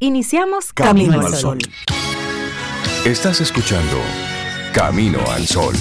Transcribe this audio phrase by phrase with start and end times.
[0.00, 1.58] Iniciamos Camino, al Sol.
[3.04, 3.96] Estás escuchando
[4.72, 5.74] Camino al Sol.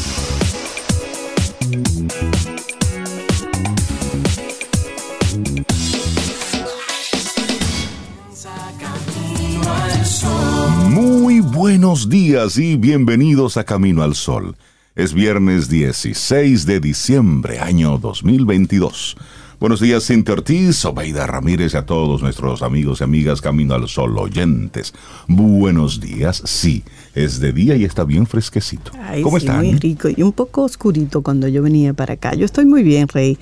[10.90, 14.56] Muy buenos días y bienvenidos a Camino al Sol.
[14.96, 19.16] Es viernes 16 de diciembre, año 2022.
[19.60, 23.88] Buenos días, Cintia Ortiz, Obeida Ramírez y a todos nuestros amigos y amigas Camino al
[23.88, 24.94] Sol oyentes.
[25.28, 26.84] Buenos días, sí,
[27.16, 28.92] es de día y está bien fresquecito.
[29.24, 29.66] ¿Cómo están?
[29.66, 32.36] Muy rico y un poco oscurito cuando yo venía para acá.
[32.36, 33.40] Yo estoy muy bien, Rey.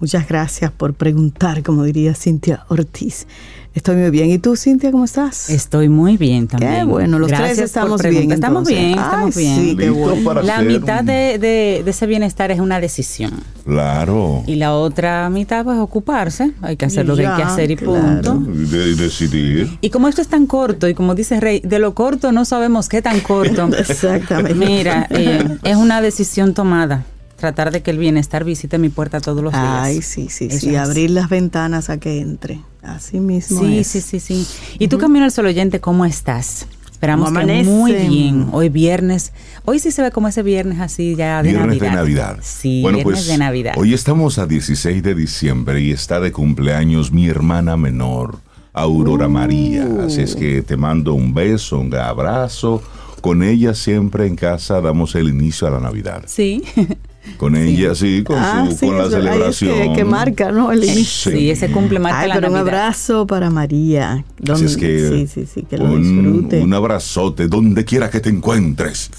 [0.00, 3.28] Muchas gracias por preguntar, como diría Cintia Ortiz.
[3.74, 4.30] Estoy muy bien.
[4.30, 5.48] ¿Y tú, Cintia, cómo estás?
[5.48, 6.74] Estoy muy bien también.
[6.74, 8.30] Qué bueno, los tres estamos bien.
[8.30, 9.56] Estamos bien, estamos bien.
[9.56, 10.42] Sí, qué bueno.
[10.42, 13.32] La mitad de, ese bienestar es una decisión.
[13.64, 14.42] Claro.
[14.46, 16.52] Y la otra mitad, pues ocuparse.
[16.60, 18.42] Hay que hacer lo que hay que hacer y punto.
[18.46, 19.78] Y decidir.
[19.80, 22.88] Y como esto es tan corto, y como dice Rey, de lo corto no sabemos
[22.88, 23.68] qué tan corto.
[23.78, 24.54] Exactamente.
[24.54, 27.04] Mira, eh, es una decisión tomada
[27.42, 29.64] tratar de que el bienestar visite mi puerta todos los días.
[29.66, 30.76] Ay, sí, sí, sí.
[30.76, 32.60] Abrir las ventanas a que entre.
[32.82, 33.60] Así mismo.
[33.60, 34.46] Sí, sí, sí, sí.
[34.78, 36.68] Y tú, Camino al Sol Oyente, ¿cómo estás?
[36.88, 38.46] Esperamos que muy bien.
[38.52, 39.32] Hoy viernes.
[39.64, 41.90] Hoy sí se ve como ese viernes así ya de viernes Navidad.
[41.90, 42.38] de Navidad.
[42.42, 43.74] Sí, bueno, viernes pues, de Navidad.
[43.76, 48.38] Hoy estamos a 16 de diciembre y está de cumpleaños mi hermana menor,
[48.72, 49.88] Aurora María.
[50.06, 52.80] Así es que te mando un beso, un abrazo.
[53.20, 56.22] Con ella siempre en casa damos el inicio a la Navidad.
[56.28, 56.62] Sí.
[57.36, 59.94] Con ella, sí, con, ah, su, con la celebración.
[59.94, 60.72] que, marca, ¿no?
[60.72, 61.32] El inicio.
[61.32, 64.24] Sí, ese cumple marca pero un abrazo para María.
[64.50, 66.60] Así es que, sí, sí, sí, que lo un, disfrute.
[66.60, 69.10] Un abrazote, donde quiera que te encuentres.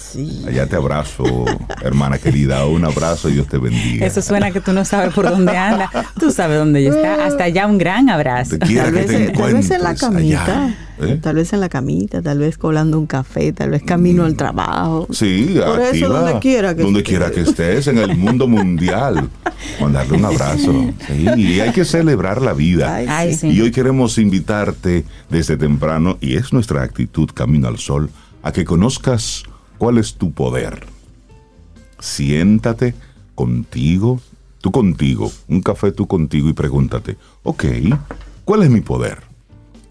[0.46, 1.44] Allá te abrazo,
[1.82, 2.66] hermana querida.
[2.66, 4.06] Un abrazo y Dios te bendiga.
[4.06, 5.90] Eso suena que tú no sabes por dónde anda.
[6.18, 7.24] Tú sabes dónde ella está.
[7.26, 8.58] Hasta allá un gran abrazo.
[8.58, 9.38] quiera que te encuentres.
[9.38, 10.74] Tal vez en la camita.
[11.00, 11.18] ¿Eh?
[11.20, 15.08] Tal vez en la camita, tal vez colando un café, tal vez camino al trabajo.
[15.10, 19.28] Sí, Por eso donde quiera que donde quiera que estés, en el mundo mundial.
[19.80, 20.72] Mandarle un abrazo.
[21.06, 23.02] Sí, y hay que celebrar la vida.
[23.42, 28.10] Y hoy queremos invitarte desde temprano, y es nuestra actitud Camino al Sol,
[28.42, 29.42] a que conozcas
[29.78, 30.86] cuál es tu poder.
[31.98, 32.94] Siéntate
[33.34, 34.20] contigo,
[34.60, 37.64] tú contigo, un café tú contigo y pregúntate, ok,
[38.44, 39.33] ¿cuál es mi poder?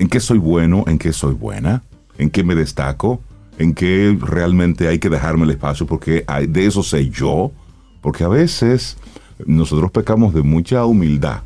[0.04, 1.82] En qué soy bueno, en qué soy buena,
[2.18, 3.22] en qué me destaco,
[3.58, 7.54] en qué realmente hay que dejarme el espacio, porque de eso sé yo,
[8.02, 8.98] porque a veces
[9.46, 11.40] nosotros pecamos de mucha humildad.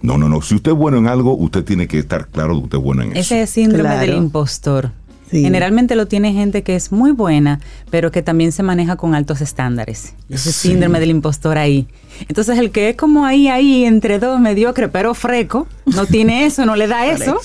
[0.00, 0.40] No, no, no.
[0.40, 2.84] Si usted es bueno en algo, usted tiene que estar claro de que usted es
[2.84, 3.20] bueno en eso.
[3.34, 4.90] Ese síndrome del impostor.
[5.30, 7.60] Generalmente lo tiene gente que es muy buena,
[7.90, 10.14] pero que también se maneja con altos estándares.
[10.28, 11.88] Ese síndrome del impostor ahí.
[12.28, 16.64] Entonces el que es como ahí, ahí, entre dos, mediocre, pero freco, no tiene eso,
[16.64, 17.38] no le da eso.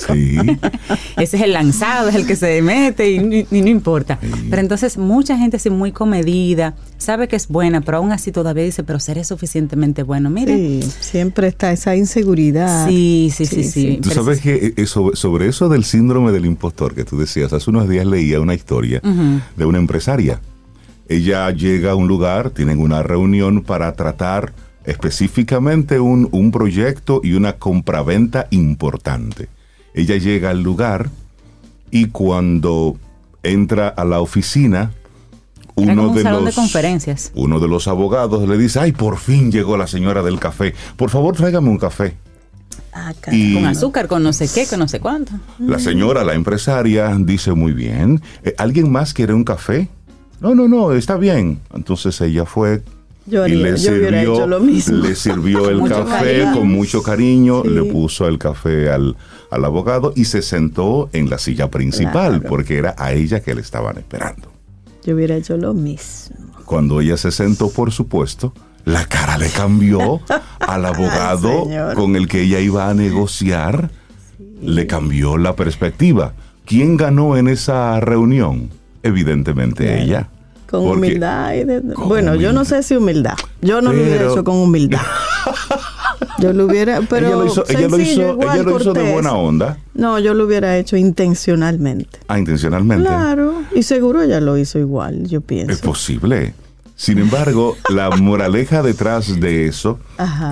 [1.18, 4.20] Ese es el lanzado, es el que se mete y, no importa.
[4.50, 8.64] Pero entonces mucha gente es muy comedida, sabe que es buena, pero aún así todavía
[8.64, 10.30] dice, pero seré suficientemente bueno.
[10.30, 10.56] Mire.
[10.56, 12.88] Sí, siempre está esa inseguridad.
[12.88, 14.00] Sí, sí, sí, sí.
[14.02, 17.90] Tú sabes que eh, sobre, eso del síndrome del impostor que tú decías, hace unos
[17.90, 20.40] días leía una historia de una empresaria.
[21.08, 24.54] Ella llega a un lugar, tienen una reunión para tratar
[24.86, 29.50] específicamente un, un proyecto y una compraventa importante.
[29.94, 31.10] Ella llega al lugar
[31.92, 32.98] y cuando
[33.44, 34.92] entra a la oficina,
[35.76, 37.32] uno de los conferencias.
[37.36, 40.74] uno de los abogados le dice, ay, por fin llegó la señora del café.
[40.96, 42.16] Por favor, tráigame un café.
[42.94, 45.32] Ah, con azúcar, con no sé qué, con no sé cuánto.
[45.60, 48.22] La señora, la empresaria, dice muy bien.
[48.44, 49.88] Eh, ¿Alguien más quiere un café?
[50.42, 51.60] No, no, no, está bien.
[51.74, 52.82] Entonces ella fue
[53.28, 59.16] y le sirvió, le sirvió el café con mucho cariño, le puso el café al,
[59.52, 63.62] al, abogado y se sentó en la silla principal porque era a ella que le
[63.62, 64.52] estaban esperando.
[65.06, 66.36] Yo hubiera hecho lo mismo.
[66.66, 68.54] Cuando ella se sentó, por supuesto,
[68.86, 70.22] la cara le cambió
[70.60, 73.90] al abogado con el que ella iba a negociar,
[74.62, 76.34] le cambió la perspectiva.
[76.66, 78.70] ¿Quién ganó en esa reunión?
[79.04, 80.30] Evidentemente ella.
[80.70, 81.54] Con humildad.
[81.98, 83.36] bueno, yo no sé si humildad.
[83.62, 85.02] Yo no lo hubiera hecho con humildad.
[86.38, 89.78] Yo lo hubiera, pero ella lo hizo, ella lo hizo, de buena onda.
[89.94, 92.20] No, yo lo hubiera hecho intencionalmente.
[92.28, 93.08] Ah, intencionalmente.
[93.08, 95.72] Claro, y seguro ella lo hizo igual, yo pienso.
[95.72, 96.54] Es posible.
[97.02, 100.00] Sin embargo, la moraleja detrás de eso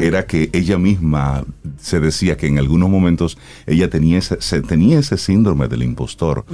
[0.01, 1.45] era que ella misma
[1.79, 3.37] se decía que en algunos momentos
[3.67, 6.45] ella tenía ese, tenía ese síndrome del impostor,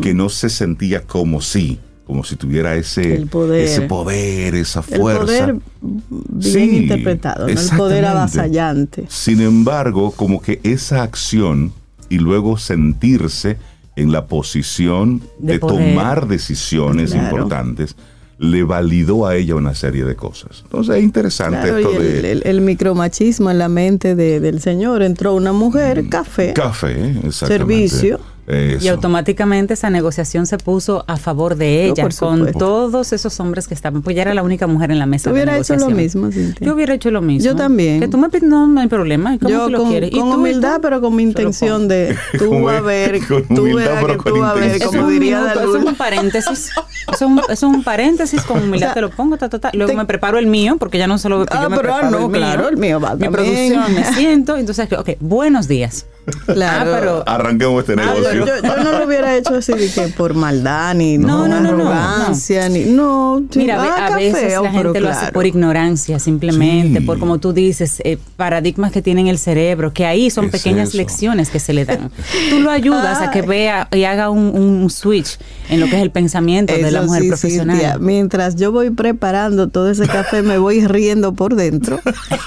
[0.00, 5.44] que no se sentía como si como si tuviera ese poder, ese poder esa fuerza.
[5.44, 9.04] El poder bien interpretado, el poder avasallante.
[9.10, 11.74] Sin embargo, como que esa acción
[12.08, 13.58] y luego sentirse
[13.96, 17.96] en la posición de, tomar decisiones importantes
[18.38, 20.62] le validó a ella una serie de cosas.
[20.64, 22.32] Entonces es interesante esto de...
[22.44, 25.02] El, micromachismo en la mente del señor.
[25.02, 26.52] Entró una mujer, mm, café.
[26.52, 26.92] Café,
[27.24, 27.46] exactamente.
[27.46, 33.68] Servicio y automáticamente esa negociación se puso a favor de ella, con todos esos hombres
[33.68, 34.02] que estaban.
[34.02, 35.30] Pues ya era la única mujer en la mesa.
[35.30, 36.28] Yo hubiera hecho lo mismo,
[36.60, 37.44] Yo hubiera hecho lo mismo.
[37.44, 38.00] Yo también.
[38.00, 39.38] Que tú me pides, no, hay problema.
[39.38, 40.10] ¿Cómo Yo lo quieres?
[40.10, 44.54] con humildad, pero con mi intención de tú a ver, tú verás que tú a
[44.54, 46.70] ver, como diría Eso es un paréntesis.
[47.12, 49.70] Eso es un, paréntesis, con humildad te lo pongo, ta, ta, ta.
[49.72, 52.26] Luego me preparo el mío, porque ya no solo ah, yo me pero preparo no,
[52.26, 54.56] el claro, el mío va Mi producción, me siento.
[54.56, 56.06] Entonces, ok, buenos días.
[56.46, 56.94] Claro.
[56.94, 58.46] Ah, pero, Arranquemos este ah, negocio.
[58.46, 62.84] Yo, no lo hubiera hecho así de que por maldad, ni no, no, arrogancia, ni.
[62.84, 68.00] No, Mira, a veces la gente lo hace por ignorancia, simplemente, por como tú dices,
[68.04, 72.10] eh, paradigmas que tienen el cerebro, que ahí son pequeñas lecciones que se le dan.
[72.50, 75.38] tú lo ayudas a que vea y haga un, switch
[75.68, 78.00] en lo que es el pensamiento de la mujer profesional.
[78.00, 82.00] mientras yo voy preparando todo ese café, me voy riendo por dentro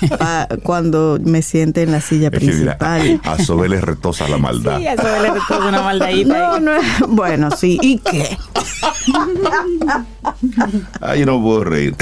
[0.63, 3.19] cuando me siente en la silla principal
[3.69, 4.77] le retosa la maldad.
[4.77, 6.37] Sí, eso le retosa una maldadita.
[6.37, 6.71] No, no,
[7.07, 7.77] bueno, sí.
[7.81, 8.37] ¿Y qué?
[11.01, 11.95] Ay, no puedo reír.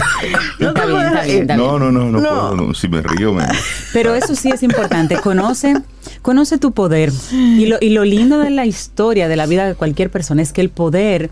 [0.60, 1.48] No, reír.
[1.48, 2.74] no, no, no, no, puedo.
[2.74, 3.46] Si me río, me...
[3.92, 5.18] Pero eso sí es importante.
[5.18, 5.76] Conoce,
[6.22, 7.12] conoce tu poder.
[7.32, 10.54] Y lo, y lo lindo de la historia, de la vida de cualquier persona, es
[10.54, 11.30] que el poder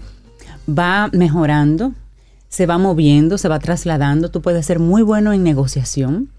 [0.67, 1.93] va mejorando,
[2.49, 4.29] se va moviendo, se va trasladando.
[4.29, 6.29] Tú puedes ser muy bueno en negociación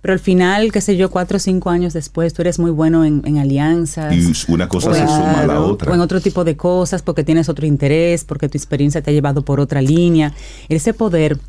[0.00, 3.04] pero al final, qué sé yo, cuatro o cinco años después, tú eres muy bueno
[3.04, 4.14] en, alianzas.
[4.14, 5.90] Y una cosa se suma a la otra.
[5.90, 9.12] O en otro tipo de cosas, porque tienes otro interés, porque tu experiencia te ha
[9.12, 10.32] llevado por otra línea.
[10.68, 11.40] Ese poder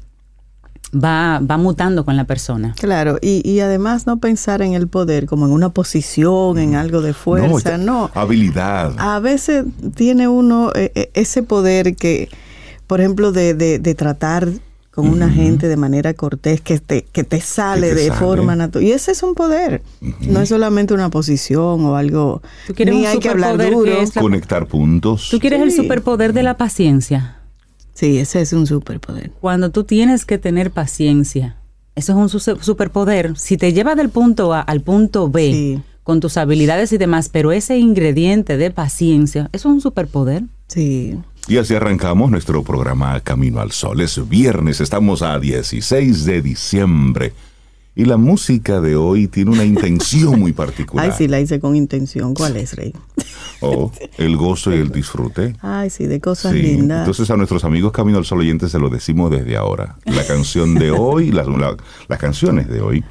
[0.93, 2.73] va, va mutando con la persona.
[2.79, 6.75] Claro, y, y además no pensar en el poder como en una posición, en mm.
[6.75, 8.09] algo de fuerza, no.
[8.15, 8.95] Habilidad.
[8.97, 12.29] A veces tiene uno eh, eh, ese poder que,
[12.87, 14.49] por ejemplo, de, de, de tratar
[14.91, 18.85] con una gente de manera cortés que te, que te sale de forma natural.
[18.85, 19.81] Y ese es un poder.
[20.21, 22.41] No es solamente una posición o algo.
[22.77, 23.93] Ni hay que hablar duro.
[24.19, 25.29] Conectar puntos.
[25.29, 27.37] ¿Tú quieres el superpoder de la paciencia?
[27.93, 29.31] Sí, ese es un superpoder.
[29.41, 31.57] Cuando tú tienes que tener paciencia,
[31.95, 33.37] eso es un superpoder.
[33.37, 37.51] Si te lleva del punto A al punto B con tus habilidades y demás, pero
[37.51, 40.43] ese ingrediente de paciencia, eso es un superpoder.
[40.67, 41.17] Sí.
[41.47, 44.01] Y así arrancamos nuestro programa Camino al Sol.
[44.01, 47.33] Es viernes, estamos a 16 de diciembre.
[47.99, 51.05] Y la música de hoy tiene una intención muy particular.
[51.05, 52.33] Ay, sí, la hice con intención.
[52.33, 52.93] ¿Cuál es, Rey?
[53.61, 55.53] Oh, el gozo y el disfrute.
[55.59, 56.99] Ay, sí, de cosas lindas.
[56.99, 59.97] Entonces a nuestros amigos Camino al Sol oyentes se lo decimos desde ahora.
[60.05, 61.45] La canción de hoy, las,
[62.07, 63.03] las canciones de hoy,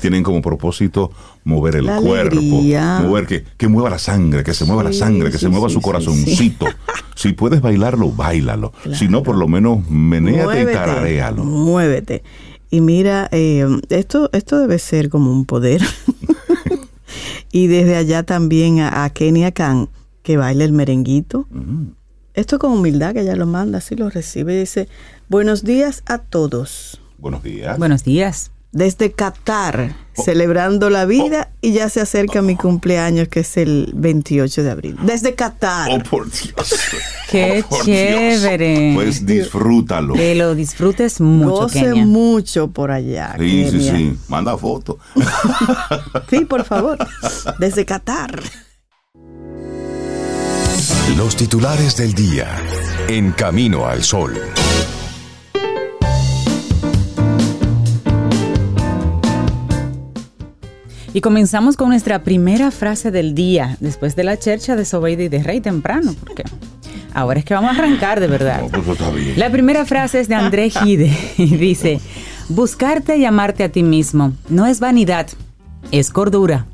[0.00, 1.10] tienen como propósito
[1.42, 5.38] mover el cuerpo, mover que, que mueva la sangre, que se mueva la sangre, que
[5.38, 6.66] se mueva su corazoncito.
[7.16, 8.72] Si puedes bailarlo, bailalo.
[8.92, 11.42] Si no, por lo menos menéate y tararéalo.
[11.42, 12.22] Muévete.
[12.70, 15.82] Y mira, eh, esto, esto debe ser como un poder.
[17.52, 19.88] y desde allá también a, Kenia Khan,
[20.22, 21.46] que baila el merenguito.
[21.50, 21.88] Mm.
[22.34, 24.58] Esto con humildad, que ella lo manda, así lo recibe.
[24.58, 24.88] Dice,
[25.28, 27.00] buenos días a todos.
[27.18, 27.78] Buenos días.
[27.78, 30.22] Buenos días desde Qatar, oh.
[30.22, 34.96] celebrando la vida y ya se acerca mi cumpleaños que es el 28 de abril.
[35.02, 35.90] Desde Qatar.
[35.90, 36.74] Oh, por Dios.
[37.30, 38.92] Qué oh, chévere.
[38.94, 40.12] Pues disfrútalo.
[40.12, 41.62] Que lo disfrutes mucho.
[41.62, 43.34] Goce mucho por allá.
[43.38, 44.18] Sí, sí, sí.
[44.28, 44.98] Manda foto.
[46.30, 46.98] sí, por favor.
[47.58, 48.42] Desde Qatar.
[51.16, 52.46] Los titulares del día.
[53.08, 54.38] En camino al sol.
[61.16, 65.30] Y comenzamos con nuestra primera frase del día, después de la chercha de Sobeida y
[65.30, 66.44] de Rey temprano, porque
[67.14, 68.64] ahora es que vamos a arrancar de verdad.
[68.70, 72.00] Pues la primera frase es de André Gide y dice,
[72.50, 75.26] buscarte y amarte a ti mismo no es vanidad,
[75.90, 76.66] es cordura.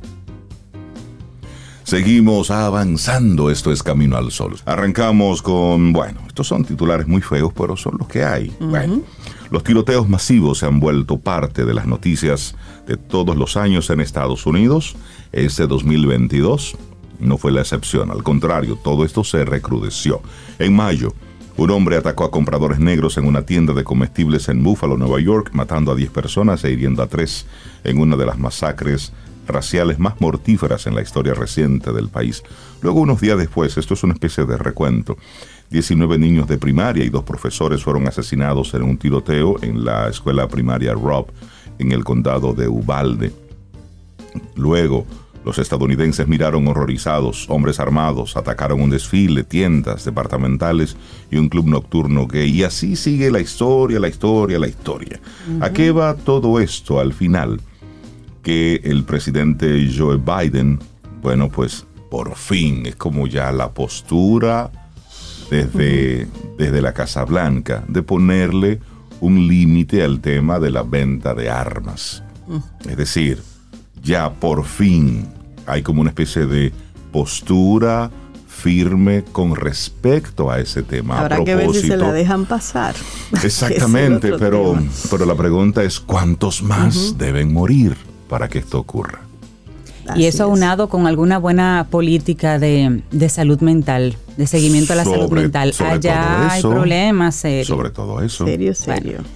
[1.84, 4.56] Seguimos avanzando, esto es Camino al Sol.
[4.64, 8.54] Arrancamos con, bueno, estos son titulares muy feos, pero son los que hay.
[8.60, 9.02] Bueno,
[9.50, 12.54] los tiroteos masivos se han vuelto parte de las noticias
[12.86, 14.96] de todos los años en Estados Unidos.
[15.32, 16.76] Este 2022
[17.20, 20.22] no fue la excepción, al contrario, todo esto se recrudeció.
[20.58, 21.12] En mayo,
[21.56, 25.50] un hombre atacó a compradores negros en una tienda de comestibles en Buffalo, Nueva York,
[25.52, 27.46] matando a 10 personas e hiriendo a 3
[27.84, 29.12] en una de las masacres
[29.46, 32.42] raciales más mortíferas en la historia reciente del país.
[32.80, 35.16] Luego, unos días después, esto es una especie de recuento,
[35.70, 40.46] 19 niños de primaria y dos profesores fueron asesinados en un tiroteo en la escuela
[40.46, 41.26] primaria Rob
[41.78, 43.32] en el condado de Ubalde.
[44.54, 45.06] Luego,
[45.44, 50.96] Los estadounidenses miraron horrorizados, hombres armados atacaron un desfile, tiendas departamentales
[51.30, 52.48] y un club nocturno gay.
[52.50, 55.20] Y así sigue la historia, la historia, la historia.
[55.60, 57.60] ¿A qué va todo esto al final?
[58.42, 60.78] Que el presidente Joe Biden,
[61.22, 64.70] bueno, pues por fin es como ya la postura
[65.50, 66.26] desde,
[66.58, 68.80] desde la Casa Blanca de ponerle
[69.20, 72.22] un límite al tema de la venta de armas.
[72.88, 73.42] Es decir,
[74.02, 75.26] ya por fin
[75.66, 76.72] hay como una especie de
[77.12, 78.10] postura
[78.46, 81.20] firme con respecto a ese tema.
[81.20, 82.94] Habrá que ver si se la dejan pasar.
[83.42, 84.76] Exactamente, pero,
[85.10, 87.96] pero la pregunta es cuántos más deben morir
[88.32, 89.20] para que esto ocurra.
[90.16, 95.30] y eso aunado con alguna buena política de, salud mental, de seguimiento a la salud
[95.30, 95.74] mental.
[95.78, 97.66] Allá hay problemas serios.
[97.66, 98.46] Sobre todo eso.
[98.46, 99.18] Serio, serio.
[99.18, 99.28] Bueno,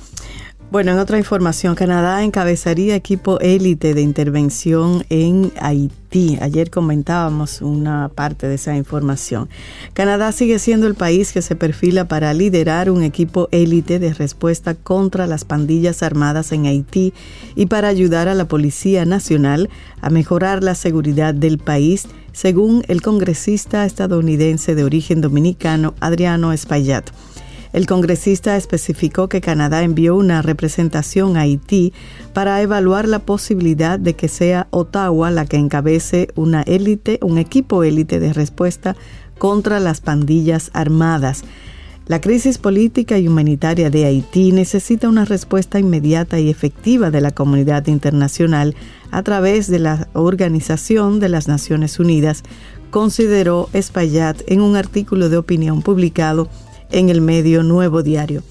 [0.81, 6.39] en otra información, Canadá encabezaría equipo élite de intervención en Haití.
[6.41, 9.49] Ayer comentábamos una parte de esa información.
[9.95, 14.75] Canadá sigue siendo el país que se perfila para liderar un equipo élite de respuesta
[14.75, 17.15] contra las pandillas armadas en Haití
[17.55, 19.71] y para ayudar a la Policía Nacional
[20.03, 27.11] a mejorar la seguridad del país, según el congresista estadounidense de origen dominicano Adriano Espaillat.
[27.77, 31.93] El congresista especificó que Canadá envió una representación a Haití
[32.33, 37.85] para evaluar la posibilidad de que sea Ottawa la que encabece una élite, un equipo
[37.85, 38.97] élite de respuesta
[39.37, 41.45] contra las pandillas armadas.
[42.07, 47.33] La crisis política y humanitaria de Haití necesita una respuesta inmediata y efectiva de la
[47.33, 48.75] comunidad internacional
[49.11, 52.43] a través de la Organización de las Naciones Unidas,
[52.91, 56.49] consideró Espaillat en un artículo de opinión publicado
[56.91, 58.43] en el medio Nuevo Diario.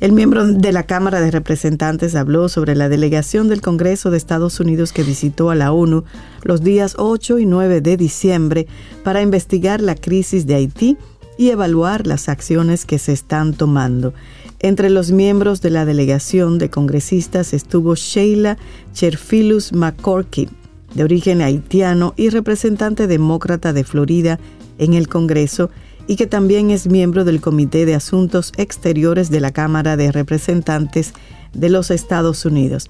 [0.00, 4.58] El miembro de la Cámara de Representantes habló sobre la delegación del Congreso de Estados
[4.58, 6.04] Unidos que visitó a la ONU
[6.42, 8.66] los días 8 y 9 de diciembre
[9.04, 10.96] para investigar la crisis de Haití
[11.36, 14.14] y evaluar las acciones que se están tomando.
[14.58, 18.56] Entre los miembros de la delegación de congresistas estuvo Sheila
[18.94, 20.48] Cherfilus McCorky,
[20.94, 24.38] de origen haitiano y representante demócrata de Florida
[24.78, 25.70] en el Congreso,
[26.06, 31.12] y que también es miembro del Comité de Asuntos Exteriores de la Cámara de Representantes
[31.52, 32.88] de los Estados Unidos.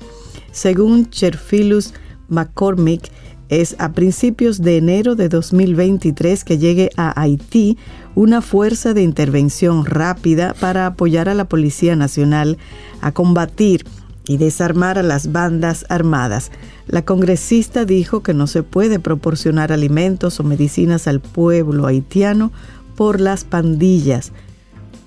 [0.52, 1.94] Según Cherfilus
[2.28, 3.10] McCormick,
[3.50, 7.76] es a principios de enero de 2023 que llegue a Haití
[8.14, 12.58] una fuerza de intervención rápida para apoyar a la Policía Nacional
[13.00, 13.84] a combatir
[14.26, 16.52] y desarmar a las bandas armadas.
[16.86, 22.52] La congresista dijo que no se puede proporcionar alimentos o medicinas al pueblo haitiano
[23.00, 24.30] por las pandillas.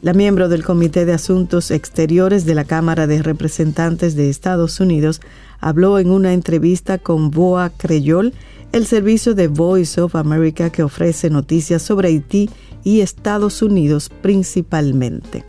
[0.01, 5.21] La miembro del Comité de Asuntos Exteriores de la Cámara de Representantes de Estados Unidos
[5.59, 8.33] habló en una entrevista con Boa Creyol,
[8.71, 12.50] el servicio de Voice of America que ofrece noticias sobre Haití
[12.83, 15.45] y Estados Unidos principalmente.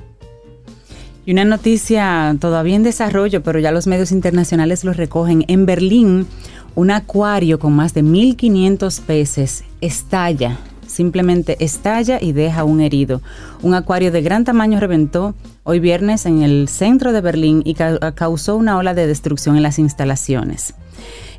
[1.24, 5.46] Y una noticia todavía en desarrollo, pero ya los medios internacionales lo recogen.
[5.48, 6.26] En Berlín,
[6.74, 10.58] un acuario con más de 1.500 peces estalla
[10.94, 13.20] simplemente estalla y deja un herido.
[13.62, 15.34] Un acuario de gran tamaño reventó
[15.64, 19.78] hoy viernes en el centro de Berlín y causó una ola de destrucción en las
[19.78, 20.74] instalaciones.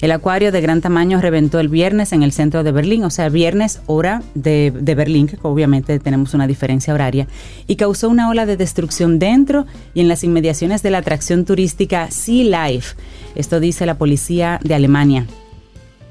[0.02, 3.30] El acuario de gran tamaño reventó el viernes en el centro de Berlín, o sea,
[3.30, 7.28] viernes hora de, Berlín, que obviamente tenemos una diferencia horaria,
[7.66, 12.12] y causó una ola de destrucción dentro y en las inmediaciones de la atracción turística
[12.12, 12.96] Sea Life.
[13.36, 15.28] Esto dice la policía de Alemania.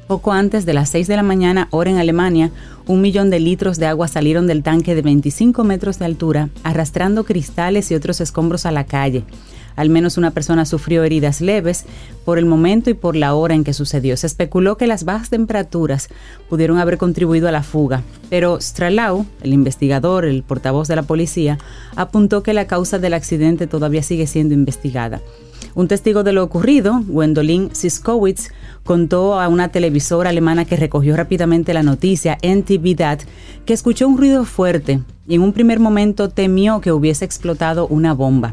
[0.06, 2.50] Poco antes de las 6 de la mañana, hora en Alemania,
[2.86, 7.24] un millón de litros de agua salieron del tanque de 25 metros de altura, arrastrando
[7.24, 9.24] cristales y otros escombros a la calle.
[9.76, 11.84] Al menos una persona sufrió heridas leves
[12.24, 14.16] por el momento y por la hora en que sucedió.
[14.16, 16.08] Se especuló que las bajas temperaturas
[16.48, 21.58] pudieron haber contribuido a la fuga, pero Stralau, el investigador, el portavoz de la policía,
[21.96, 25.20] apuntó que la causa del accidente todavía sigue siendo investigada.
[25.74, 28.50] Un testigo de lo ocurrido, Gwendolyn Siskowitz,
[28.84, 33.24] contó a una televisora alemana que recogió rápidamente la noticia, NTV
[33.64, 38.12] que escuchó un ruido fuerte y en un primer momento temió que hubiese explotado una
[38.14, 38.52] bomba.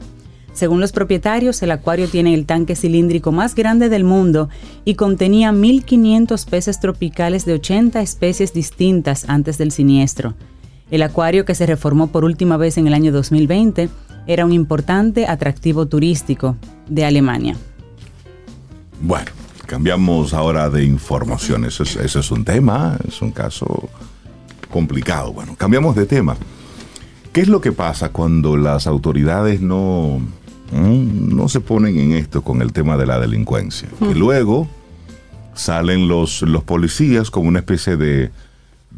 [0.54, 4.50] Según los propietarios, el acuario tiene el tanque cilíndrico más grande del mundo
[4.84, 10.34] y contenía 1.500 peces tropicales de 80 especies distintas antes del siniestro.
[10.92, 13.90] El acuario, que se reformó por última vez en el año 2020,
[14.28, 17.56] era un importante atractivo turístico de Alemania.
[19.02, 19.32] Bueno,
[19.66, 21.66] cambiamos ahora de información.
[21.66, 23.90] Eso es, un tema, es un caso
[24.70, 25.32] complicado.
[25.34, 26.36] Bueno, cambiamos de tema.
[27.32, 30.22] ¿Qué es lo que pasa cuando las autoridades no,
[30.72, 33.90] no se ponen en esto con el tema de la delincuencia?
[34.00, 34.68] Que luego
[35.54, 38.32] salen los, los policías como una especie de,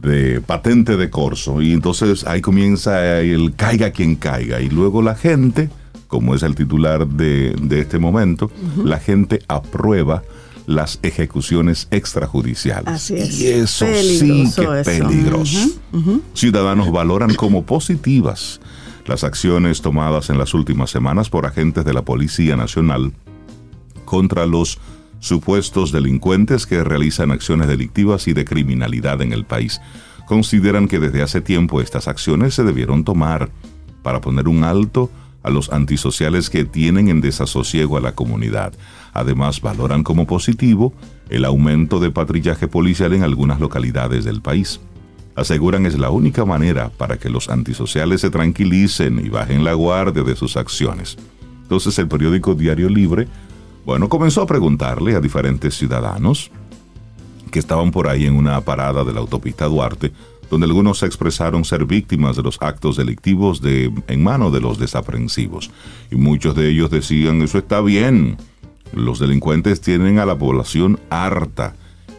[0.02, 5.16] de patente de corso y entonces ahí comienza el caiga quien caiga y luego la
[5.16, 5.70] gente,
[6.08, 8.52] como es el titular de, este momento,
[8.84, 10.24] la gente aprueba
[10.66, 13.10] las ejecuciones extrajudiciales.
[13.12, 15.70] Y eso sí que es peligroso.
[16.34, 18.60] Ciudadanos valoran como positivas
[19.06, 23.14] las acciones tomadas en las últimas semanas por agentes de la Policía Nacional
[24.06, 24.80] contra los
[25.20, 29.82] supuestos delincuentes que realizan acciones delictivas y de criminalidad en el país.
[30.28, 33.50] Consideran que desde hace tiempo estas acciones se debieron tomar
[34.02, 35.10] para poner un alto
[35.44, 38.74] a los antisociales que tienen en desasosiego a la comunidad.
[39.14, 40.94] Además, valoran como positivo
[41.30, 44.80] el aumento de patrillaje policial en algunas localidades del país.
[45.36, 50.24] Aseguran es la única manera para que los antisociales se tranquilicen y bajen la guardia
[50.24, 51.18] de sus acciones.
[51.64, 53.28] Entonces el periódico Diario Libre,
[53.86, 56.52] bueno, comenzó a preguntarle a diferentes ciudadanos
[57.52, 60.12] que estaban por ahí en una parada de la autopista Duarte,
[60.50, 65.72] donde algunos expresaron ser víctimas de los actos delictivos de, en mano de los desaprensivos.
[66.12, 68.38] Y muchos de ellos decían, eso está bien,
[68.94, 71.76] los delincuentes tienen a la población harta.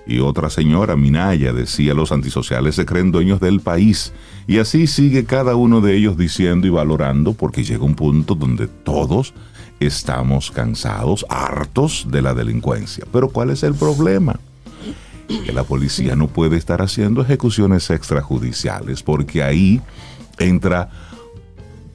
[0.07, 4.13] Y otra señora, Minaya, decía, los antisociales se creen dueños del país.
[4.47, 8.69] Y así sigue cada uno de ellos diciendo y valorando, porque llega un punto donde
[8.69, 9.33] todos
[9.81, 13.05] estamos cansados, hartos de la delincuencia.
[13.13, 14.39] Pero ¿cuál es el problema?
[15.27, 19.81] Que la policía no puede estar haciendo ejecuciones extrajudiciales, porque ahí
[20.39, 20.91] entra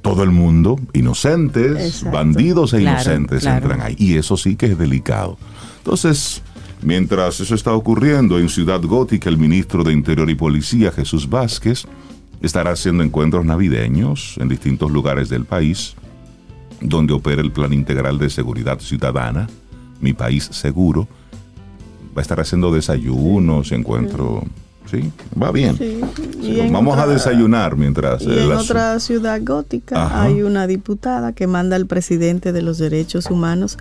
[0.01, 3.96] todo el mundo, inocentes, bandidos e inocentes entran ahí.
[4.00, 5.38] Y eso sí que es delicado.
[5.78, 6.42] Entonces,
[6.81, 11.86] mientras eso está ocurriendo en Ciudad Gótica, el ministro de Interior y Policía, Jesús Vázquez,
[12.41, 15.95] estará haciendo encuentros navideños en distintos lugares del país,
[16.81, 19.48] donde opera el Plan Integral de Seguridad Ciudadana,
[20.00, 21.07] Mi País Seguro.
[22.15, 24.43] Va a estar haciendo desayunos, encuentros
[24.89, 25.77] Sí, va bien.
[26.71, 28.24] Vamos a desayunar mientras.
[28.24, 33.27] Y en otra ciudad gótica hay una diputada que manda al presidente de los derechos
[33.27, 33.77] humanos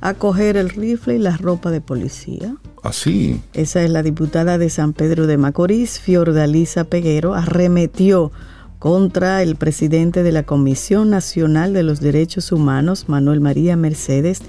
[0.00, 2.56] a coger el rifle y la ropa de policía.
[2.82, 3.38] Así.
[3.38, 8.32] Ah, Esa es la diputada de San Pedro de Macorís, Fiordalisa Peguero, arremetió
[8.78, 14.40] contra el presidente de la Comisión Nacional de los Derechos Humanos, Manuel María Mercedes,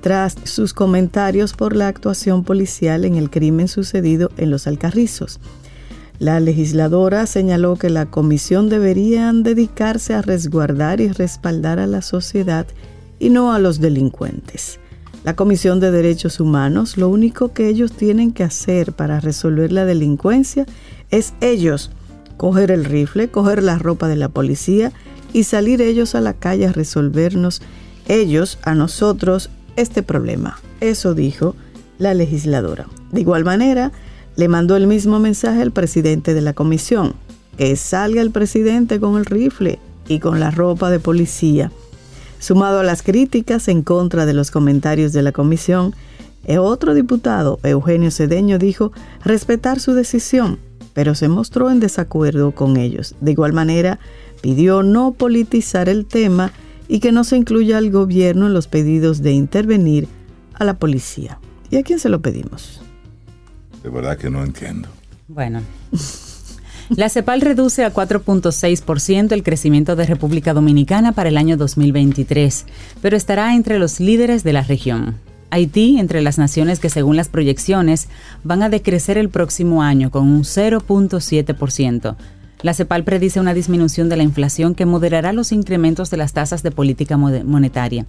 [0.00, 5.40] tras sus comentarios por la actuación policial en el crimen sucedido en los Alcarrizos.
[6.18, 12.66] La legisladora señaló que la comisión debería dedicarse a resguardar y respaldar a la sociedad
[13.18, 14.78] y no a los delincuentes.
[15.24, 19.86] La Comisión de Derechos Humanos, lo único que ellos tienen que hacer para resolver la
[19.86, 20.66] delincuencia
[21.10, 21.90] es ellos
[22.36, 24.92] coger el rifle, coger la ropa de la policía
[25.32, 27.62] y salir ellos a la calle a resolvernos
[28.06, 30.58] ellos a nosotros este problema.
[30.80, 31.56] Eso dijo
[31.96, 32.86] la legisladora.
[33.10, 33.92] De igual manera,
[34.36, 37.14] le mandó el mismo mensaje al presidente de la comisión,
[37.56, 41.72] que salga el presidente con el rifle y con la ropa de policía.
[42.44, 45.94] Sumado a las críticas en contra de los comentarios de la comisión,
[46.44, 48.92] el otro diputado, Eugenio Cedeño, dijo
[49.24, 50.58] respetar su decisión,
[50.92, 53.14] pero se mostró en desacuerdo con ellos.
[53.22, 53.98] De igual manera,
[54.42, 56.52] pidió no politizar el tema
[56.86, 60.06] y que no se incluya al gobierno en los pedidos de intervenir
[60.52, 61.38] a la policía.
[61.70, 62.82] ¿Y a quién se lo pedimos?
[63.82, 64.90] De verdad que no entiendo.
[65.28, 65.62] Bueno.
[66.90, 72.66] La CEPAL reduce a 4.6% el crecimiento de República Dominicana para el año 2023,
[73.00, 75.14] pero estará entre los líderes de la región.
[75.50, 78.08] Haití, entre las naciones que según las proyecciones
[78.42, 82.16] van a decrecer el próximo año con un 0.7%,
[82.60, 86.62] la CEPAL predice una disminución de la inflación que moderará los incrementos de las tasas
[86.62, 88.04] de política monetaria.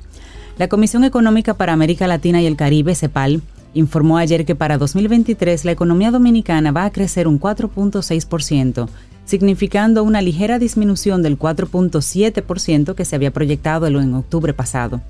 [0.58, 3.42] La Comisión Económica para América Latina y el Caribe, CEPAL,
[3.76, 8.88] informó ayer que para 2023 la economía dominicana va a crecer un 4.6%,
[9.26, 15.02] significando una ligera disminución del 4.7% que se había proyectado en octubre pasado.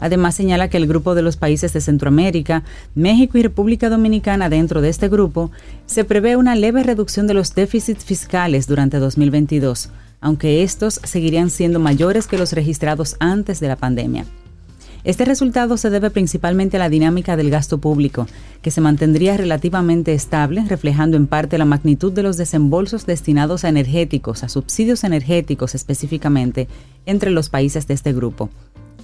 [0.00, 4.80] Además señala que el grupo de los países de Centroamérica, México y República Dominicana dentro
[4.80, 5.50] de este grupo,
[5.86, 11.78] se prevé una leve reducción de los déficits fiscales durante 2022, aunque estos seguirían siendo
[11.78, 14.24] mayores que los registrados antes de la pandemia.
[15.08, 18.26] Este resultado se debe principalmente a la dinámica del gasto público,
[18.60, 23.70] que se mantendría relativamente estable, reflejando en parte la magnitud de los desembolsos destinados a
[23.70, 26.68] energéticos, a subsidios energéticos específicamente,
[27.06, 28.50] entre los países de este grupo.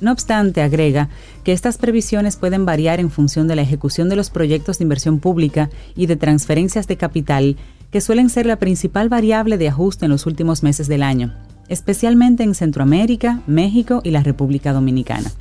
[0.03, 1.09] No obstante, agrega
[1.43, 5.21] que estas previsiones pueden variar en función de la ejecución de los proyectos de inversión
[5.21, 7.57] pública y de transferencias de capital,
[7.91, 11.33] que suelen ser la principal variable de ajuste en los últimos meses del año,
[11.69, 15.33] especialmente en Centroamérica, México y la República Dominicana.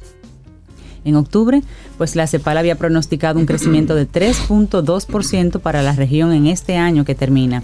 [1.06, 1.62] En octubre,
[1.98, 7.06] pues la CEPAL había pronosticado un crecimiento de 3.2% para la región en este año
[7.06, 7.64] que termina.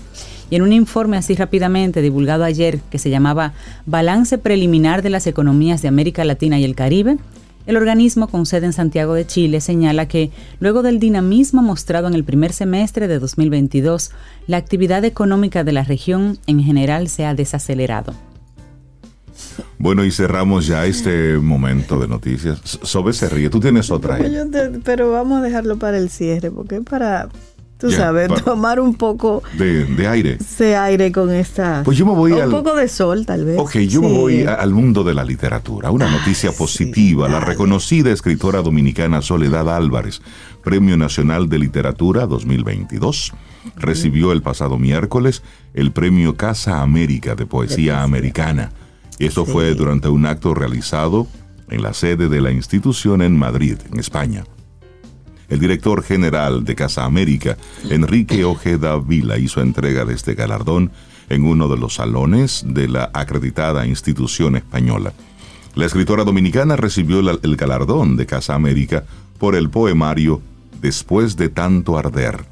[0.49, 3.53] Y en un informe así rápidamente divulgado ayer que se llamaba
[3.85, 7.17] Balance Preliminar de las Economías de América Latina y el Caribe,
[7.67, 12.15] el organismo con sede en Santiago de Chile señala que, luego del dinamismo mostrado en
[12.15, 14.09] el primer semestre de 2022,
[14.47, 18.15] la actividad económica de la región en general se ha desacelerado.
[19.77, 22.59] Bueno, y cerramos ya este momento de noticias.
[22.63, 24.19] Sobe se ríe, tú tienes otra.
[24.83, 27.29] pero vamos a dejarlo para el cierre, porque es para
[27.79, 30.37] Tú sabes, tomar un poco de, aire.
[30.57, 31.81] De aire con esta.
[31.85, 33.57] Pues yo me voy Un poco de sol, tal vez.
[33.57, 35.89] Ok, yo me voy al mundo de la literatura.
[35.89, 37.29] Una noticia positiva.
[37.29, 40.21] La reconocida escritora dominicana Soledad Álvarez,
[40.61, 43.31] Premio Nacional de Literatura 2022,
[43.77, 45.41] recibió el pasado miércoles
[45.73, 48.73] el Premio Casa América de Poesía Americana.
[49.19, 51.27] Eso fue durante un acto realizado
[51.69, 54.45] en la sede de la institución en Madrid, en España.
[55.49, 57.57] El director general de Casa América,
[57.89, 60.91] Enrique Ojeda Vila, hizo entrega de este galardón
[61.27, 65.13] en uno de los salones de la acreditada institución española.
[65.75, 69.03] La escritora dominicana recibió el galardón de Casa América
[69.37, 70.41] por el poemario
[70.81, 72.45] Después de tanto arder,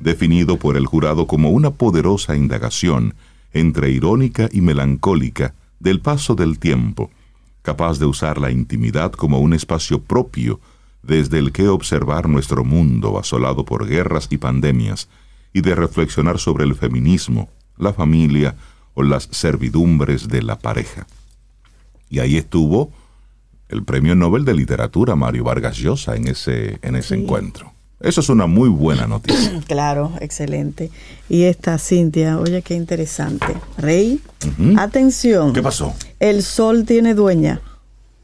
[0.00, 3.14] definido por el jurado como una poderosa indagación
[3.54, 7.10] entre irónica y melancólica del paso del tiempo,
[7.62, 10.60] capaz de usar la intimidad como un espacio propio
[11.02, 15.08] desde el que observar nuestro mundo asolado por guerras y pandemias,
[15.52, 18.54] y de reflexionar sobre el feminismo, la familia
[18.94, 21.06] o las servidumbres de la pareja.
[22.08, 22.92] Y ahí estuvo
[23.68, 27.72] el Premio Nobel de Literatura Mario Vargas Llosa en ese, en ese encuentro.
[28.00, 29.60] Eso es una muy buena noticia.
[29.66, 30.90] Claro, excelente.
[31.28, 33.46] Y esta Cintia, oye, qué interesante.
[33.78, 34.20] Rey,
[34.76, 35.52] atención.
[35.52, 35.94] ¿Qué pasó?
[36.18, 37.60] El sol tiene dueña.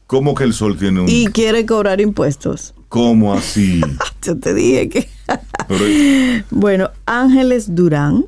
[0.07, 1.09] ¿Cómo que el sol tiene un...
[1.09, 2.73] Y quiere cobrar impuestos.
[2.89, 3.81] ¿Cómo así?
[4.21, 5.09] Yo te dije que...
[6.51, 8.25] bueno, Ángeles Durán,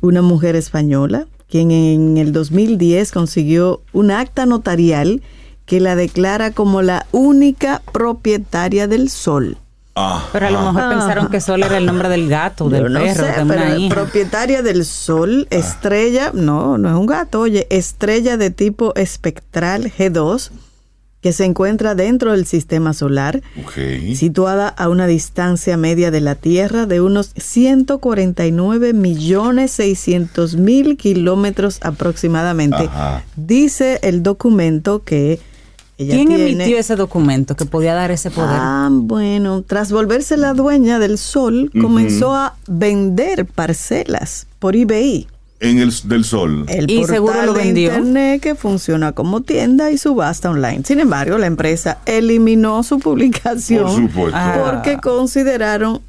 [0.00, 5.22] una mujer española, quien en el 2010 consiguió un acta notarial
[5.64, 9.58] que la declara como la única propietaria del sol.
[10.32, 13.88] Pero a lo mejor pensaron que Sol era el nombre del gato, del perro, de
[13.88, 15.54] propietaria del Sol, ah.
[15.54, 20.50] estrella, no, no es un gato, oye, estrella de tipo espectral G2
[21.22, 23.42] que se encuentra dentro del sistema solar,
[24.14, 31.80] situada a una distancia media de la Tierra de unos 149 millones 600 mil kilómetros
[31.82, 32.88] aproximadamente.
[33.34, 35.40] Dice el documento que
[35.98, 38.58] ella ¿Quién emitió ese documento que podía dar ese poder?
[38.60, 45.26] Ah, bueno, tras volverse la dueña del sol, comenzó a vender parcelas por eBay
[45.60, 46.66] en el del sol.
[46.68, 50.82] El y portal de internet que funciona como tienda y subasta online.
[50.84, 56.00] Sin embargo, la empresa eliminó su publicación porque consideraron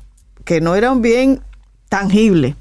[0.44, 1.42] que no era un bien
[1.90, 2.56] tangible.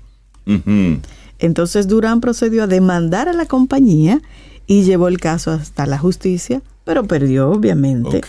[1.39, 4.21] Entonces Durán procedió a demandar a la compañía
[4.67, 8.22] y llevó el caso hasta la justicia, pero perdió obviamente.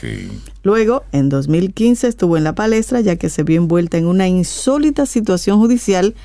[0.64, 5.06] Luego, en 2015 estuvo en la palestra ya que se vio envuelta en una insólita
[5.06, 6.16] situación judicial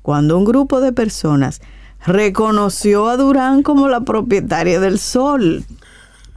[0.00, 1.60] cuando un grupo de personas
[2.06, 5.66] reconoció a Durán como la propietaria del sol,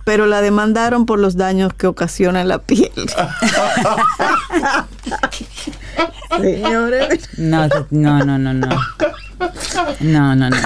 [0.03, 2.91] pero la demandaron por los daños que ocasiona la piel.
[6.41, 7.29] Señores.
[7.37, 8.67] No, no, no, no, no.
[10.01, 10.57] No, no, no.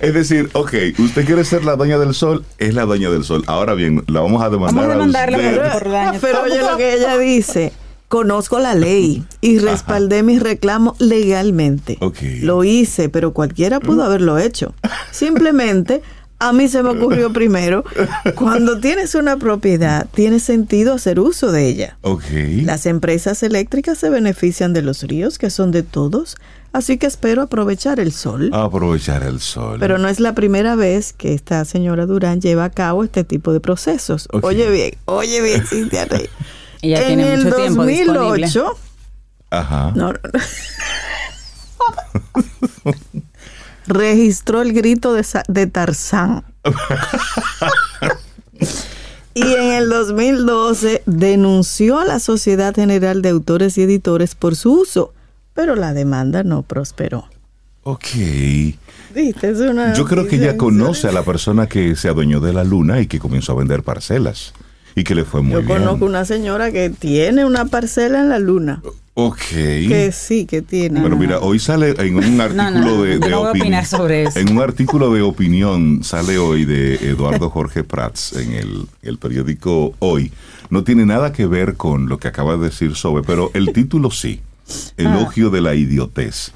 [0.00, 3.44] Es decir, ok, usted quiere ser la dueña del sol, es la dueña del sol.
[3.46, 6.22] Ahora bien, la vamos a demandar vamos a demandarla por, daños.
[6.22, 7.72] Pero oye lo que ella dice
[8.10, 11.96] conozco la ley y respaldé mi reclamo legalmente.
[12.42, 14.74] Lo hice, pero cualquiera pudo haberlo hecho.
[15.12, 16.02] Simplemente
[16.40, 17.84] a mí se me ocurrió primero,
[18.34, 21.98] cuando tienes una propiedad, tiene sentido hacer uso de ella.
[22.64, 26.36] Las empresas eléctricas se benefician de los ríos, que son de todos,
[26.72, 28.50] así que espero aprovechar el sol.
[28.52, 29.78] Aprovechar el sol.
[29.80, 33.52] Pero no es la primera vez que esta señora Durán lleva a cabo este tipo
[33.52, 34.28] de procesos.
[34.32, 36.28] Oye bien, oye bien, Cintia Rey
[36.82, 38.78] en el 2008,
[39.50, 39.92] Ajá.
[43.86, 46.44] registró el grito de, de Tarzán.
[49.34, 54.80] y en el 2012 denunció a la Sociedad General de Autores y Editores por su
[54.80, 55.12] uso,
[55.54, 57.28] pero la demanda no prosperó.
[57.82, 58.06] Ok.
[59.96, 63.06] Yo creo que ella conoce a la persona que se adueñó de la luna y
[63.06, 64.52] que comenzó a vender parcelas.
[64.94, 65.68] Y que le fue muy Yo bien.
[65.68, 68.82] Yo conozco una señora que tiene una parcela en la luna.
[69.14, 69.38] Ok.
[69.38, 71.00] Que sí, que tiene.
[71.00, 73.84] Bueno, mira, hoy sale en un artículo de, de opinión.
[74.34, 79.94] En un artículo de opinión sale hoy de Eduardo Jorge Prats en el, el, periódico
[80.00, 80.32] Hoy.
[80.70, 84.10] No tiene nada que ver con lo que acaba de decir Sobe, pero el título
[84.10, 84.40] sí.
[84.96, 85.50] Elogio ah.
[85.50, 86.52] de la idiotez.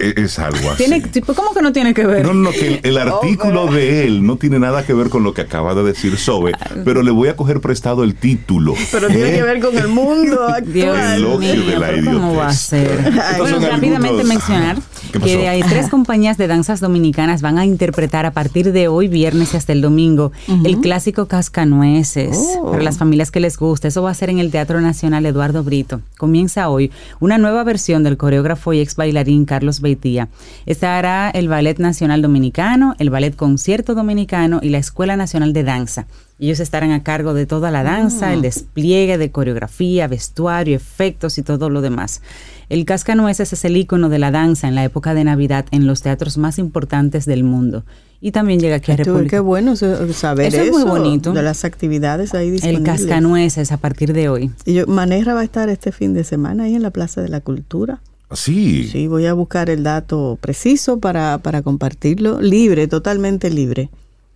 [0.00, 0.84] E-, es algo así.
[0.84, 1.02] ¿Tiene,
[1.34, 2.24] ¿Cómo que no tiene que ver?
[2.24, 5.42] No, no, que el, artículo de él no tiene nada que ver con lo que
[5.42, 6.52] acaba de decir Sobe,
[6.84, 8.74] pero le voy a coger prestado el título.
[8.92, 11.14] Pero tiene que ver con el mundo actual.
[11.16, 12.14] Elogio de la idiotez.
[12.14, 13.12] ¿Cómo va a ser?
[13.38, 14.76] Bueno, rápidamente mencionar
[15.20, 19.54] que hay tres compañías de danzas dominicanas van a interpretar a partir de hoy, viernes
[19.54, 20.32] hasta el domingo,
[20.64, 22.38] el clásico Cascanueces.
[22.60, 22.70] Oh.
[22.70, 25.62] Para las familias que les gusta, eso va a ser en el Teatro Nacional Eduardo
[25.62, 26.00] Brito.
[26.18, 30.28] Comienza hoy una nueva versión del coreógrafo y ex bailarín Carlos Beitía.
[30.66, 36.06] Estará el Ballet Nacional Dominicano, el Ballet Concierto Dominicano y la Escuela Nacional de Danza.
[36.40, 38.42] Ellos estarán a cargo de toda la danza, el ah.
[38.42, 42.22] despliegue de coreografía, vestuario, efectos y todo lo demás.
[42.68, 46.02] El Cascanueces es el icono de la danza en la época de Navidad en los
[46.02, 47.84] teatros más importantes del mundo.
[48.20, 49.36] Y también llega aquí a República.
[49.36, 50.62] Qué bueno saber eso.
[50.62, 51.32] es muy bonito.
[51.32, 52.80] De las actividades ahí disponibles.
[52.80, 54.50] El Cascanueces a partir de hoy.
[54.64, 57.28] Y yo, Maneja va a estar este fin de semana ahí en la Plaza de
[57.28, 58.00] la Cultura.
[58.32, 58.88] Sí.
[58.90, 62.40] Sí, voy a buscar el dato preciso para, para compartirlo.
[62.40, 63.90] Libre, totalmente libre.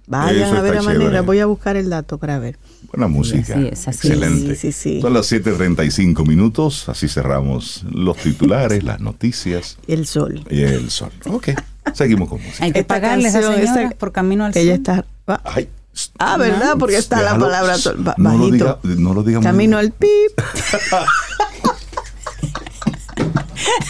[0.08, 2.58] Vayan a ver a manera, voy a buscar el dato para ver.
[2.90, 3.60] Buena música.
[3.60, 4.56] Excelente.
[5.00, 9.76] Son las 7.35 minutos, así cerramos los titulares, las noticias.
[9.86, 10.44] El sol.
[10.50, 11.12] Y el sol.
[11.26, 11.50] Ok,
[11.92, 12.64] seguimos con música.
[12.64, 15.04] Hay que pagarle a esa por camino al ella sol.
[15.24, 16.76] Está, ah, ¿verdad?
[16.78, 17.74] Porque está la palabra
[18.16, 20.08] no Lo diga, no lo diga Camino al pip.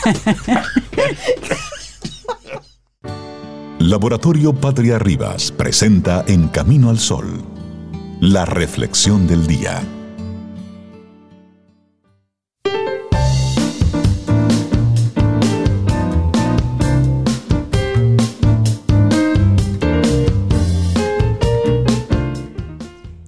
[3.81, 7.45] Laboratorio Patria Rivas presenta En Camino al Sol,
[8.21, 9.81] la reflexión del día.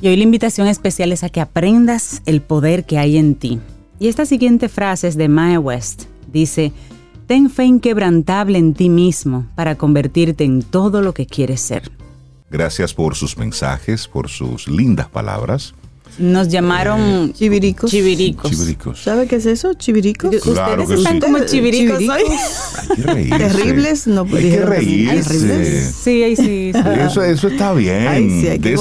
[0.03, 3.61] Y hoy la invitación especial es a que aprendas el poder que hay en ti.
[4.01, 6.07] Y esta siguiente frase es de Mae West.
[6.33, 6.73] Dice,
[7.31, 11.89] Ten fe inquebrantable en ti mismo para convertirte en todo lo que quieres ser.
[12.51, 15.73] Gracias por sus mensajes, por sus lindas palabras.
[16.19, 17.89] Nos llamaron eh, chiviricos.
[17.89, 19.01] chiviricos.
[19.01, 19.75] ¿Sabe qué es eso?
[19.75, 20.45] Chiviricos.
[20.45, 22.09] Ustedes están como chiviricos, hoy.
[22.09, 23.39] Hay que reírse.
[23.39, 25.93] Terribles, no Hay que reírse.
[25.93, 28.09] Sí, ahí sí, Eso, eso está bien.
[28.09, 28.77] Ay, sí, hay que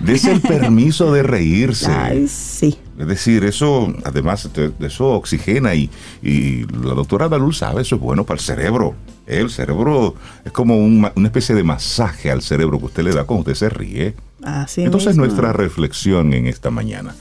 [0.00, 1.92] dese el permiso de reírse.
[1.92, 2.76] Ay, sí.
[2.98, 4.48] Es decir, eso, además,
[4.80, 5.90] eso oxigena y,
[6.22, 8.94] y la doctora Dalul sabe, eso es bueno para el cerebro.
[9.26, 13.40] El cerebro es como una especie de masaje al cerebro que usted le da cuando
[13.40, 14.14] usted se ríe.
[14.42, 17.14] Así Entonces, nuestra reflexión en esta mañana.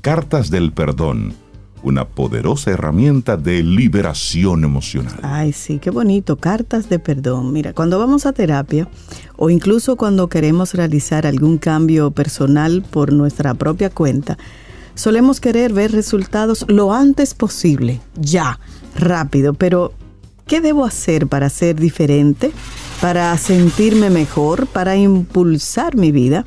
[0.00, 1.34] Cartas del perdón,
[1.82, 5.18] una poderosa herramienta de liberación emocional.
[5.22, 7.52] Ay, sí, qué bonito, cartas de perdón.
[7.52, 8.88] Mira, cuando vamos a terapia
[9.36, 14.38] o incluso cuando queremos realizar algún cambio personal por nuestra propia cuenta,
[15.00, 18.60] Solemos querer ver resultados lo antes posible, ya,
[18.94, 19.94] rápido, pero
[20.46, 22.52] ¿qué debo hacer para ser diferente?
[23.00, 24.66] ¿Para sentirme mejor?
[24.66, 26.44] ¿Para impulsar mi vida?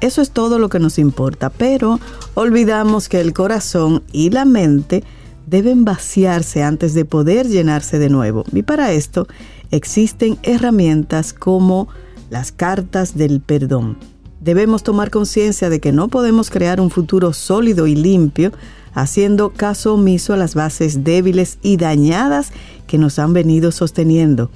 [0.00, 2.00] Eso es todo lo que nos importa, pero
[2.34, 5.04] olvidamos que el corazón y la mente
[5.46, 8.42] deben vaciarse antes de poder llenarse de nuevo.
[8.52, 9.28] Y para esto
[9.70, 11.86] existen herramientas como
[12.30, 13.96] las cartas del perdón
[14.42, 18.52] debemos tomar conciencia de que no podemos crear un futuro sólido y limpio
[18.92, 22.50] haciendo caso omiso a las bases débiles y dañadas
[22.86, 24.50] que nos han venido sosteniendo.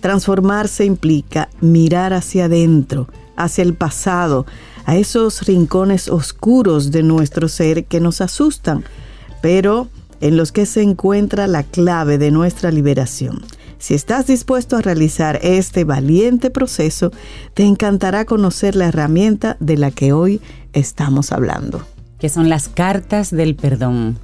[0.00, 4.46] Transformarse implica mirar hacia adentro, hacia el pasado,
[4.84, 8.84] a esos rincones oscuros de nuestro ser que nos asustan,
[9.40, 9.88] pero
[10.20, 13.42] en los que se encuentra la clave de nuestra liberación.
[13.84, 17.10] Si estás dispuesto a realizar este valiente proceso,
[17.52, 20.40] te encantará conocer la herramienta de la que hoy
[20.72, 21.86] estamos hablando.
[22.18, 24.16] Que son las cartas del perdón.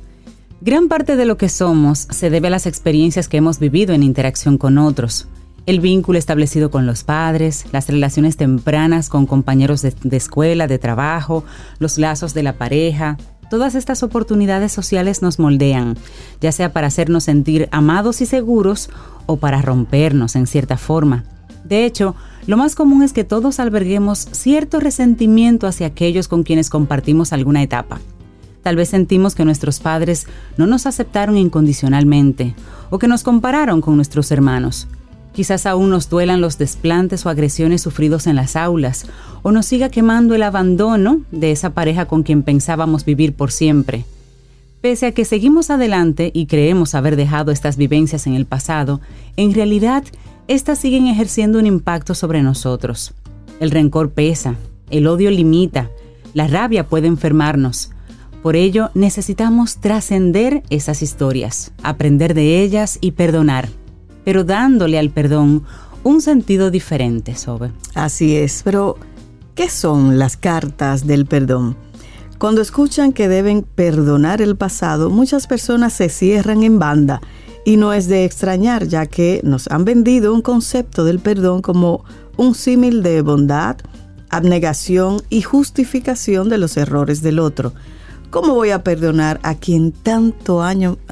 [0.62, 4.02] Gran parte de lo que somos se debe a las experiencias que hemos vivido en
[4.02, 5.28] interacción con otros.
[5.66, 10.78] El vínculo establecido con los padres, las relaciones tempranas con compañeros de, de escuela, de
[10.78, 11.44] trabajo,
[11.78, 13.18] los lazos de la pareja,
[13.50, 15.98] Todas estas oportunidades sociales nos moldean,
[16.40, 18.90] ya sea para hacernos sentir amados y seguros
[19.26, 21.24] o para rompernos en cierta forma.
[21.64, 22.14] De hecho,
[22.46, 27.60] lo más común es que todos alberguemos cierto resentimiento hacia aquellos con quienes compartimos alguna
[27.60, 28.00] etapa.
[28.62, 32.54] Tal vez sentimos que nuestros padres no nos aceptaron incondicionalmente
[32.88, 34.86] o que nos compararon con nuestros hermanos.
[35.32, 39.06] Quizás aún nos duelan los desplantes o agresiones sufridos en las aulas,
[39.42, 44.04] o nos siga quemando el abandono de esa pareja con quien pensábamos vivir por siempre.
[44.80, 49.00] Pese a que seguimos adelante y creemos haber dejado estas vivencias en el pasado,
[49.36, 50.04] en realidad
[50.48, 53.12] estas siguen ejerciendo un impacto sobre nosotros.
[53.60, 54.56] El rencor pesa,
[54.90, 55.90] el odio limita,
[56.34, 57.90] la rabia puede enfermarnos.
[58.42, 63.68] Por ello necesitamos trascender esas historias, aprender de ellas y perdonar
[64.30, 65.64] pero dándole al perdón
[66.04, 67.72] un sentido diferente, Sobe.
[67.96, 68.96] Así es, pero
[69.56, 71.76] ¿qué son las cartas del perdón?
[72.38, 77.20] Cuando escuchan que deben perdonar el pasado, muchas personas se cierran en banda
[77.64, 82.04] y no es de extrañar ya que nos han vendido un concepto del perdón como
[82.36, 83.78] un símil de bondad,
[84.28, 87.72] abnegación y justificación de los errores del otro.
[88.30, 90.62] ¿Cómo voy a perdonar a quien tanto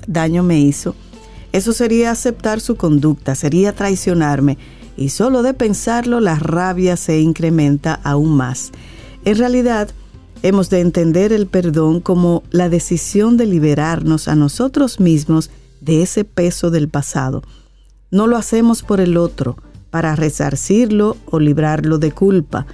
[0.06, 0.94] daño me hizo?
[1.52, 4.58] Eso sería aceptar su conducta, sería traicionarme.
[4.96, 8.72] Y solo de pensarlo la rabia se incrementa aún más.
[9.24, 9.88] En realidad,
[10.42, 16.24] hemos de entender el perdón como la decisión de liberarnos a nosotros mismos de ese
[16.24, 17.42] peso del pasado.
[18.10, 19.56] No lo hacemos por el otro,
[19.90, 22.66] para resarcirlo o librarlo de culpa.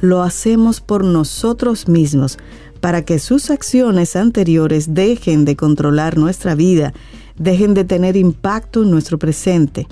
[0.00, 2.38] Lo hacemos por nosotros mismos,
[2.80, 6.92] para que sus acciones anteriores dejen de controlar nuestra vida
[7.38, 9.86] dejen de tener impacto en nuestro presente.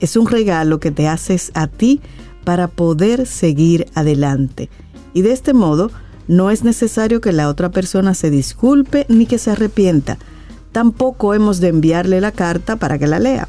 [0.00, 2.00] Es un regalo que te haces a ti
[2.44, 4.70] para poder seguir adelante.
[5.12, 5.90] Y de este modo,
[6.28, 10.18] no es necesario que la otra persona se disculpe ni que se arrepienta.
[10.72, 13.48] Tampoco hemos de enviarle la carta para que la lea.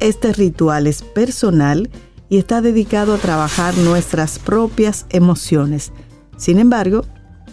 [0.00, 1.90] Este ritual es personal
[2.28, 5.92] y está dedicado a trabajar nuestras propias emociones.
[6.36, 7.04] Sin embargo,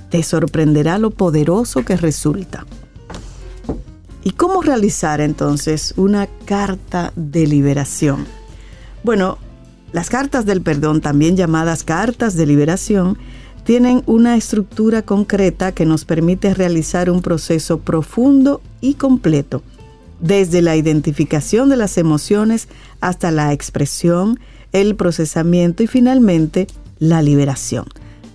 [0.10, 2.66] te sorprenderá lo poderoso que resulta.
[4.28, 8.26] ¿Y cómo realizar entonces una carta de liberación?
[9.04, 9.38] Bueno,
[9.94, 13.20] las cartas del perdón, también llamadas cartas de liberación,
[13.66, 19.62] tienen una estructura concreta que nos permite realizar un proceso profundo y completo,
[20.20, 22.68] desde la identificación de las emociones
[23.02, 24.40] hasta la expresión,
[24.72, 26.66] el procesamiento y finalmente
[26.98, 27.86] la liberación.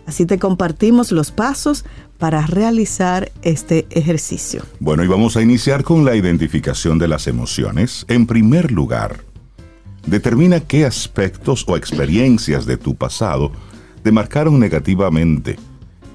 [0.07, 1.85] Así te compartimos los pasos
[2.21, 4.63] para realizar este ejercicio.
[4.79, 8.05] Bueno, y vamos a iniciar con la identificación de las emociones.
[8.09, 9.21] En primer lugar,
[10.07, 13.51] determina qué aspectos o experiencias de tu pasado
[14.03, 15.59] te marcaron negativamente.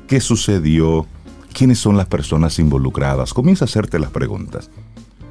[0.08, 1.08] ¿Qué sucedió?
[1.54, 3.34] ¿Quiénes son las personas involucradas?
[3.34, 4.70] Comienza a hacerte las preguntas.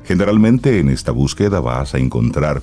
[0.04, 2.62] Generalmente en esta búsqueda vas a encontrar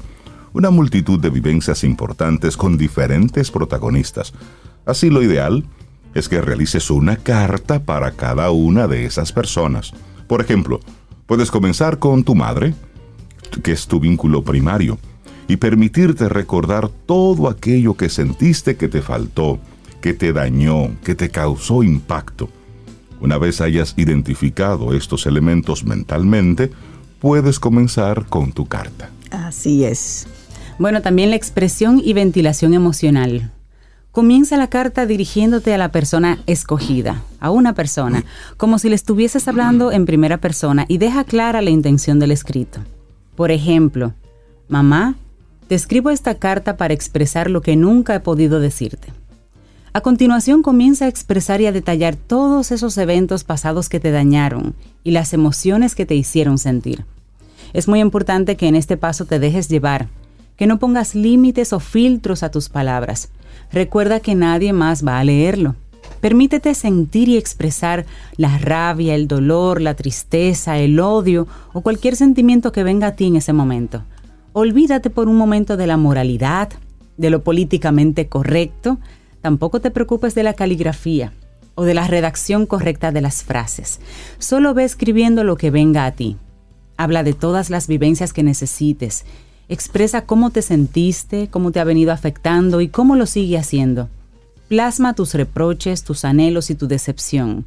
[0.53, 4.33] una multitud de vivencias importantes con diferentes protagonistas.
[4.85, 5.65] Así lo ideal
[6.13, 9.93] que realices una carta para cada una de esas personas.
[10.27, 10.79] Por ejemplo,
[11.25, 12.73] puedes comenzar con tu madre,
[13.63, 14.97] que es tu vínculo primario,
[15.47, 19.59] y permitirte recordar todo aquello que sentiste que te faltó,
[20.01, 22.49] que te dañó, que te causó impacto.
[23.19, 26.71] Una vez hayas identificado estos elementos mentalmente,
[27.19, 29.09] puedes comenzar con tu carta.
[29.29, 30.27] Así es.
[30.79, 33.51] Bueno, también la expresión y ventilación emocional.
[34.11, 38.25] Comienza la carta dirigiéndote a la persona escogida, a una persona,
[38.57, 42.81] como si le estuvieses hablando en primera persona y deja clara la intención del escrito.
[43.35, 44.13] Por ejemplo,
[44.67, 45.15] mamá,
[45.69, 49.13] te escribo esta carta para expresar lo que nunca he podido decirte.
[49.93, 54.75] A continuación comienza a expresar y a detallar todos esos eventos pasados que te dañaron
[55.05, 57.05] y las emociones que te hicieron sentir.
[57.71, 60.09] Es muy importante que en este paso te dejes llevar,
[60.57, 63.29] que no pongas límites o filtros a tus palabras,
[63.73, 65.75] Recuerda que nadie más va a leerlo.
[66.19, 68.05] Permítete sentir y expresar
[68.37, 73.25] la rabia, el dolor, la tristeza, el odio o cualquier sentimiento que venga a ti
[73.25, 74.03] en ese momento.
[74.53, 76.69] Olvídate por un momento de la moralidad,
[77.17, 78.99] de lo políticamente correcto.
[79.41, 81.33] Tampoco te preocupes de la caligrafía
[81.73, 83.99] o de la redacción correcta de las frases.
[84.37, 86.37] Solo ve escribiendo lo que venga a ti.
[86.97, 89.25] Habla de todas las vivencias que necesites
[89.71, 94.09] Expresa cómo te sentiste, cómo te ha venido afectando y cómo lo sigue haciendo.
[94.67, 97.63] Plasma tus reproches, tus anhelos y tu decepción.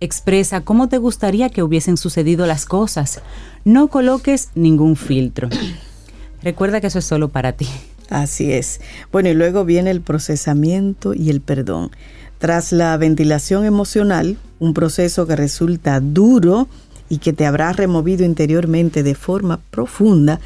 [0.00, 3.20] Expresa cómo te gustaría que hubiesen sucedido las cosas.
[3.64, 5.48] No coloques ningún filtro.
[6.42, 7.68] Recuerda que eso es solo para ti.
[8.10, 8.80] Así es.
[9.12, 11.92] Bueno, y luego viene el procesamiento y el perdón.
[12.38, 16.66] Tras la ventilación emocional, un proceso que resulta duro
[17.08, 20.40] y que te habrá removido interiormente de forma profunda,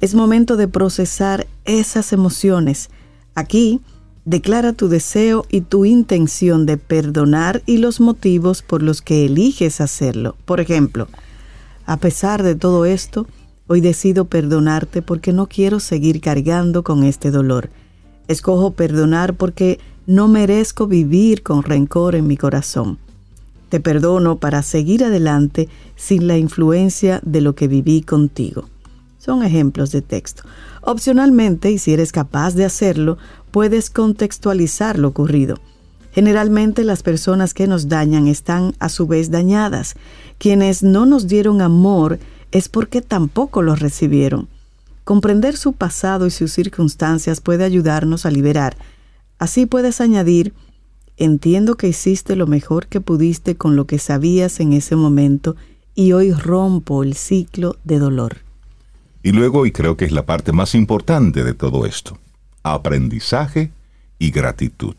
[0.00, 2.90] es momento de procesar esas emociones.
[3.34, 3.80] Aquí,
[4.24, 9.80] declara tu deseo y tu intención de perdonar y los motivos por los que eliges
[9.80, 10.36] hacerlo.
[10.44, 11.08] Por ejemplo,
[11.86, 13.26] a pesar de todo esto,
[13.68, 17.68] Hoy decido perdonarte porque no quiero seguir cargando con este dolor.
[18.28, 22.98] Escojo perdonar porque no merezco vivir con rencor en mi corazón.
[23.68, 28.68] Te perdono para seguir adelante sin la influencia de lo que viví contigo.
[29.26, 30.44] Son ejemplos de texto.
[30.82, 33.18] Opcionalmente, y si eres capaz de hacerlo,
[33.50, 35.58] puedes contextualizar lo ocurrido.
[36.12, 39.96] Generalmente las personas que nos dañan están a su vez dañadas.
[40.38, 42.20] Quienes no nos dieron amor
[42.52, 44.46] es porque tampoco lo recibieron.
[45.02, 48.76] Comprender su pasado y sus circunstancias puede ayudarnos a liberar.
[49.40, 50.54] Así puedes añadir,
[51.16, 55.56] entiendo que hiciste lo mejor que pudiste con lo que sabías en ese momento
[55.96, 58.45] y hoy rompo el ciclo de dolor.
[59.26, 62.16] Y luego, y creo que es la parte más importante de todo esto,
[62.62, 63.72] aprendizaje
[64.20, 64.94] y gratitud.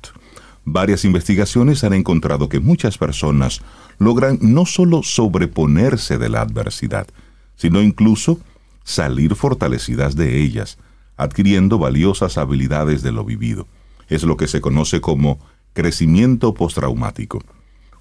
[0.66, 3.62] Varias investigaciones han encontrado que muchas personas
[4.00, 7.08] logran no solo sobreponerse de la adversidad,
[7.56, 8.38] sino incluso
[8.84, 10.78] salir fortalecidas de ellas,
[11.16, 13.66] adquiriendo valiosas habilidades de lo vivido.
[14.10, 15.40] Es lo que se conoce como
[15.72, 17.42] crecimiento postraumático.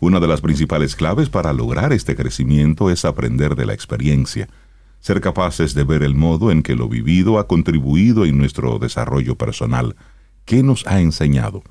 [0.00, 4.48] Una de las principales claves para lograr este crecimiento es aprender de la experiencia,
[5.00, 9.36] ser capaces de ver el modo en que lo vivido ha contribuido en nuestro desarrollo
[9.36, 9.96] personal,
[10.44, 11.62] qué nos ha enseñado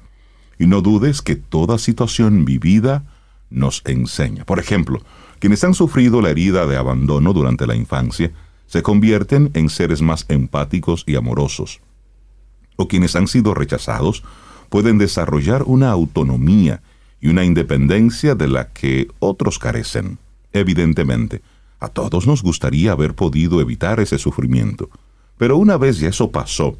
[0.57, 3.03] y no dudes que toda situación vivida
[3.49, 4.45] nos enseña.
[4.45, 5.01] Por ejemplo,
[5.39, 8.31] quienes han sufrido la herida de abandono durante la infancia
[8.67, 11.81] se convierten en seres más empáticos y amorosos.
[12.77, 14.23] O quienes han sido rechazados
[14.69, 16.81] pueden desarrollar una autonomía
[17.21, 20.17] y una independencia de la que otros carecen.
[20.51, 21.41] Evidentemente,
[21.85, 24.89] a todos nos gustaría haber podido evitar ese sufrimiento,
[25.37, 26.77] pero una vez ya eso pasó,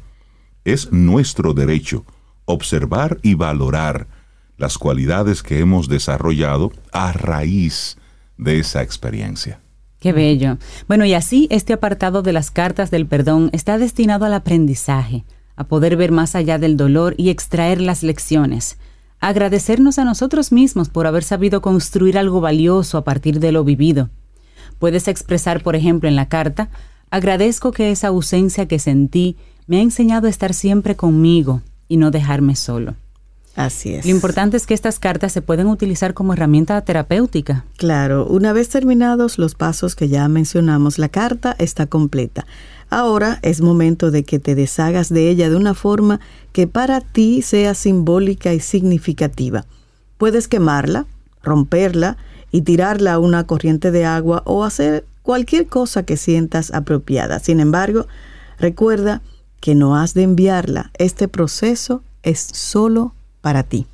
[0.64, 2.04] es nuestro derecho
[2.44, 4.08] observar y valorar
[4.56, 7.98] las cualidades que hemos desarrollado a raíz
[8.36, 9.60] de esa experiencia.
[10.00, 10.58] Qué bello.
[10.88, 15.24] Bueno, y así este apartado de las cartas del perdón está destinado al aprendizaje,
[15.56, 18.78] a poder ver más allá del dolor y extraer las lecciones,
[19.20, 24.10] agradecernos a nosotros mismos por haber sabido construir algo valioso a partir de lo vivido.
[24.78, 26.70] Puedes expresar, por ejemplo, en la carta,
[27.10, 32.10] agradezco que esa ausencia que sentí me ha enseñado a estar siempre conmigo, y no
[32.10, 32.94] dejarme solo.
[33.54, 34.04] Así es.
[34.04, 37.64] Lo importante es que estas cartas se pueden utilizar como herramienta terapéutica.
[37.78, 42.46] Claro, una vez terminados los pasos que ya mencionamos, la carta está completa.
[42.90, 46.20] Ahora es momento de que te deshagas de ella de una forma
[46.52, 49.64] que para ti sea simbólica y significativa.
[50.18, 51.06] Puedes quemarla,
[51.42, 52.18] romperla
[52.56, 57.38] y tirarla a una corriente de agua o hacer cualquier cosa que sientas apropiada.
[57.38, 58.06] Sin embargo,
[58.58, 59.20] recuerda
[59.60, 60.90] que no has de enviarla.
[60.96, 63.86] Este proceso es solo para ti.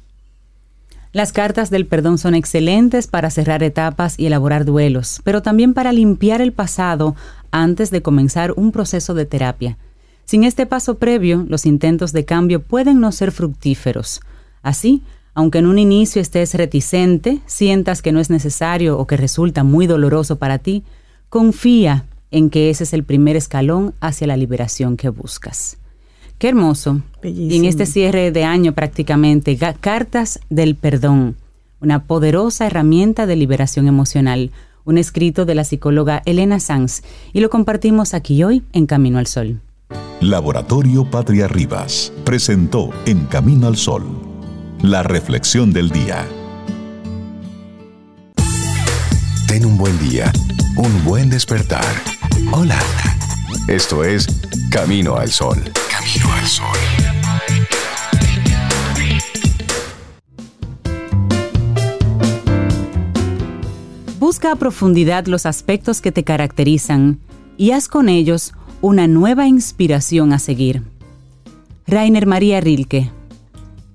[1.11, 5.93] Las cartas del perdón son excelentes para cerrar etapas y elaborar duelos, pero también para
[5.93, 7.17] limpiar el pasado
[7.51, 9.77] antes de comenzar un proceso de terapia.
[10.25, 14.21] Sin este paso previo, los intentos de cambio pueden no ser fructíferos.
[14.63, 15.03] Así,
[15.35, 19.87] aunque en un inicio estés reticente, sientas que no es necesario o que resulta muy
[19.87, 20.85] doloroso para ti,
[21.28, 25.78] confía en que ese es el primer escalón hacia la liberación que buscas.
[26.39, 27.03] Qué hermoso.
[27.22, 31.37] Y en este cierre de año prácticamente, Cartas del Perdón,
[31.80, 34.51] una poderosa herramienta de liberación emocional,
[34.85, 37.03] un escrito de la psicóloga Elena Sanz,
[37.33, 39.61] y lo compartimos aquí hoy en Camino al Sol.
[40.20, 44.05] Laboratorio Patria Rivas presentó En Camino al Sol,
[44.83, 46.26] la reflexión del día.
[49.47, 50.33] Ten un buen día,
[50.76, 51.85] un buen despertar.
[52.51, 52.80] Hola.
[53.68, 54.26] Esto es
[54.70, 55.59] Camino al Sol.
[55.89, 56.66] Camino al Sol.
[64.18, 67.20] Busca a profundidad los aspectos que te caracterizan
[67.57, 70.83] y haz con ellos una nueva inspiración a seguir.
[71.87, 73.12] Rainer María Rilke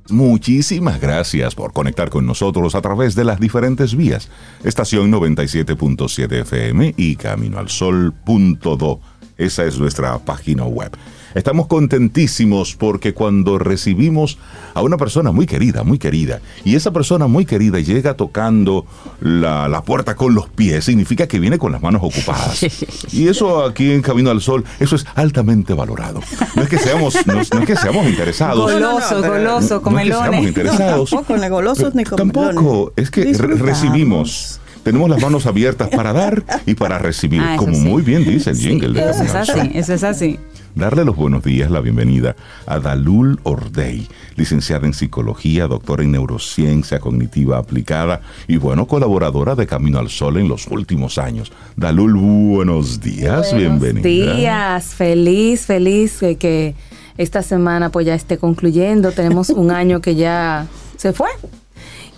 [0.09, 4.29] Muchísimas gracias por conectar con nosotros a través de las diferentes vías.
[4.63, 8.99] Estación 97.7 FM y caminoalsol.do.
[9.37, 10.91] Esa es nuestra página web.
[11.38, 14.39] Estamos contentísimos porque cuando recibimos
[14.73, 18.88] a una persona muy querida, muy querida, y esa persona muy querida llega tocando
[19.21, 22.65] la, puerta con los pies, significa que viene con las manos ocupadas.
[23.11, 26.21] Y eso aquí en Camino al Sol, eso es altamente valorado.
[26.55, 28.71] No es que seamos, no, es que seamos interesados.
[28.71, 30.19] Goloso, goloso, comelones.
[30.19, 31.09] No es que seamos interesados.
[31.11, 36.73] tampoco, ni golosos ni Tampoco, es que recibimos tenemos las manos abiertas para dar y
[36.73, 38.97] para recibir, ah, como muy bien dice el jingle.
[38.97, 40.39] eso es así, eso es así.
[40.78, 42.36] Darle los buenos días, la bienvenida
[42.67, 49.65] a Dalul Ordey, licenciada en psicología, doctora en neurociencia cognitiva aplicada y bueno, colaboradora de
[49.65, 51.51] Camino al Sol en los últimos años.
[51.75, 54.01] Dalul, buenos días, bienvenida.
[54.01, 56.75] Buenos días, feliz, feliz de que
[57.17, 59.11] esta semana pues ya esté concluyendo.
[59.11, 61.30] Tenemos un año que ya se fue.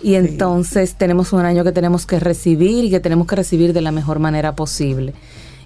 [0.02, 3.82] Y entonces tenemos un año que tenemos que recibir y que tenemos que recibir de
[3.82, 5.14] la mejor manera posible.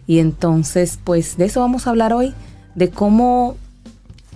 [0.06, 2.34] Y entonces, pues de eso vamos a hablar hoy,
[2.74, 3.56] de cómo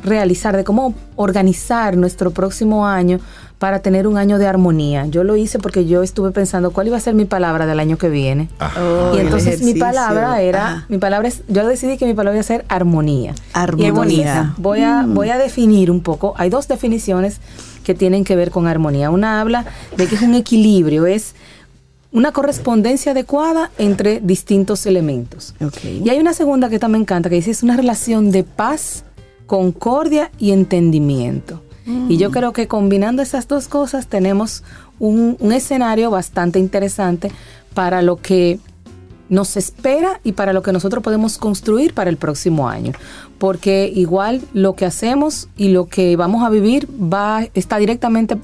[0.02, 3.18] realizar, de cómo organizar nuestro próximo año
[3.58, 5.06] para tener un año de armonía.
[5.06, 7.98] Yo lo hice porque yo estuve pensando cuál iba a ser mi palabra del año
[7.98, 8.48] que viene.
[9.14, 12.44] y entonces mi palabra era, mi palabra es, yo decidí que mi palabra iba a
[12.44, 13.34] ser armonía.
[13.52, 14.54] Armonía.
[14.58, 15.14] voy a, mm.
[15.14, 16.34] voy a definir un poco.
[16.36, 17.40] Hay dos definiciones
[17.82, 19.10] que tienen que ver con armonía.
[19.10, 19.64] Una habla
[19.96, 21.34] de que es un equilibrio, es
[22.10, 25.54] una correspondencia adecuada entre distintos elementos.
[25.84, 29.04] Y hay una segunda que también me encanta, que dice es una relación de paz,
[29.46, 31.62] concordia y entendimiento.
[32.08, 32.32] Y yo mm.
[32.32, 34.62] creo que combinando esas dos cosas tenemos
[34.98, 37.30] un, un, escenario bastante interesante
[37.72, 38.58] para lo que
[39.30, 42.92] nos espera y para lo que nosotros podemos construir para el próximo año.
[43.38, 48.36] Porque igual lo que hacemos y lo que vamos a vivir va, está directamente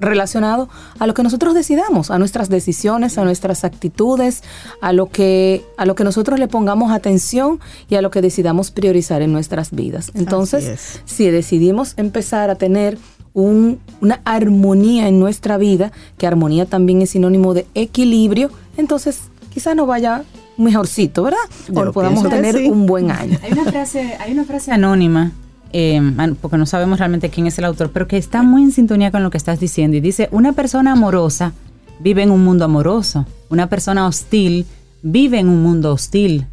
[0.00, 4.42] relacionado a lo que nosotros decidamos, a nuestras decisiones, a nuestras actitudes,
[4.80, 8.70] a lo que a lo que nosotros le pongamos atención y a lo que decidamos
[8.70, 10.10] priorizar en nuestras vidas.
[10.14, 12.98] Entonces, si decidimos empezar a tener
[13.32, 19.20] una armonía en nuestra vida, que armonía también es sinónimo de equilibrio, entonces
[19.52, 20.24] quizá no vaya
[20.56, 21.38] mejorcito, ¿verdad?
[21.74, 23.38] O podamos tener un buen año.
[23.42, 25.32] Hay una frase, hay una frase anónima
[25.72, 26.00] eh,
[26.40, 29.22] porque no sabemos realmente quién es el autor, pero que está muy en sintonía con
[29.22, 29.96] lo que estás diciendo.
[29.96, 31.52] Y dice, una persona amorosa
[32.00, 34.66] vive en un mundo amoroso, una persona hostil
[35.02, 36.46] vive en un mundo hostil.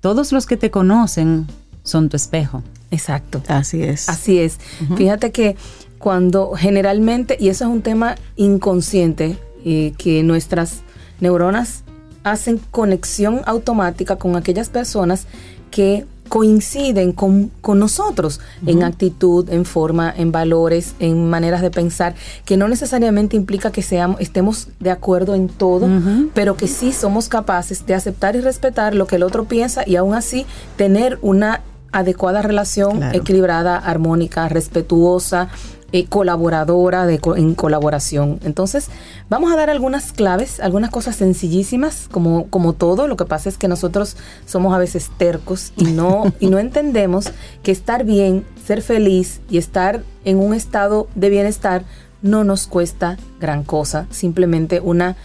[0.00, 1.46] Todos los que te conocen
[1.82, 2.62] son tu espejo.
[2.90, 3.42] Exacto.
[3.48, 4.08] Así es.
[4.08, 4.58] Así es.
[4.96, 5.56] Fíjate que
[5.98, 10.80] cuando generalmente, y eso es un tema inconsciente, eh, que nuestras
[11.20, 11.84] neuronas
[12.24, 15.26] hacen conexión automática con aquellas personas
[15.70, 22.14] que coinciden con, nosotros en actitud, en forma, en valores, en maneras de pensar,
[22.44, 25.88] que no necesariamente implica que seamos, estemos de acuerdo en todo,
[26.32, 29.96] pero que sí somos capaces de aceptar y respetar lo que el otro piensa y
[29.96, 35.48] aún así tener una adecuada relación equilibrada, armónica, respetuosa,
[35.92, 38.38] eh, colaboradora de, en colaboración.
[38.44, 38.88] Entonces,
[39.28, 43.08] vamos a dar algunas claves, algunas cosas sencillísimas, como, como todo.
[43.08, 44.16] Lo que pasa es que nosotros
[44.46, 47.32] somos a veces tercos y no, y no entendemos
[47.62, 51.84] que estar bien, ser feliz y estar en un estado de bienestar
[52.22, 55.16] no nos cuesta gran cosa, simplemente una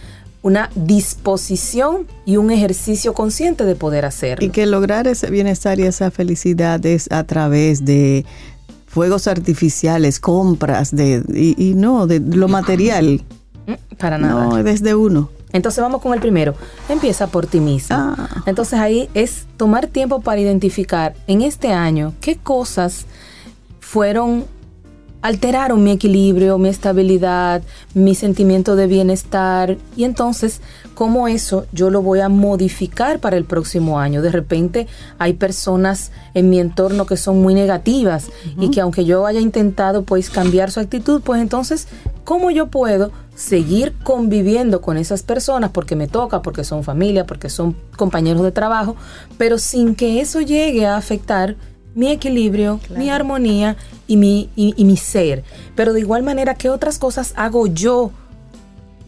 [0.46, 4.46] una disposición y un ejercicio consciente de poder hacerlo.
[4.46, 8.24] Y que lograr ese bienestar y esa felicidad es a través de
[8.96, 11.22] fuegos artificiales, compras, de,
[11.58, 13.20] y, no, de lo material.
[13.66, 14.46] Mm, para nada.
[14.46, 15.28] No, desde uno.
[15.52, 16.54] Entonces vamos con el primero.
[16.88, 17.94] Empieza por ti mismo.
[17.94, 18.42] Ah.
[18.46, 23.04] Entonces ahí es tomar tiempo para identificar en este año qué cosas
[23.80, 24.46] fueron
[25.20, 30.62] alteraron mi equilibrio, mi estabilidad, mi sentimiento de bienestar y entonces
[30.96, 34.22] cómo eso yo lo voy a modificar para el próximo año.
[34.22, 34.88] De repente
[35.18, 40.02] hay personas en mi entorno que son muy negativas y que aunque yo haya intentado
[40.02, 41.86] pues cambiar su actitud, pues entonces
[42.24, 47.50] cómo yo puedo seguir conviviendo con esas personas porque me toca, porque son familia, porque
[47.50, 48.96] son compañeros de trabajo,
[49.36, 51.56] pero sin que eso llegue a afectar
[51.94, 53.76] mi equilibrio, mi armonía
[54.06, 55.44] y mi, y, mi ser.
[55.74, 58.12] Pero de igual manera, ¿qué otras cosas hago yo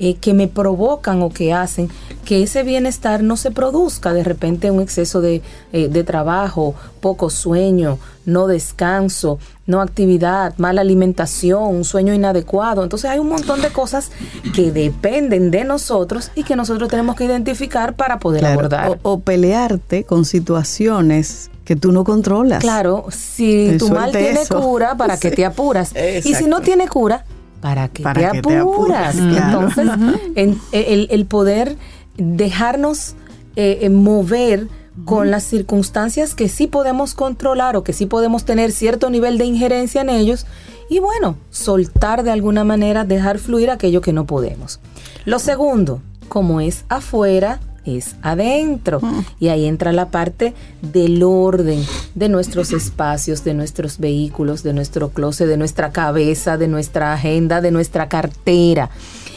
[0.01, 1.89] eh, que me provocan o que hacen
[2.25, 5.43] que ese bienestar no se produzca de repente un exceso de,
[5.73, 12.83] eh, de, trabajo, poco sueño, no descanso, no actividad, mala alimentación, un sueño inadecuado.
[12.83, 14.11] Entonces hay un montón de cosas
[14.55, 18.99] que dependen de nosotros y que nosotros tenemos que identificar para poder abordar.
[19.03, 22.61] o pelearte con situaciones que tú no controlas.
[22.61, 25.93] Claro, si tu mal tiene cura, ¿para qué te apuras?
[26.25, 27.25] Y si no tiene cura,
[27.61, 29.17] ¿para qué, te, apuras?
[29.17, 29.89] Entonces,
[30.73, 31.77] el, poder
[32.17, 33.15] dejarnos
[33.57, 34.69] eh, eh, mover
[35.05, 39.45] con las circunstancias que sí podemos controlar o que sí podemos tener cierto nivel de
[39.45, 40.47] injerencia en ellos
[40.89, 44.81] y bueno, soltar de alguna manera, dejar fluir aquello que no podemos.
[45.25, 47.61] Lo segundo, como es afuera,
[47.97, 49.01] es adentro.
[49.01, 49.25] Mm.
[49.41, 51.85] Y ahí entra la parte del orden
[52.15, 57.61] de nuestros espacios, de nuestros vehículos, de nuestro closet, de nuestra cabeza, de nuestra agenda,
[57.61, 58.91] de nuestra cartera.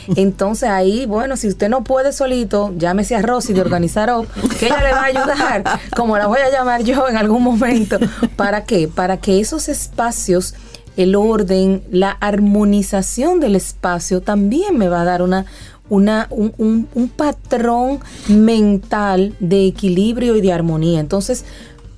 [0.16, 4.28] Entonces ahí, bueno, si usted no puede solito, llámese a Rosy de Organizar Up,
[4.60, 5.64] que ella le va a ayudar,
[5.96, 7.98] como la voy a llamar yo en algún momento.
[8.36, 8.88] ¿Para qué?
[8.88, 10.56] Para que esos espacios
[10.98, 15.46] el orden, la armonización del espacio también me va a dar una,
[15.92, 21.02] una, un, un, patrón mental de equilibrio y de armonía.
[21.02, 21.44] Entonces,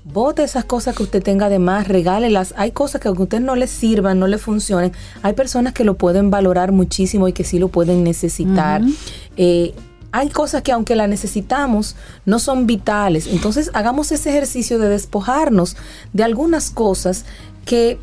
[0.03, 2.55] bote esas cosas que usted tenga de más, regálelas.
[2.57, 5.83] Hay cosas que aunque a usted no le sirvan, no le funcionen, hay personas que
[5.83, 8.81] lo pueden valorar muchísimo y que sí lo pueden necesitar.
[9.37, 9.75] Eh,
[10.11, 13.27] hay cosas que aunque las necesitamos, no son vitales.
[13.27, 15.77] Entonces hagamos ese ejercicio de despojarnos
[16.13, 17.25] de algunas cosas
[17.63, 17.99] que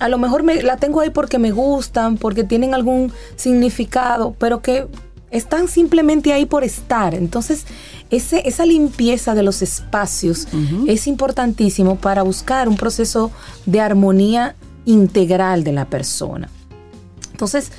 [0.00, 4.60] a lo mejor me, la tengo ahí porque me gustan, porque tienen algún significado, pero
[4.60, 4.86] que
[5.34, 7.12] están simplemente ahí por estar.
[7.12, 7.66] Entonces,
[8.08, 10.46] ese, esa limpieza de los espacios
[10.86, 13.32] es importantísimo para buscar un proceso
[13.66, 14.54] de armonía
[14.84, 16.48] integral de la persona.
[17.32, 17.72] Entonces,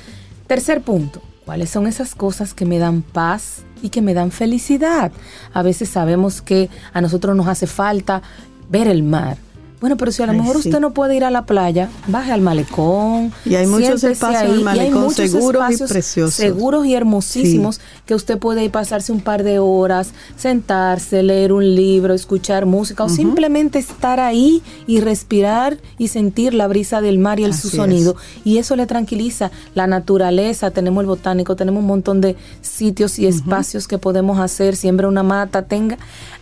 [0.46, 5.10] tercer punto, ¿cuáles son esas cosas que me dan paz y que me dan felicidad?
[5.54, 8.20] A veces sabemos que a nosotros nos hace falta
[8.68, 9.38] ver el mar,
[9.80, 12.40] bueno, pero si a lo mejor usted no puede ir a la playa, baje al
[12.40, 13.32] malecón.
[13.44, 16.34] Y hay muchos espacios en el malecón seguros y preciosos.
[16.34, 21.74] Seguros y hermosísimos que usted puede ir pasarse un par de horas, sentarse, leer un
[21.74, 27.40] libro, escuchar música o simplemente estar ahí y respirar y sentir la brisa del mar
[27.40, 28.16] y el su sonido.
[28.44, 29.50] Y eso le tranquiliza.
[29.74, 34.76] La naturaleza, tenemos el botánico, tenemos un montón de sitios y espacios que podemos hacer,
[34.76, 35.98] siembra una mata, tenga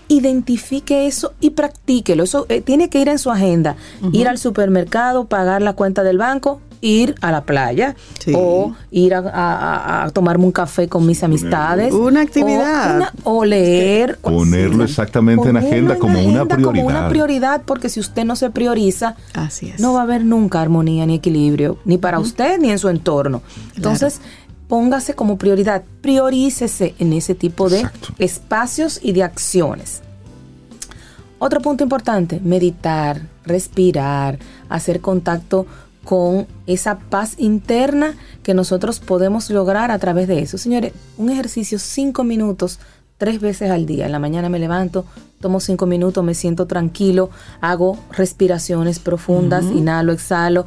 [0.08, 2.24] identifique eso y practíquelo.
[2.24, 3.76] Eso eh, tiene que ir en su agenda.
[4.12, 7.96] Ir al supermercado, pagar la cuenta del banco, ir a la playa
[8.34, 11.92] o ir a, tomarme un café con mis amistades.
[11.92, 13.10] Una actividad.
[13.24, 14.18] O, leer.
[14.18, 16.82] Ponerlo exactamente en agenda, como una prioridad.
[16.82, 19.80] Como una prioridad, porque si usted no se prioriza, Así es.
[19.80, 23.42] no va a haber nunca armonía ni equilibrio, ni para usted ni en su entorno.
[23.76, 24.20] Entonces,
[24.74, 27.86] póngase como prioridad, priorícese en ese tipo de
[28.18, 30.02] espacios y de acciones.
[31.38, 35.64] Otro punto importante, meditar, respirar, hacer contacto
[36.02, 40.58] con esa paz interna que nosotros podemos lograr a través de eso.
[40.58, 42.80] Señores, un ejercicio cinco minutos
[43.16, 44.06] tres veces al día.
[44.06, 45.04] En la mañana me levanto,
[45.40, 50.66] tomo cinco minutos, me siento tranquilo, hago respiraciones profundas, inhalo, exhalo,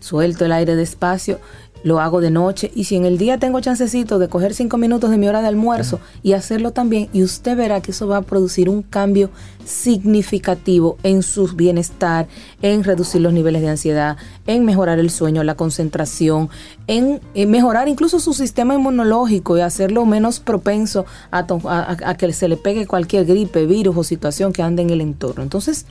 [0.00, 1.40] suelto el aire despacio
[1.82, 5.10] lo hago de noche y si en el día tengo chancecito de coger cinco minutos
[5.10, 8.22] de mi hora de almuerzo y hacerlo también y usted verá que eso va a
[8.22, 9.30] producir un cambio
[9.64, 12.26] significativo en su bienestar,
[12.62, 14.16] en reducir los niveles de ansiedad,
[14.46, 16.48] en mejorar el sueño, la concentración,
[16.86, 22.56] en, mejorar incluso su sistema inmunológico y hacerlo menos propenso a, a que se le
[22.56, 25.42] pegue cualquier gripe, virus o situación que ande en el entorno.
[25.42, 25.86] Entonces,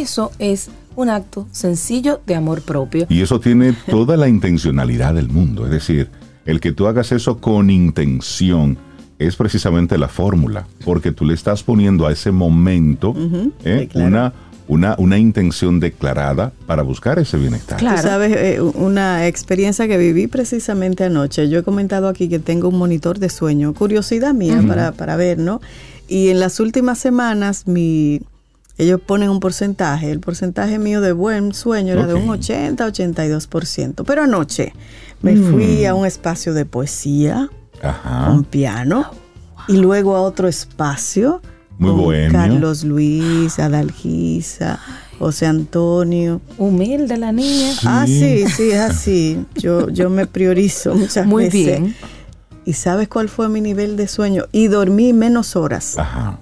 [0.00, 3.06] eso es un acto sencillo de amor propio.
[3.08, 5.64] Y eso tiene toda la intencionalidad del mundo.
[5.64, 6.10] Es decir,
[6.44, 8.78] el que tú hagas eso con intención
[9.18, 13.14] es precisamente la fórmula, porque tú le estás poniendo a ese momento
[13.64, 13.88] ¿eh?
[13.94, 14.32] una,
[14.66, 17.78] una, una, intención declarada para buscar ese bienestar.
[17.78, 18.02] Claro.
[18.02, 21.48] sabes, eh, una experiencia que viví precisamente anoche.
[21.48, 25.38] Yo he comentado aquí que tengo un monitor de sueño, curiosidad mía para, para ver,
[25.38, 25.60] ¿no?
[26.08, 28.20] Y en las últimas semanas mi
[28.78, 30.10] ellos ponen un porcentaje.
[30.10, 34.04] El porcentaje mío de buen sueño era de un 80-82%.
[34.06, 34.72] Pero anoche
[35.20, 35.50] me mm.
[35.50, 37.48] fui a un espacio de poesía,
[38.28, 39.10] un piano,
[39.68, 41.40] y luego a otro espacio.
[41.78, 44.78] Muy con Carlos Luis, Adalgisa,
[45.18, 46.40] José Antonio.
[46.58, 47.72] Humilde la niña.
[47.84, 49.44] Ah, sí, sí, es así.
[49.56, 51.80] Yo, yo me priorizo muchas Muy veces.
[51.80, 51.96] Muy bien.
[52.64, 54.44] ¿Y sabes cuál fue mi nivel de sueño?
[54.52, 55.98] Y dormí menos horas.
[55.98, 56.38] Ajá.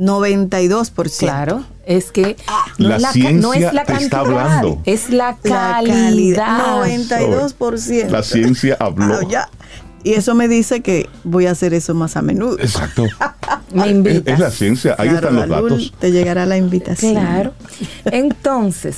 [0.00, 1.18] 92%.
[1.18, 2.36] Claro, es que
[2.78, 4.80] no, es la, ciencia la te está hablando.
[4.86, 6.82] Es la calidad.
[6.82, 8.08] 92%.
[8.08, 9.20] La ciencia habló.
[9.36, 9.48] Ah,
[10.02, 12.58] y eso me dice que voy a hacer eso más a menudo.
[12.58, 13.04] Exacto.
[13.74, 14.34] me invitas.
[14.34, 15.92] Es, la ciencia, ahí están los datos.
[15.98, 17.12] Te llegará la invitación.
[17.12, 17.52] Claro.
[18.06, 18.96] Entonces,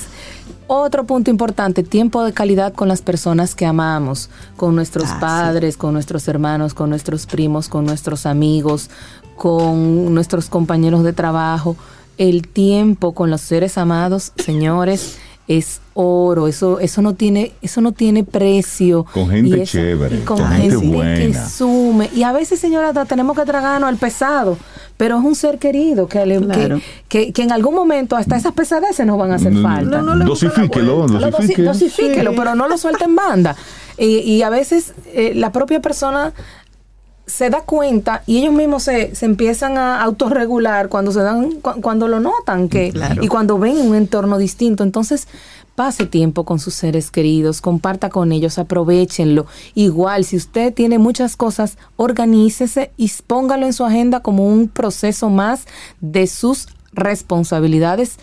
[0.68, 5.76] otro punto importante, tiempo de calidad con las personas que amamos, con nuestros ah, padres,
[5.76, 8.88] con nuestros hermanos, con nuestros primos, con nuestros amigos,
[9.37, 11.76] con nuestros compañeros de trabajo.
[12.18, 15.18] El tiempo con los seres amados, señores,
[15.49, 19.05] es oro, eso, eso no tiene, eso no tiene precio.
[19.12, 21.14] Con gente chévere, con, gente, buena.
[21.14, 22.11] que sume.
[22.14, 24.57] Y a veces, señora, tenemos que tragarnos al pesado,
[24.97, 29.18] pero es un ser querido que, que, que, en algún momento hasta esas pesadeces nos
[29.18, 30.01] van a hacer falta.
[30.01, 33.57] No, no dosifíquelo, dosifíquelo, pero no lo suelte en banda.
[33.99, 36.33] Y, y a veces eh, la propia persona
[37.27, 42.09] se da cuenta y ellos mismos se, se empiezan a autorregular cuando se dan cuando
[42.09, 45.29] lo notan que y cuando ven un entorno distinto entonces
[45.75, 49.47] pase tiempo con sus seres queridos, comparta con ellos, aprovechenlo.
[49.75, 55.31] Igual, si usted tiene muchas cosas, organícese y póngalo en su agenda como un proceso
[55.31, 55.66] más
[56.01, 58.18] de sus responsabilidades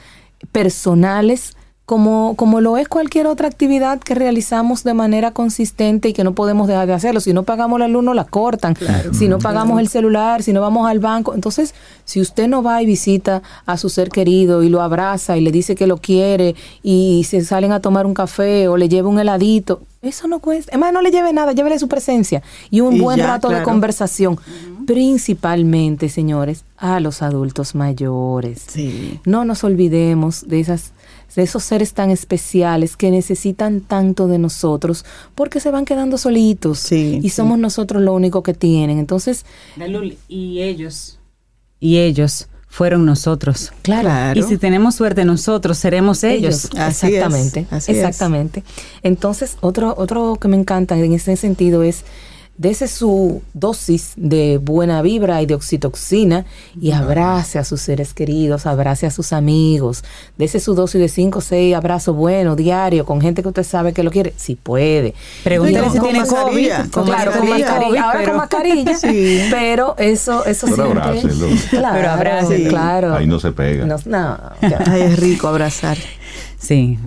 [0.52, 1.56] personales
[1.90, 6.36] como, como lo es cualquier otra actividad que realizamos de manera consistente y que no
[6.36, 7.20] podemos dejar de hacerlo.
[7.20, 8.76] Si no pagamos la luz, no la cortan.
[9.12, 11.34] si no pagamos el celular, si no vamos al banco.
[11.34, 11.74] Entonces,
[12.06, 15.52] si usted no va y visita a su ser querido y lo abraza y le
[15.52, 19.18] dice que lo quiere y se salen a tomar un café o le lleva un
[19.18, 20.70] heladito, eso no cuesta.
[20.72, 24.38] Además, no le lleve nada, llévele su presencia y un buen rato de conversación.
[24.86, 28.68] Principalmente, señores, a los adultos mayores.
[29.26, 30.94] No nos olvidemos de esas
[31.36, 35.06] de esos seres tan especiales que necesitan tanto de nosotros
[35.36, 39.00] porque se van quedando solitos y somos nosotros lo único que tienen.
[39.00, 39.46] Entonces,
[40.28, 41.20] y ellos,
[41.80, 43.72] y ellos fueron nosotros.
[43.82, 44.40] Claro.
[44.40, 46.66] Y si tenemos suerte nosotros, seremos ellos.
[46.66, 47.66] exactamente.
[47.72, 48.64] exactamente.
[49.02, 52.04] Entonces, otro, otro que me encanta en ese sentido es
[52.60, 56.46] dese su dosis de buena vibra y de oxitoxina
[56.80, 60.04] y abrace a sus seres queridos, abrace a sus amigos,
[60.38, 63.94] dese su dosis de 5 o 6 abrazos buenos diario con gente que usted sabe
[63.94, 65.14] que lo quiere, si puede.
[65.42, 66.70] Pregúntale si tiene COVID.
[67.06, 68.04] claro, con mascarilla.
[68.04, 68.98] Ahora con mascarilla,
[69.50, 71.60] pero eso, eso pero siempre.
[71.70, 73.16] Claro, pero abrace, claro.
[73.16, 73.86] Ahí no se pega.
[73.86, 74.38] No,
[74.86, 75.98] Ahí es rico abrazar.
[76.58, 77.00] Sí.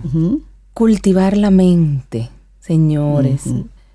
[0.73, 2.31] Cultivar la mente,
[2.61, 3.43] señores.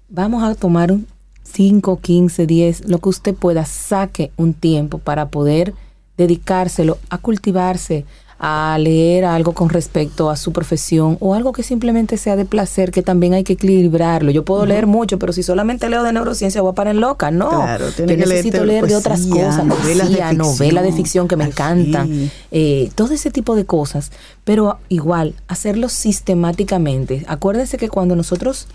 [0.08, 1.08] Vamos a tomar un
[1.52, 5.74] 5, 15, 10, lo que usted pueda, saque un tiempo para poder
[6.18, 8.06] dedicárselo a cultivarse,
[8.40, 12.92] a leer algo con respecto a su profesión o algo que simplemente sea de placer,
[12.92, 14.30] que también hay que equilibrarlo.
[14.30, 17.32] Yo puedo leer mucho, pero si solamente leo de neurociencia voy a parar loca.
[17.32, 21.36] No, claro, yo necesito leer de otras cosas, novelas de ficción, novela de ficción que
[21.36, 24.12] me encantan, eh, todo ese tipo de cosas.
[24.44, 27.26] Pero igual, hacerlo sistemáticamente.
[27.28, 28.68] Acuérdense que cuando nosotros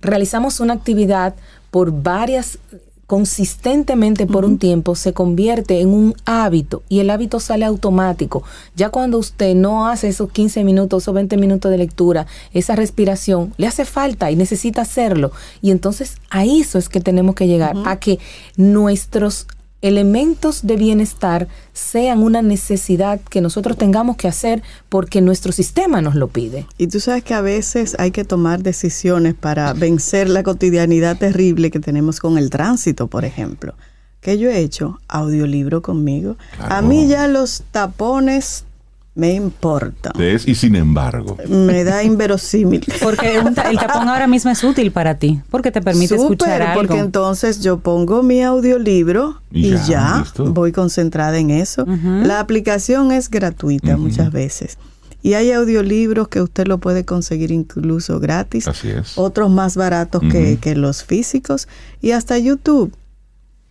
[0.00, 1.34] realizamos una actividad
[1.70, 2.58] por varias
[3.08, 8.42] consistentemente por un tiempo se convierte en un hábito y el hábito sale automático.
[8.76, 13.54] Ya cuando usted no hace esos 15 minutos o 20 minutos de lectura, esa respiración
[13.56, 15.32] le hace falta y necesita hacerlo.
[15.62, 18.18] Y entonces a eso es que tenemos que llegar, a que
[18.58, 19.46] nuestros
[19.80, 26.14] elementos de bienestar sean una necesidad que nosotros tengamos que hacer porque nuestro sistema nos
[26.14, 26.66] lo pide.
[26.78, 31.70] Y tú sabes que a veces hay que tomar decisiones para vencer la cotidianidad terrible
[31.70, 33.74] que tenemos con el tránsito, por ejemplo.
[34.20, 35.00] ¿Qué yo he hecho?
[35.06, 36.36] Audiolibro conmigo.
[36.58, 38.64] A mí ya los tapones
[39.18, 40.12] me importa.
[40.46, 41.36] y sin embargo.
[41.48, 42.86] Me da inverosímil.
[43.02, 46.80] Porque el tapón ahora mismo es útil para ti, porque te permite escuchar algo.
[46.80, 51.84] porque entonces yo pongo mi audiolibro y, ya, voy concentrada en eso.
[52.22, 54.78] La aplicación es gratuita muchas veces.
[55.20, 58.68] Y hay audiolibros que usted lo puede conseguir incluso gratis.
[58.68, 59.18] Así es.
[59.18, 61.66] Otros más baratos que, que, los físicos.
[62.00, 62.94] Y hasta YouTube.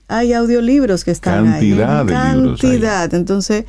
[0.09, 2.07] Hay audiolibros que están Cantidad ahí.
[2.07, 3.13] De Cantidad.
[3.13, 3.63] Entonces,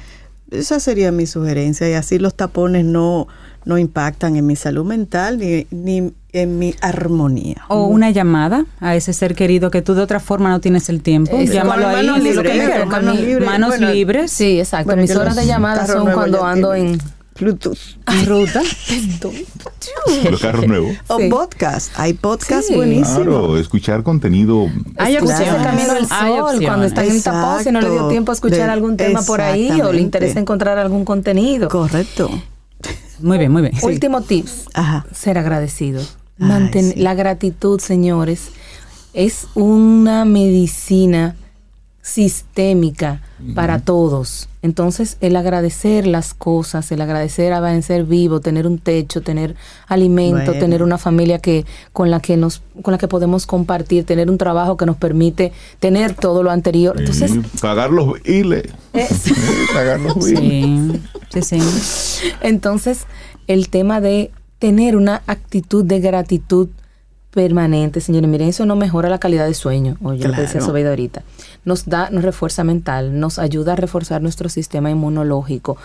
[0.51, 3.29] esa sería mi sugerencia y así los tapones no,
[3.65, 7.65] no impactan en mi salud mental ni, ni en mi armonía.
[7.69, 11.03] O una llamada a ese ser querido que tú de otra forma no tienes el
[11.03, 11.39] tiempo.
[11.41, 12.07] Llámalo ahí.
[12.07, 13.47] Manos, libres, manos, libres.
[13.47, 14.31] manos libres.
[14.31, 14.97] Sí, exacto.
[14.97, 16.99] Mis horas de llamada son cuando ando en
[17.39, 17.79] Bluetooth.
[18.27, 18.63] Ruta.
[20.31, 20.97] Los carros nuevos.
[21.07, 21.93] O podcast.
[21.97, 23.23] Hay podcast buenísimos.
[23.23, 24.67] Claro, escuchar contenido.
[24.97, 25.63] Hay opciones.
[25.63, 28.97] Camino al sol cuando está en tapón y no le dio tiempo a escuchar algún
[28.97, 31.69] tema por ahí o le interesa encontrar algún contenido.
[31.69, 32.31] Correcto.
[33.21, 33.75] Muy bien, muy bien.
[33.83, 34.67] Último tips.
[35.13, 36.03] Ser agradecido.
[36.39, 38.49] La gratitud, señores,
[39.13, 41.37] es una medicina
[42.03, 43.21] sistémica
[43.55, 44.49] para todos.
[44.63, 49.55] Entonces, el agradecer las cosas, el agradecer a ser vivo, tener un techo, tener
[49.87, 54.31] alimento, tener una familia que con la que nos con la que podemos compartir, tener
[54.31, 56.97] un trabajo que nos permite tener todo lo anterior.
[56.99, 58.65] Entonces, pagar los biles.
[59.75, 61.01] pagar los biles.
[61.31, 61.59] Sí, sí,
[62.41, 63.07] Entonces,
[63.47, 66.69] el tema de tener una actitud de gratitud
[67.39, 68.29] permanente, señores.
[68.29, 69.97] Miren, eso no mejora la calidad de sueño.
[70.03, 71.23] Oye, lo que decía ahorita.
[71.65, 75.77] Nos da, nos refuerza mental, nos ayuda a reforzar nuestro sistema inmunológico,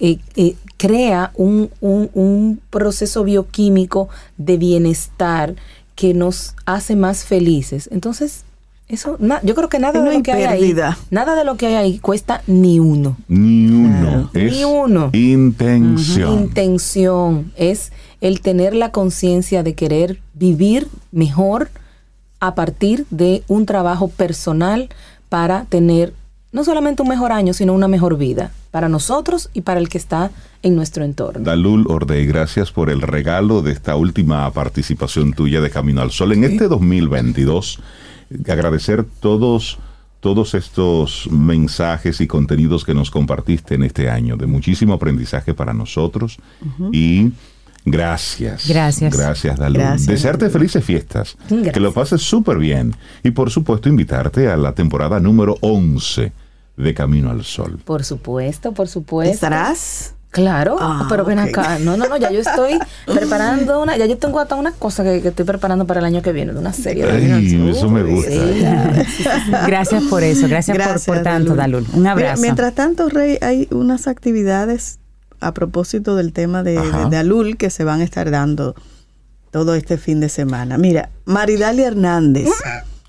[0.00, 5.54] eh, eh, crea un, un, proceso bioquímico de bienestar
[5.94, 7.88] que nos hace más felices.
[7.92, 8.42] Entonces,
[8.88, 10.74] eso, yo creo que nada de lo que hay ahí,
[11.12, 13.16] nada de lo que hay ahí cuesta ni uno.
[13.28, 14.30] Ni uno.
[14.34, 15.10] ni uno.
[15.12, 16.32] Intención.
[16.40, 21.70] Intención es el tener la conciencia de querer vivir mejor
[22.40, 24.88] a partir de un trabajo personal
[25.28, 26.12] para tener
[26.52, 29.98] no solamente un mejor año, sino una mejor vida para nosotros y para el que
[29.98, 30.30] está
[30.62, 31.44] en nuestro entorno.
[31.44, 36.32] Dalul Ordey, gracias por el regalo de esta última participación tuya de Camino al Sol.
[36.32, 37.80] En este 2022,
[38.48, 39.78] agradecer todos
[40.20, 45.72] todos estos mensajes y contenidos que nos compartiste en este año, de muchísimo aprendizaje para
[45.72, 46.38] nosotros
[46.92, 47.30] y
[47.90, 48.68] gracias.
[48.68, 49.16] Gracias.
[49.16, 49.82] Gracias, Dalul.
[50.06, 55.20] Desearte felices fiestas, que lo pases súper bien y por supuesto invitarte a la temporada
[55.20, 56.32] número 11
[56.76, 57.78] de Camino al Sol.
[57.84, 59.32] Por supuesto, por supuesto.
[59.34, 60.14] ¿Estarás?
[60.30, 61.78] Claro, ah, pero ven acá.
[61.78, 65.16] No, no, no, ya yo estoy preparando una, ya yo tengo hasta una cosa que,
[65.26, 67.04] estoy preparando para el año que viene, de una serie.
[67.04, 68.30] Ay, eso me gusta.
[69.66, 71.86] gracias por eso, gracias, por, tanto, Dalul.
[71.94, 72.42] Un abrazo.
[72.42, 74.98] mientras tanto, Rey, hay unas actividades
[75.40, 78.74] a propósito del tema de, de, Dalul que se van a estar dando
[79.50, 80.78] todo este fin de semana.
[80.78, 82.48] Mira, Maridalia Hernández.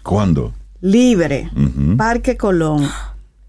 [0.03, 0.53] ¿Cuándo?
[0.81, 1.49] Libre,
[1.97, 2.87] Parque Colón.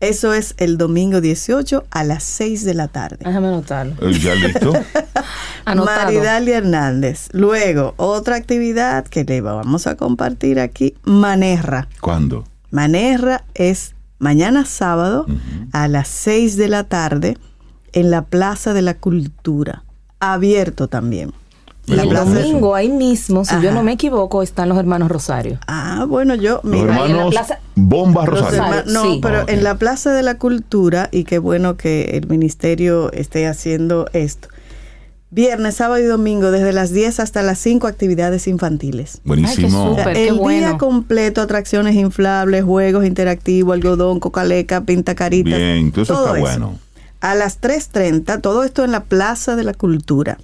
[0.00, 3.18] Eso es el domingo 18 a las 6 de la tarde.
[3.20, 3.94] Déjame anotarlo.
[4.00, 4.72] Eh, ¿Ya listo?
[5.66, 7.28] Maridalia Hernández.
[7.32, 11.88] Luego, otra actividad que le vamos a compartir aquí, Manerra.
[12.00, 12.44] ¿Cuándo?
[12.70, 15.26] Manerra es mañana sábado
[15.72, 17.36] a las 6 de la tarde
[17.92, 19.84] en la Plaza de la Cultura.
[20.18, 21.32] Abierto también.
[21.86, 25.58] Y el domingo ahí mismo, si yo no me equivoco, están los hermanos Rosario.
[25.66, 26.60] Ah, bueno, yo...
[26.62, 27.34] Los hermanos
[27.74, 28.84] Bomba Rosario.
[28.86, 33.46] no, pero en la Plaza de la Cultura, y qué bueno que el ministerio esté
[33.46, 34.48] haciendo esto.
[35.32, 39.20] Viernes, sábado y domingo, desde las 10 hasta las 5 actividades infantiles.
[39.24, 39.96] Buenísimo.
[40.12, 45.56] el día completo, atracciones inflables, juegos interactivos, algodón, cocaleca, pinta caritas.
[45.56, 46.78] Bien, todo eso está bueno.
[47.20, 50.38] A las 3.30, todo esto en la Plaza de la Cultura.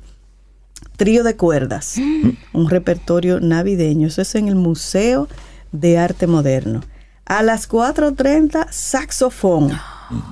[0.97, 1.97] Trío de cuerdas,
[2.53, 4.09] un repertorio navideño.
[4.09, 5.29] Eso es en el Museo
[5.73, 6.83] de Arte Moderno.
[7.25, 9.73] A las 4.30, saxofón,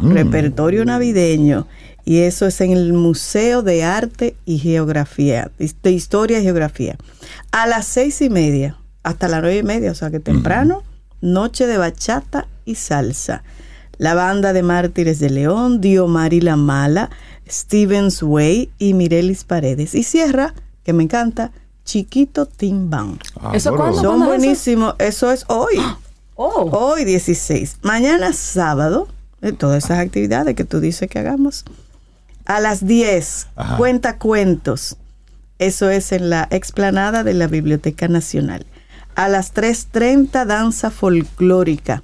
[0.03, 1.66] repertorio navideño.
[2.05, 6.97] Y eso es en el Museo de Arte y Geografía, de Historia y Geografía.
[7.51, 10.82] A las seis y media, hasta las nueve y media, o sea que temprano,
[11.22, 13.42] noche de bachata y salsa.
[13.99, 17.11] La banda de Mártires de León, Diomari La Mala,
[17.49, 19.95] Stevens Way y Mirelis Paredes.
[19.95, 21.53] Y cierra, que me encanta,
[21.84, 23.18] Chiquito Timbán.
[23.40, 24.01] Ah, ¿Eso cuándo?
[24.01, 24.95] Son buenísimos.
[24.99, 25.30] Eso?
[25.30, 25.74] es hoy.
[26.36, 26.68] Oh.
[26.72, 27.78] Hoy 16.
[27.82, 29.07] Mañana sábado,
[29.40, 31.64] de todas esas actividades que tú dices que hagamos.
[32.45, 33.47] A las 10,
[33.78, 34.97] cuenta cuentos.
[35.61, 38.66] Eso es en la explanada de la Biblioteca Nacional.
[39.14, 42.03] A las 3.30, danza folclórica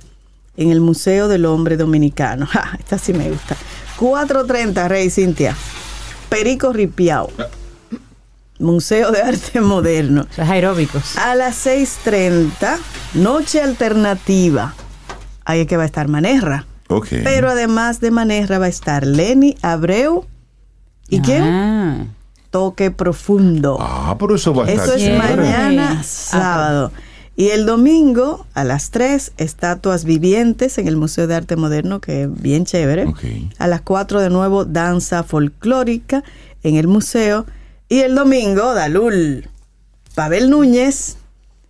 [0.61, 2.47] en el Museo del Hombre Dominicano.
[2.79, 3.57] esta sí me gusta.
[3.99, 5.57] 4.30, Rey Cintia.
[6.29, 7.31] Perico Ripiao.
[8.59, 10.27] Museo de Arte Moderno.
[10.37, 11.17] Los aeróbicos.
[11.17, 12.77] A las 6.30,
[13.15, 14.75] Noche Alternativa.
[15.47, 16.67] Ahí es que va a estar Manerra.
[16.89, 17.09] Ok.
[17.25, 20.27] Pero además de Manerra va a estar Lenny Abreu.
[21.09, 21.23] ¿Y ah.
[21.25, 22.15] quién?
[22.51, 23.79] Toque Profundo.
[23.81, 24.89] Ah, por eso va a estar.
[24.89, 26.93] Eso es mañana sábado.
[27.41, 32.25] Y el domingo a las 3, estatuas vivientes en el Museo de Arte Moderno, que
[32.25, 33.11] es bien chévere.
[33.57, 36.23] A las 4 de nuevo, danza folclórica
[36.63, 37.47] en el museo.
[37.89, 39.49] Y el domingo, Dalul,
[40.15, 41.17] Pavel Núñez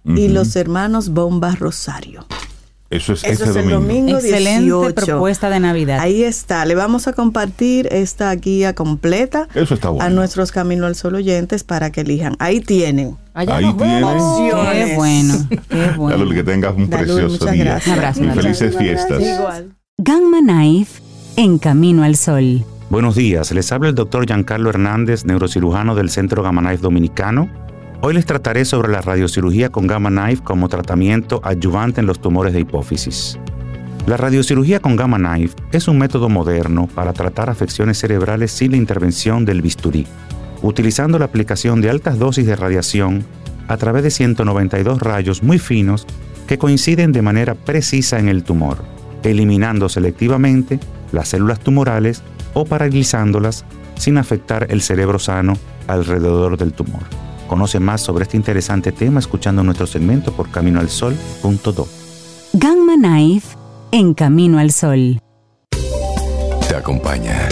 [0.05, 2.27] y los hermanos Bomba Rosario.
[2.91, 4.19] Eso es, Eso este el domingo.
[4.19, 6.01] Excelente propuesta de Navidad.
[6.01, 6.65] Ahí está.
[6.65, 9.47] Le vamos a compartir esta guía completa
[10.01, 12.35] a nuestros Camino al Sol oyentes para que elijan.
[12.41, 13.17] Ahí tienen.
[13.33, 13.79] Ahí tienen.
[13.79, 15.49] Qué bueno.
[15.69, 16.29] Qué bueno.
[16.31, 17.81] que tengas un precioso día.
[17.87, 18.25] Un abrazo.
[18.25, 19.23] Y felices fiestas.
[19.23, 19.77] Igual.
[19.99, 21.01] Gamma Knife
[21.37, 22.65] en Camino al Sol.
[22.89, 23.53] Buenos días.
[23.53, 27.70] Les habla el doctor Giancarlo Hernández, neurocirujano del Centro Gamma Knife Dominicano
[28.03, 32.55] Hoy les trataré sobre la radiocirugía con Gamma Knife como tratamiento adyuvante en los tumores
[32.55, 33.39] de hipófisis.
[34.07, 38.79] La radiocirugía con Gamma Knife es un método moderno para tratar afecciones cerebrales sin la
[38.79, 40.07] intervención del bisturí,
[40.63, 43.23] utilizando la aplicación de altas dosis de radiación
[43.69, 46.07] a través de 192 rayos muy finos
[46.47, 48.79] que coinciden de manera precisa en el tumor,
[49.25, 50.81] eliminando selectivamente
[51.13, 52.23] las células tumorales
[52.55, 55.53] o paralizándolas sin afectar el cerebro sano
[55.87, 57.03] alrededor del tumor.
[57.51, 61.89] Conoce más sobre este interesante tema escuchando nuestro segmento por caminoalsol.do.
[62.53, 63.57] Gamma Knife
[63.91, 65.19] en Camino al Sol.
[66.69, 67.49] Te acompaña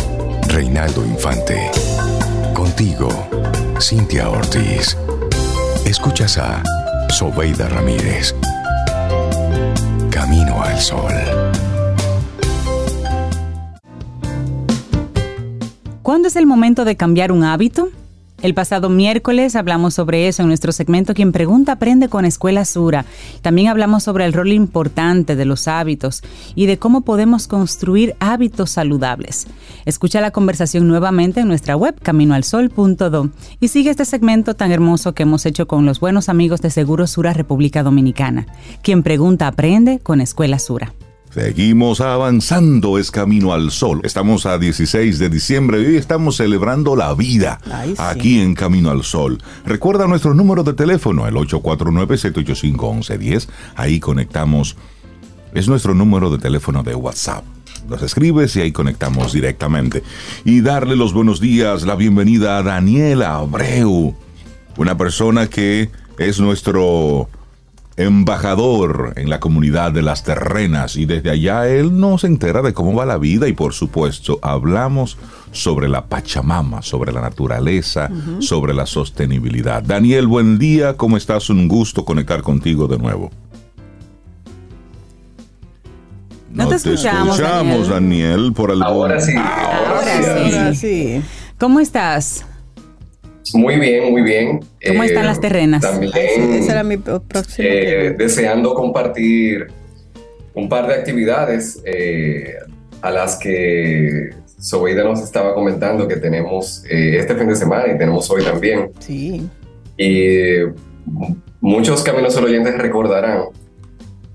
[0.46, 1.72] Reinaldo Infante.
[2.54, 3.08] Contigo,
[3.80, 4.96] Cintia Ortiz.
[5.84, 6.62] Escuchas a
[7.08, 8.36] Sobeida Ramírez.
[10.12, 11.12] Camino al Sol.
[16.02, 17.88] ¿Cuándo es el momento de cambiar un hábito?
[18.40, 23.04] El pasado miércoles hablamos sobre eso en nuestro segmento Quien pregunta aprende con Escuela Sura.
[23.42, 26.22] También hablamos sobre el rol importante de los hábitos
[26.54, 29.48] y de cómo podemos construir hábitos saludables.
[29.86, 35.24] Escucha la conversación nuevamente en nuestra web caminoalsol.do y sigue este segmento tan hermoso que
[35.24, 38.46] hemos hecho con los buenos amigos de Seguro Sura República Dominicana.
[38.82, 40.92] Quien pregunta aprende con Escuela Sura.
[41.40, 44.00] Seguimos avanzando, es camino al sol.
[44.02, 47.60] Estamos a 16 de diciembre y hoy estamos celebrando la vida
[47.96, 49.40] aquí en Camino al Sol.
[49.64, 53.46] Recuerda nuestro número de teléfono, el 849-785-1110.
[53.76, 54.74] Ahí conectamos.
[55.54, 57.44] Es nuestro número de teléfono de WhatsApp.
[57.88, 60.02] Nos escribes y ahí conectamos directamente.
[60.44, 64.16] Y darle los buenos días, la bienvenida a Daniela Abreu,
[64.76, 67.28] una persona que es nuestro
[67.98, 72.94] embajador en la comunidad de las terrenas y desde allá él nos entera de cómo
[72.94, 75.18] va la vida y por supuesto hablamos
[75.50, 79.82] sobre la Pachamama, sobre la naturaleza, sobre la sostenibilidad.
[79.82, 81.50] Daniel, buen día, ¿cómo estás?
[81.50, 83.30] Un gusto conectar contigo de nuevo.
[86.52, 88.52] No, te escuchamos, Daniel.
[88.54, 89.34] por el Ahora sí.
[89.36, 91.20] Ahora, sí.
[91.58, 92.46] ¿Cómo estás?
[93.54, 94.60] Muy bien, muy bien.
[94.86, 95.82] ¿Cómo están las eh, terrenas?
[95.82, 97.68] También, esa era mi próxima.
[97.68, 99.68] Eh, deseando compartir
[100.54, 102.54] un par de actividades eh,
[103.00, 108.28] a las que Sobeida nos estaba comentando que tenemos este fin de semana y tenemos
[108.30, 108.90] hoy también.
[108.98, 109.48] Sí.
[109.96, 110.44] Y
[111.60, 113.44] muchos caminos oyentes recordarán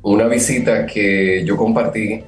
[0.01, 2.23] una visita que yo compartí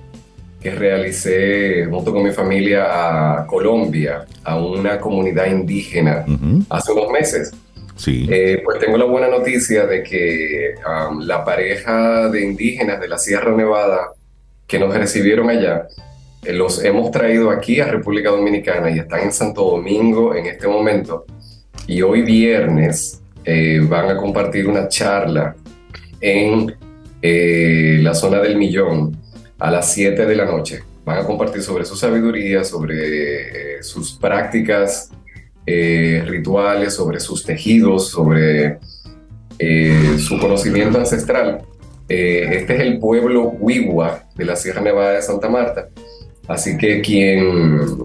[0.65, 6.25] que realicé junto con mi familia a Colombia, a una comunidad indígena,
[6.69, 7.51] hace unos meses.
[7.95, 8.25] Sí.
[8.27, 13.19] Eh, pues tengo la buena noticia de que um, la pareja de indígenas de la
[13.19, 14.09] Sierra Nevada
[14.65, 15.87] que nos recibieron allá,
[16.43, 20.67] eh, los hemos traído aquí a República Dominicana y están en Santo Domingo en este
[20.67, 21.25] momento.
[21.85, 25.55] Y hoy viernes eh, van a compartir una charla
[26.19, 26.75] en
[27.21, 29.24] la zona del Millón
[29.59, 30.83] a las 7 de la noche.
[31.05, 35.11] Van a compartir sobre su sabiduría, sobre eh, sus prácticas
[35.65, 38.79] eh, rituales, sobre sus tejidos, sobre
[39.59, 41.63] eh, su conocimiento ancestral.
[42.07, 45.89] este es el pueblo Huigua de la Sierra Nevada de Santa Marta.
[46.47, 48.03] Así que quien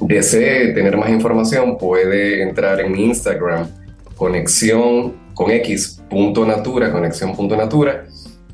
[0.00, 3.68] desee tener más información puede entrar en mi Instagram,
[4.16, 8.06] conexión con x.natura, conexión.natura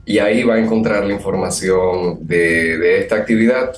[0.04, 3.72] y ahí va a encontrar la información de, esta actividad,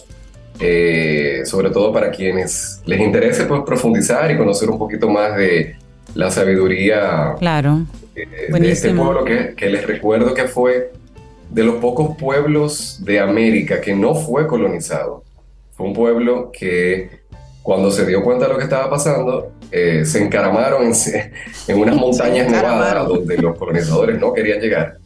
[0.61, 5.77] eh, sobre todo para quienes les interese pues, profundizar y conocer un poquito más de
[6.15, 7.83] la sabiduría claro.
[8.15, 10.93] Eh, de este pueblo que, que les recuerdo que fue
[11.51, 15.25] de los pocos pueblos de América que no fue colonizado.
[15.77, 17.24] Fue un pueblo que
[17.65, 22.51] cuando se dio cuenta de lo que estaba pasando, eh, se encaramaron en, unas montañas
[22.51, 24.99] nevadas donde los colonizadores no querían llegar.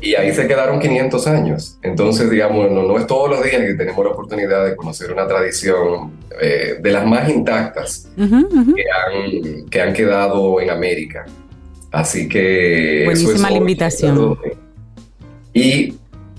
[0.00, 1.78] Y ahí se quedaron 500 años.
[1.82, 6.12] Entonces, digamos, no, es todos los días que tenemos la oportunidad de conocer una tradición
[6.40, 11.26] eh, de las más intactas Que, han, que, han, quedado en América.
[11.92, 13.02] Así que...
[13.04, 14.38] Buenísima la invitación.
[15.52, 15.92] Y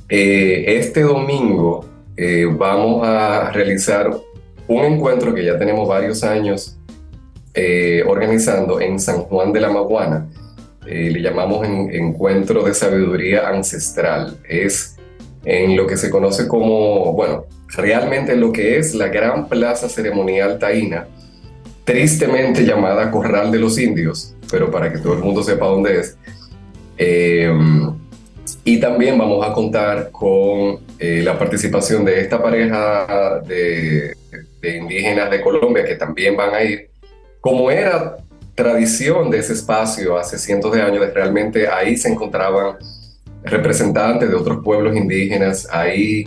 [0.10, 1.86] eh, este domingo
[2.58, 4.10] vamos a realizar
[4.68, 6.78] un encuentro que ya tenemos varios años
[7.54, 10.28] eh, organizando en San Juan de la Maguana.
[10.86, 14.38] Eh, le llamamos Encuentro de Sabiduría Ancestral.
[14.48, 14.96] Es
[15.44, 20.60] en lo que se conoce como, bueno, realmente lo que es la gran plaza ceremonial
[20.60, 21.08] taína,
[21.84, 26.18] tristemente llamada Corral de los Indios, pero para que todo el mundo sepa dónde es.
[26.98, 27.52] Eh,
[28.64, 34.17] y también vamos a contar con la participación de esta pareja de
[34.62, 36.90] de indígenas de Colombia que también van a ir,
[37.42, 38.18] como era
[38.56, 42.78] tradición de ese espacio hace cientos de años, realmente ahí se encontraban
[43.44, 46.26] representantes de otros pueblos indígenas, ahí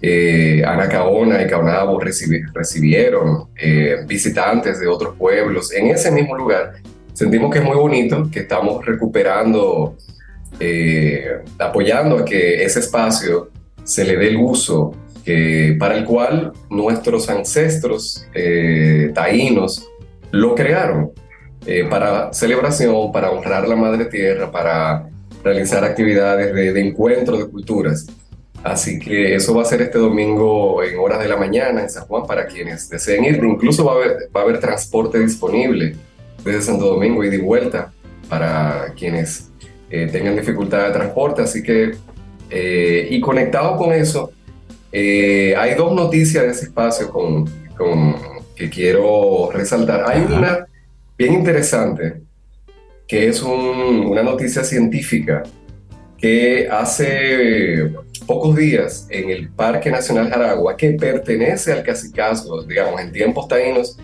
[0.00, 6.74] eh, Anacaona y Caonabo recibieron eh, visitantes de otros pueblos en ese mismo lugar.
[7.12, 9.96] Sentimos que es muy bonito, que estamos recuperando,
[10.60, 13.50] eh, apoyando a que ese espacio
[13.82, 14.94] se le dé el uso
[15.78, 19.86] para el cual nuestros ancestros eh, taínos
[20.30, 21.12] lo crearon
[21.66, 25.08] eh, para celebración, para honrar la madre tierra, para
[25.44, 28.06] realizar actividades de, encuentro de culturas.
[28.62, 32.04] Así que eso va a ser este domingo en horas de la mañana en San
[32.06, 33.40] Juan para quienes deseen ir.
[33.44, 35.94] Incluso va a haber, transporte disponible
[36.44, 37.92] desde Santo Domingo y de vuelta
[38.28, 39.50] para quienes
[39.90, 41.42] eh, tengan dificultad de transporte.
[41.42, 41.92] Así que,
[43.10, 44.32] y conectado con eso,
[44.92, 47.46] eh, hay dos noticias de ese espacio con,
[48.56, 50.04] que quiero resaltar.
[50.06, 50.66] Hay una
[51.16, 52.22] bien interesante,
[53.06, 55.42] que es una noticia científica
[56.16, 57.92] que hace
[58.26, 63.96] pocos días en el Parque Nacional Jaragua, que pertenece al cacicazgo, digamos, en tiempos taínos,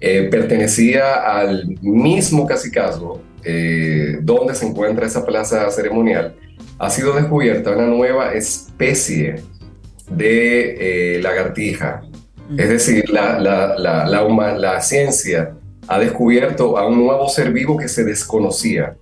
[0.00, 6.34] eh, pertenecía al mismo cacicazgo eh, donde se encuentra esa plaza ceremonial,
[6.78, 9.36] ha sido descubierta una nueva especie
[10.16, 12.02] de eh, lagartija.
[12.56, 15.54] Es decir, la, la, la, la ciencia
[15.88, 18.96] ha descubierto a un nuevo ser vivo que se desconocía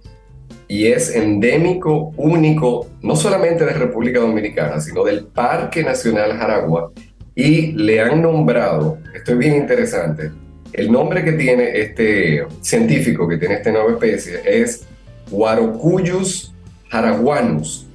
[0.68, 6.92] y es endémico, único, no solamente de República Dominicana, sino del Parque Nacional Jaragua,
[7.34, 10.30] y le han nombrado, esto es bien interesante,
[10.72, 14.86] el nombre que tiene este científico que tiene esta nueva especie es
[15.30, 16.54] Guarocuyus
[16.88, 17.86] jaraguanus,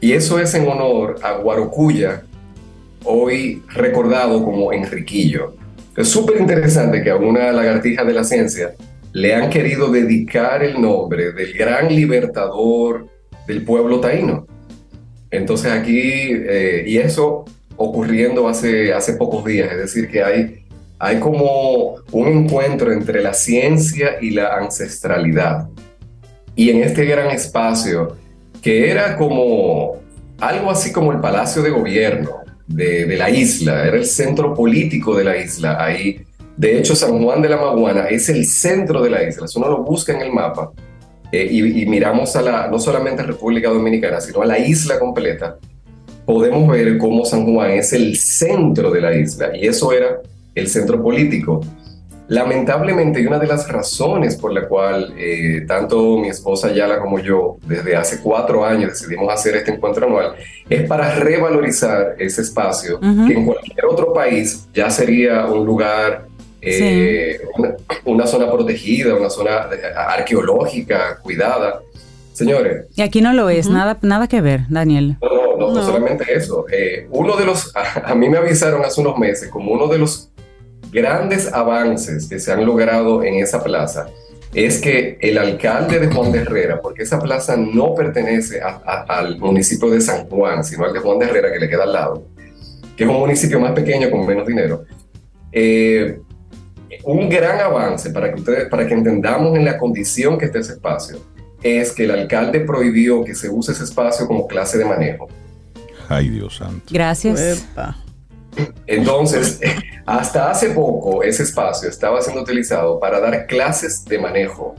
[0.00, 2.22] y eso es en honor a Guarocuya,
[3.04, 5.54] hoy recordado como Enriquillo.
[5.96, 8.74] Es súper interesante que a una lagartija de la ciencia
[9.12, 13.08] le han querido dedicar el nombre del gran libertador
[13.46, 14.46] del pueblo taíno.
[15.30, 17.44] Entonces aquí, eh, y eso
[17.76, 20.64] ocurriendo hace, hace pocos días, es decir, que hay,
[20.98, 25.68] hay como un encuentro entre la ciencia y la ancestralidad.
[26.54, 28.16] Y en este gran espacio,
[28.62, 29.96] que era como
[30.38, 32.40] algo así como el Palacio de Gobierno
[32.74, 36.24] de, la isla, era el centro político de la isla, ahí
[36.60, 39.48] de hecho, San Juan de la Maguana es el centro de la isla.
[39.48, 40.72] Si uno lo busca en el mapa
[41.32, 45.56] eh, y, miramos a la, no solamente a República Dominicana, sino a la isla completa,
[46.26, 50.20] podemos ver cómo San Juan es el centro de la isla y eso era
[50.54, 51.62] el centro político.
[52.30, 57.18] Lamentablemente, y una de las razones por la cual eh, tanto mi esposa Yala como
[57.18, 60.36] yo, desde hace cuatro años decidimos hacer este encuentro anual,
[60.68, 66.30] es para revalorizar ese espacio que en cualquier otro país ya sería un lugar
[66.62, 67.40] eh,
[68.04, 71.80] una, zona protegida, una zona arqueológica, cuidada.
[72.32, 72.86] Señores.
[72.96, 75.16] Y aquí no lo es, nada, nada que ver, Daniel.
[75.20, 76.64] No, no, no, solamente eso.
[76.72, 77.72] Eh, uno de los,
[78.04, 80.29] a, mí me avisaron hace unos meses como uno de los
[80.90, 84.08] grandes avances que se han logrado en esa plaza
[84.52, 89.90] es que el alcalde de Juan de Herrera, porque esa plaza no pertenece al municipio
[89.90, 92.26] de San Juan, sino al de Juan de Herrera que le queda al lado,
[92.96, 94.84] que es un municipio más pequeño con menos dinero,
[95.52, 96.20] eh,
[97.04, 100.72] un gran avance para que ustedes, para que entendamos en la condición que está ese
[100.72, 101.18] espacio,
[101.62, 105.28] es que el alcalde prohibió que se use ese espacio como clase de manejo.
[106.08, 106.86] Ay, Dios santo.
[106.90, 107.64] Gracias.
[108.86, 109.60] Entonces,
[110.06, 114.74] hasta hace poco ese espacio estaba siendo utilizado para dar clases de manejo.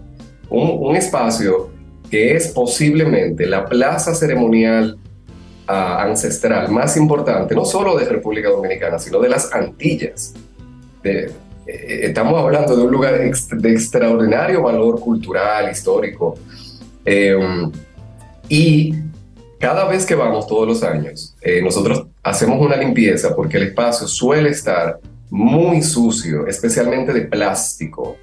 [0.49, 1.69] Un, espacio
[2.09, 4.97] que es posiblemente la plaza ceremonial
[5.67, 10.33] ah, ancestral más importante, no solo de República Dominicana, sino de las Antillas.
[11.03, 11.31] Eh,
[11.65, 16.35] estamos hablando de un lugar de extraordinario valor cultural, histórico.
[17.05, 17.71] Em,
[18.49, 18.93] y
[19.61, 24.07] cada vez que vamos todos los años, eh, nosotros hacemos una limpieza porque el espacio
[24.07, 24.99] suele estar
[25.29, 28.17] muy sucio, especialmente de plástico.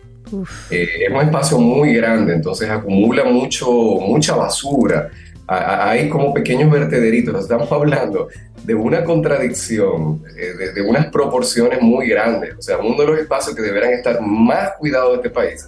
[0.68, 5.10] Eh, es un espacio muy grande, entonces acumula mucho, mucha basura.
[5.46, 7.40] hay como pequeños vertederitos.
[7.40, 8.28] Estamos hablando
[8.64, 12.56] de una contradicción, eh, de, unas proporciones muy grandes.
[12.58, 15.66] O sea, uno de los espacios que deberán estar más cuidados de este país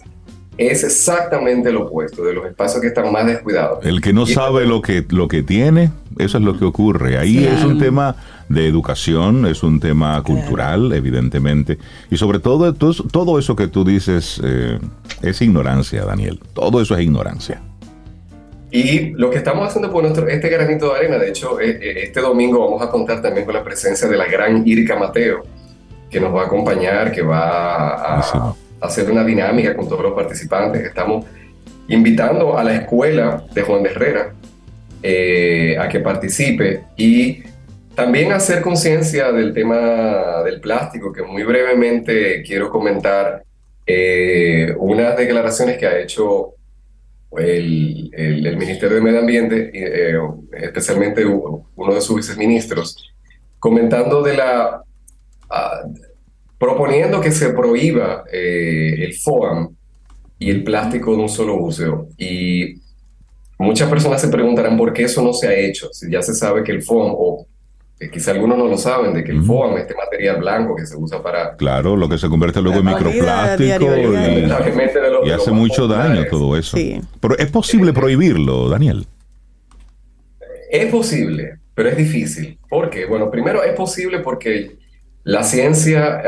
[0.68, 3.84] es exactamente lo opuesto, de los espacios que están más descuidados.
[3.84, 7.16] El que no sabe lo que, lo que tiene, eso es lo que ocurre.
[7.16, 8.16] Ahí es un tema
[8.50, 11.78] de educación, es un tema cultural, evidentemente.
[12.10, 14.78] Y sobre todo, todo, eso que tú dices eh,
[15.22, 16.38] es ignorancia, Daniel.
[16.52, 17.62] Todo eso es ignorancia.
[18.70, 21.94] Y lo que estamos haciendo por nuestro, este granito de arena, de hecho, eh, eh,
[22.04, 25.42] este domingo vamos a contar también con la presencia de la gran Irka Mateo,
[26.10, 30.82] que nos va a acompañar, que va a, hacer una dinámica con todos los participantes.
[30.84, 31.26] Estamos
[31.88, 34.34] invitando a la escuela de Juan de Herrera
[35.02, 37.42] eh, a que participe y
[37.94, 43.44] también hacer conciencia del tema del plástico, que muy brevemente quiero comentar
[44.76, 46.54] unas declaraciones que ha hecho
[47.38, 50.18] el, el, Ministerio de Medio Ambiente, eh,
[50.52, 53.12] especialmente uno de sus viceministros,
[53.58, 54.82] comentando de la...
[56.60, 59.74] Proponiendo que se prohíba eh, el FOAM
[60.38, 62.08] y el plástico de un solo uso.
[62.18, 62.74] Y
[63.58, 66.62] muchas personas se preguntarán por qué eso no se ha hecho, si ya se sabe
[66.62, 67.46] que el FOAM, o
[68.12, 71.22] quizá algunos no lo saben, de que el FOAM, este material blanco que se usa
[71.22, 71.56] para...
[71.56, 73.96] Claro, lo que se convierte luego en microplástico
[75.24, 76.76] y, hace mucho daño todo eso.
[77.20, 79.06] Pero es posible prohibirlo, Daniel.
[80.70, 82.58] Es posible, pero es difícil.
[82.68, 83.06] ¿Por qué?
[83.06, 84.79] Bueno, primero es posible porque
[85.24, 86.22] la ciencia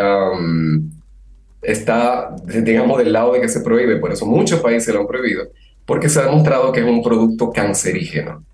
[1.62, 5.48] está, digamos, del lado de que se prohíbe, por eso muchos países lo han prohibido,
[5.86, 8.44] porque se ha demostrado que es un producto cancerígeno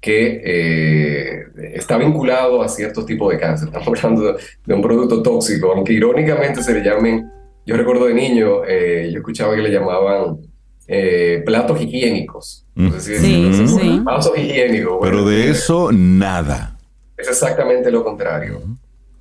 [0.00, 1.42] que eh,
[1.74, 3.68] está vinculado a ciertos tipos de cáncer.
[3.68, 7.30] Estamos hablando de, un producto tóxico, aunque irónicamente se le llamen,
[7.66, 10.38] yo recuerdo de niño, eh, yo escuchaba que le llamaban
[10.86, 12.64] eh, platos higiénicos.
[12.74, 12.90] Mm.
[12.98, 14.00] sí, sí, sí.
[14.02, 14.98] Platos higiénicos.
[15.02, 16.78] Pero de eso nada.
[17.18, 18.62] Es exactamente lo contrario.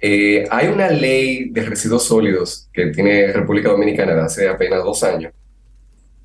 [0.01, 5.33] Hay una ley de residuos sólidos que tiene República Dominicana de hace apenas dos años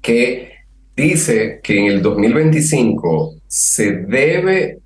[0.04, 0.52] que
[0.94, 4.80] dice que en el 2025 se debe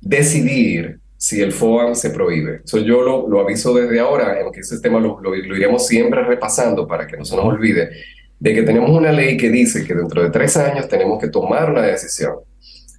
[0.00, 2.60] decidir si el FOAM se prohíbe.
[2.64, 7.06] Eso yo lo, aviso desde ahora, aunque ese tema lo, lo, iremos siempre repasando para
[7.06, 7.90] que no se nos olvide,
[8.38, 11.70] de que tenemos una ley que dice que dentro de tres años tenemos que tomar
[11.70, 12.34] una decisión.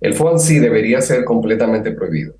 [0.01, 2.35] El FOAM sí debería ser completamente prohibido.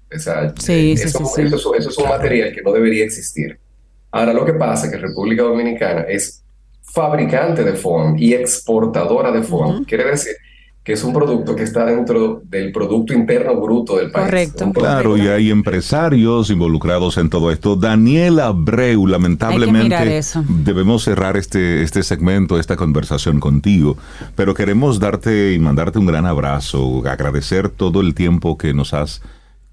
[0.58, 3.60] sí, eso, eso, es un material que no debería existir.
[4.12, 6.44] Ahora lo que pasa es que República Dominicana es
[6.82, 9.84] fabricante de foam y exportadora de foam.
[9.86, 10.36] Quiere decir
[10.84, 14.26] que es un producto que está dentro del Producto Interno Bruto del país.
[14.26, 14.72] Correcto.
[14.74, 17.76] Claro, y hay empresarios involucrados en todo esto.
[17.76, 23.98] Daniela Abreu, lamentablemente debemos cerrar este, este segmento, esta conversación contigo,
[24.36, 29.22] pero queremos darte y mandarte un gran abrazo, agradecer todo el tiempo que nos has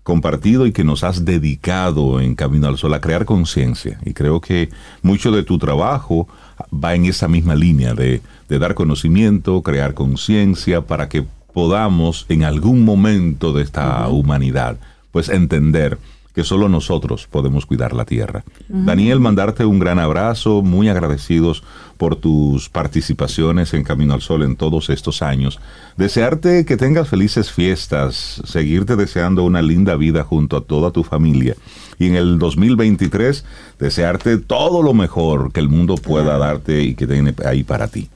[0.06, 3.98] compartido y que nos has dedicado en Camino al Sol a crear conciencia.
[4.04, 4.68] Y creo que
[5.02, 6.28] mucho de tu trabajo
[6.72, 12.84] va en esa misma línea de, dar conocimiento, crear conciencia para que podamos en algún
[12.84, 14.76] momento de esta humanidad
[15.10, 15.98] pues entender
[16.36, 18.44] que solo nosotros podemos cuidar la tierra.
[18.68, 21.64] Daniel, mandarte un gran abrazo, muy agradecidos
[21.96, 25.58] por tus participaciones en Camino al Sol en todos estos años.
[25.96, 31.54] Desearte que tengas felices fiestas, seguirte deseando una linda vida junto a toda tu familia.
[31.98, 33.42] Y en el 2023,
[33.78, 38.10] desearte todo lo mejor que el mundo pueda darte y que tiene ahí para ti.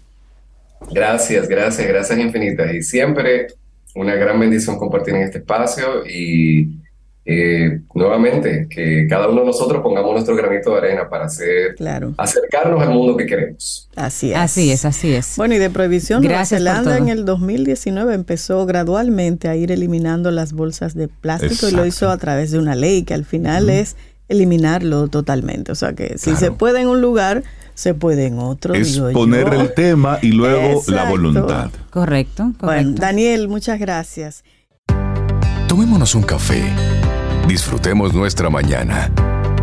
[0.93, 2.75] Gracias, gracias, gracias infinitas.
[2.75, 3.47] Y siempre
[3.95, 6.81] una gran bendición compartir en este espacio y
[7.25, 11.75] eh, nuevamente, que cada uno de nosotros pongamos nuestro granito de arena para hacer,
[12.17, 13.89] acercarnos al mundo que queremos.
[13.95, 14.39] Así es.
[14.39, 15.35] Así es, así es.
[15.37, 20.31] Bueno, y de prohibición, Gracias Nueva Zelanda en el 2019 empezó gradualmente a ir eliminando
[20.31, 23.69] las bolsas de plástico y lo hizo a través de una ley que al final
[23.69, 23.97] es
[24.29, 25.73] eliminarlo totalmente.
[25.73, 27.43] O sea que si se puede en un lugar,
[27.75, 28.75] se puede en otro.
[28.75, 31.71] Es poner el tema y luego la voluntad.
[31.91, 32.67] Correcto, correcto.
[32.67, 34.43] Bueno, Daniel, muchas gracias.
[35.71, 36.65] Tomémonos un café
[37.47, 39.09] Disfrutemos nuestra mañana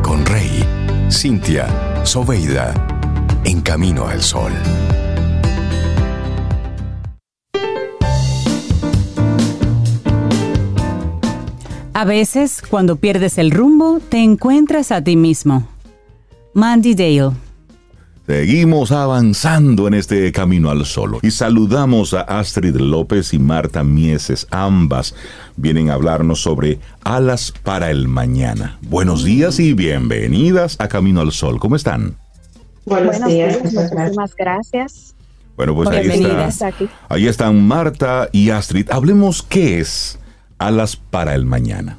[0.02, 0.64] con Rey,
[1.12, 1.68] Cintia,
[2.06, 2.74] Soveida,
[3.44, 4.54] en camino al sol.
[11.94, 15.68] A veces, cuando pierdes el rumbo, te encuentras a ti mismo.
[16.54, 17.47] Mandy Dale.
[18.28, 24.48] Seguimos avanzando en este camino al solo y saludamos a Astrid López y Marta Mieses,
[24.52, 25.16] ambas
[25.56, 28.80] vienen a hablarnos sobre alas para el mañana.
[28.82, 31.58] Buenos días y bienvenidas a Camino al Sol.
[31.58, 32.18] ¿Cómo están?
[32.84, 35.16] Buenos, días, muchísimas gracias.
[35.56, 36.74] Bueno, pues ahí, está,
[37.08, 38.90] ahí están Marta y Astrid.
[38.92, 40.20] Hablemos qué es
[40.58, 41.98] alas para el mañana.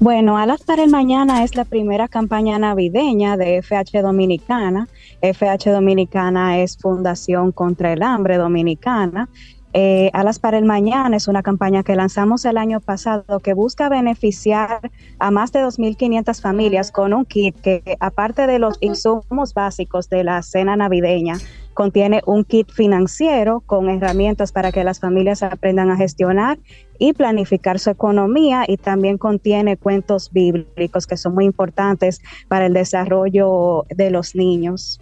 [0.00, 4.88] Bueno, Alas para el Mañana es la primera campaña navideña de FH Dominicana.
[5.20, 9.28] FH Dominicana es Fundación contra el Hambre Dominicana.
[9.74, 13.90] Eh, Alas para el Mañana es una campaña que lanzamos el año pasado que busca
[13.90, 20.08] beneficiar a más de 2.500 familias con un kit que, aparte de los insumos básicos
[20.08, 21.36] de la cena navideña,
[21.74, 26.58] contiene un kit financiero con herramientas para que las familias aprendan a gestionar
[26.98, 32.74] y planificar su economía y también contiene cuentos bíblicos que son muy importantes para el
[32.74, 35.00] desarrollo de los niños.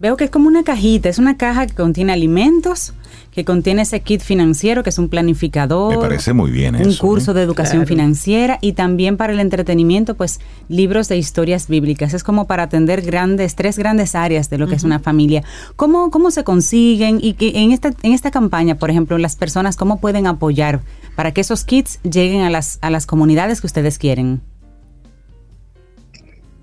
[0.00, 2.94] Veo que es como una cajita, es una caja que contiene alimentos,
[3.30, 5.94] que contiene ese kit financiero, que es un planificador.
[5.94, 10.40] Me parece muy bien Un curso de educación financiera y también para el entretenimiento, pues
[10.68, 12.12] libros de historias bíblicas.
[12.12, 15.44] Es como para atender grandes, tres grandes áreas de lo que es una familia.
[15.76, 19.76] ¿Cómo, ¿Cómo se consiguen y que en esta, en esta campaña, por ejemplo, las personas,
[19.76, 20.80] cómo pueden apoyar
[21.14, 24.42] para que esos kits lleguen a las, a las comunidades que ustedes quieren?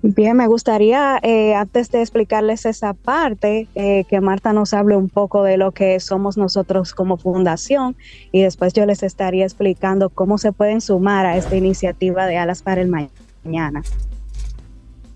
[0.04, 5.08] Bien, me gustaría, eh, antes de explicarles esa parte, eh, que Marta nos hable un
[5.08, 7.94] poco de lo que somos nosotros como fundación
[8.32, 12.62] y después yo les estaría explicando cómo se pueden sumar a esta iniciativa de Alas
[12.62, 13.82] para el Mañana.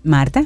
[0.03, 0.45] Marta.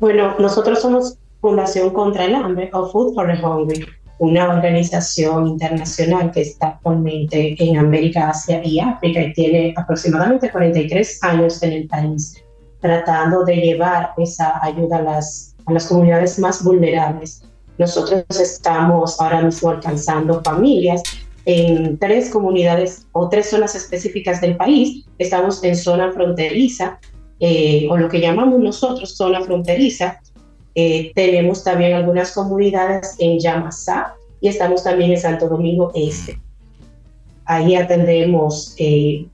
[0.00, 3.86] Bueno, nosotros somos Fundación contra el Hambre o Food for the Hungry
[4.22, 11.24] una organización internacional que está actualmente en América, Asia y África y tiene aproximadamente 43
[11.24, 12.36] años en el país.
[12.80, 17.42] tratando de llevar esa ayuda a las, a las comunidades más vulnerables.
[17.78, 21.02] Nosotros estamos ahora mismo alcanzando familias
[21.44, 25.04] en tres comunidades o tres zonas específicas del país.
[25.18, 26.98] Estamos en zona fronteriza,
[27.38, 30.20] eh, o lo que llamamos nosotros zona fronteriza.
[30.74, 36.38] Eh, tenemos también algunas comunidades en Yamasá y estamos también en Santo Domingo Este.
[37.44, 39.26] Ahí atendemos eh,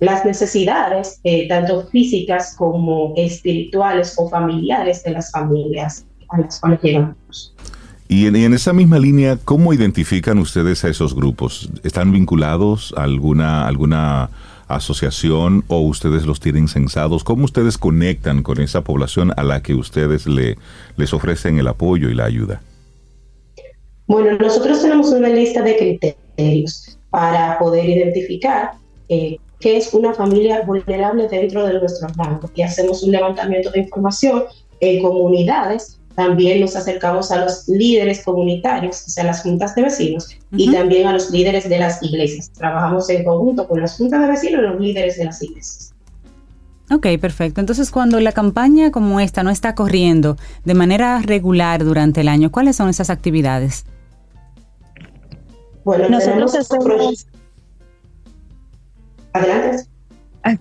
[0.00, 7.54] las necesidades, tanto físicas como espirituales o familiares de las familias a las cuales llegamos.
[8.08, 11.70] Y en, esa misma línea, ¿cómo identifican ustedes a esos grupos?
[11.82, 14.30] ¿Están vinculados a alguna, alguna
[14.68, 17.24] asociación o ustedes los tienen censados?
[17.24, 20.56] ¿Cómo ustedes conectan con esa población a la que ustedes le,
[20.96, 22.62] les ofrecen el apoyo y la ayuda?
[24.06, 28.72] Bueno, nosotros tenemos una lista de criterios para poder identificar
[29.08, 33.80] eh, qué es una familia vulnerable dentro de nuestro rango y hacemos un levantamiento de
[33.80, 34.44] información
[34.80, 40.28] en comunidades también nos acercamos a los líderes comunitarios, o sea, las juntas de vecinos,
[40.52, 42.50] y también a los líderes de las iglesias.
[42.52, 45.94] Trabajamos en conjunto con las juntas de vecinos y los líderes de las iglesias.
[46.90, 47.60] Ok, perfecto.
[47.60, 52.52] Entonces, cuando la campaña como esta no está corriendo de manera regular durante el año,
[52.52, 53.86] ¿cuáles son esas actividades?
[55.84, 57.26] Bueno, nosotros hacemos...
[59.32, 59.93] Adelante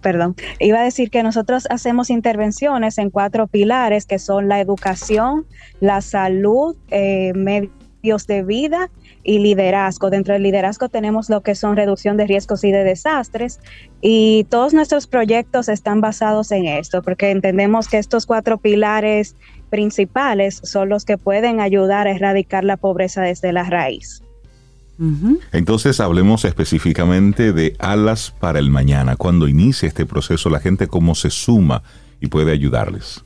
[0.01, 5.45] perdón, iba a decir que nosotros hacemos intervenciones en cuatro pilares que son la educación,
[5.79, 8.89] la salud, eh, medios de vida
[9.23, 10.09] y liderazgo.
[10.09, 13.59] Dentro del liderazgo tenemos lo que son reducción de riesgos y de desastres
[14.01, 19.35] y todos nuestros proyectos están basados en esto porque entendemos que estos cuatro pilares
[19.69, 24.21] principales son los que pueden ayudar a erradicar la pobreza desde la raíz.
[25.51, 29.15] Entonces hablemos específicamente de Alas para el Mañana.
[29.15, 31.83] Cuando inicia este proceso, la gente cómo se suma
[32.19, 33.23] y puede ayudarles.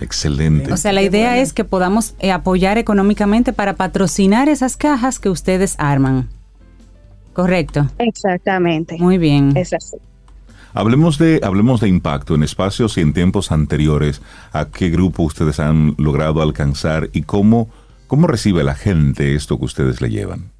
[0.00, 0.72] Excelente.
[0.72, 5.28] O sea, la idea es que podamos eh, apoyar económicamente para patrocinar esas cajas que
[5.28, 6.28] ustedes arman.
[7.32, 7.88] Correcto.
[7.98, 8.96] Exactamente.
[8.98, 9.56] Muy bien.
[9.56, 9.96] Es así.
[10.72, 14.22] Hablemos de, hablemos de impacto en espacios y en tiempos anteriores.
[14.52, 17.68] ¿A qué grupo ustedes han logrado alcanzar y cómo,
[18.08, 20.53] cómo recibe la gente esto que ustedes le llevan?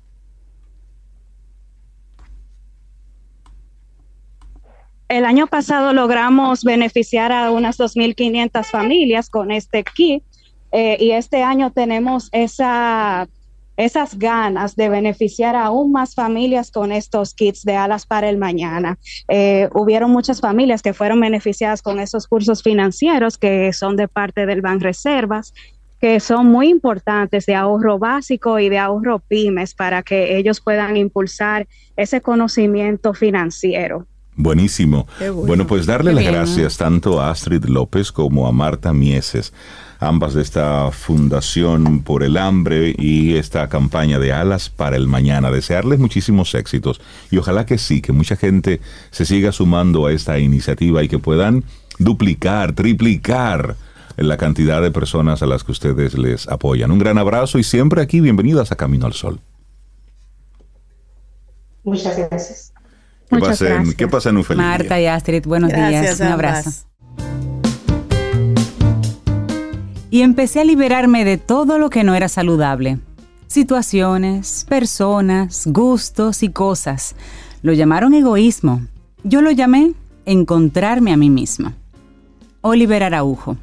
[5.14, 10.24] El año pasado logramos beneficiar a unas 2.500 familias con este kit
[10.72, 13.28] eh, y este año tenemos esa,
[13.76, 18.98] esas ganas de beneficiar aún más familias con estos kits de alas para el mañana.
[19.28, 24.46] Eh, hubieron muchas familias que fueron beneficiadas con esos cursos financieros que son de parte
[24.46, 25.54] del Ban Reservas
[26.00, 30.96] que son muy importantes de ahorro básico y de ahorro pymes para que ellos puedan
[30.96, 34.08] impulsar ese conocimiento financiero.
[34.36, 35.06] Buenísimo.
[35.32, 35.66] Bueno.
[35.66, 39.52] pues darle las gracias tanto a Astrid López como a Marta Mieses,
[40.00, 45.52] ambas de esta Fundación por el Hambre y esta campaña de Alas para el Mañana.
[45.52, 47.00] Desearles muchísimos éxitos
[47.30, 48.80] y ojalá que sí, que mucha gente
[49.12, 51.62] se siga sumando a esta iniciativa y que puedan
[52.00, 53.76] duplicar, triplicar
[54.16, 56.90] la cantidad de personas a las que ustedes les apoyan.
[56.90, 59.40] Un gran abrazo y siempre aquí bienvenidas a Camino al Sol.
[61.84, 62.73] Muchas gracias.
[63.34, 66.20] Que pasen, que pasen un feliz Marta y Astrid, buenos días.
[66.20, 66.70] Un abrazo.
[70.10, 72.98] Y empecé a liberarme de todo lo que no era saludable.
[73.48, 77.16] Situaciones, personas, gustos y cosas.
[77.62, 78.82] Lo llamaron egoísmo.
[79.24, 79.92] Yo lo llamé
[80.26, 81.72] encontrarme a mí mismo.
[82.60, 83.56] Oliver Araujo.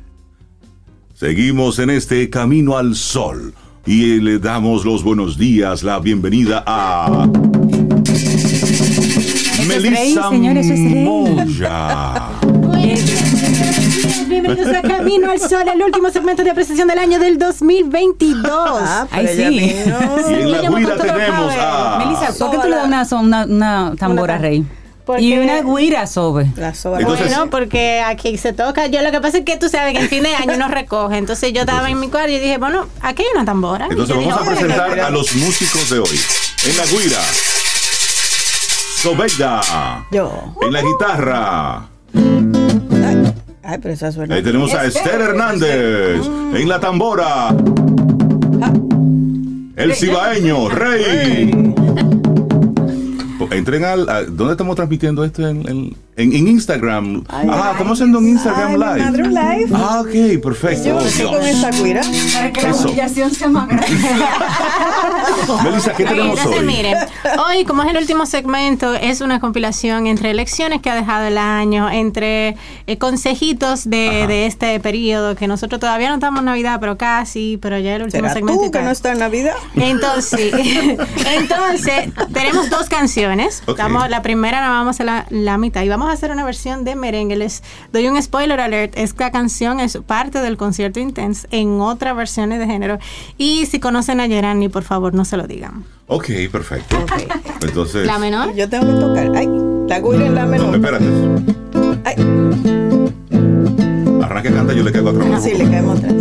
[1.14, 3.54] Seguimos en este camino al sol
[3.86, 7.30] y le damos los buenos días, la bienvenida a...
[9.80, 10.68] Melissa señores,
[14.28, 18.52] Bienvenidos a Camino al Sol, el último segmento de apreciación del año del 2022.
[18.54, 19.44] Ah, Ay, sí.
[19.44, 19.70] Y
[20.34, 22.04] en la guira tenemos a...
[22.04, 24.66] Melissa, ¿por qué tú le das una, una, tambora, Rey?
[25.20, 26.52] y una guira sobre.
[26.56, 28.88] La bueno, porque aquí se toca.
[28.88, 31.18] Yo lo que pasa es que tú sabes que en fin de año no recoge.
[31.18, 33.88] Entonces yo estaba en mi cuarto y dije, bueno, aquí hay una tambora.
[33.90, 36.20] Entonces vamos a presentar a los músicos de hoy.
[36.64, 37.20] En la guira
[39.02, 40.06] Sobeida.
[40.12, 40.54] Yo.
[40.62, 41.90] En la guitarra.
[43.64, 44.36] Ay, pero esa suena.
[44.36, 46.24] Ahí tenemos a Esther Hernández.
[46.54, 47.50] En la tambora.
[49.76, 51.74] El cibaeño, Rey.
[53.50, 54.08] Entren al.
[54.08, 55.48] A, ¿Dónde estamos transmitiendo esto?
[55.48, 57.24] En, en, en Instagram.
[57.30, 57.72] Ay, ah, ay.
[57.72, 59.28] estamos haciendo un Instagram Ay, live.
[59.30, 59.70] live.
[59.74, 60.84] Ah, ok, perfecto.
[60.84, 62.02] Yo estoy con esta cuira.
[62.34, 62.84] Para que la Eso.
[62.88, 63.88] humillación sea más grande.
[65.64, 66.66] Melissa, ¿qué tenemos Entonces, hoy?
[66.66, 66.98] miren,
[67.48, 71.38] hoy, como es el último segmento, es una compilación entre lecciones que ha dejado el
[71.38, 72.58] año, entre
[72.88, 77.58] eh, consejitos de, de este periodo, que nosotros todavía no estamos en Navidad, pero casi,
[77.62, 78.62] pero ya el último ¿Será segmento.
[78.64, 79.56] y tú que no está en Navidad?
[79.76, 80.54] Entonces,
[81.36, 83.62] entonces tenemos dos canciones.
[83.66, 83.70] Ok.
[83.72, 86.84] Estamos, la primera la vamos a la, la mitad y vamos a hacer una versión
[86.84, 87.36] de merengue.
[87.36, 88.94] Les doy un spoiler alert.
[88.98, 92.98] Esta canción es parte del concierto Intense en otras versiones de género.
[93.38, 95.84] Y si conocen a Gerani, por favor, no se lo digan.
[96.08, 96.98] Ok, perfecto.
[97.62, 98.06] Entonces.
[98.06, 98.54] La menor.
[98.56, 99.32] Yo tengo que tocar.
[99.36, 99.48] Ay,
[99.88, 100.76] la cuira en la No, menor.
[100.76, 101.06] espérate.
[102.04, 102.16] Ay,
[104.24, 105.42] Arranca canta, yo le caigo a otro.
[105.42, 106.14] sí, le caemos atrás.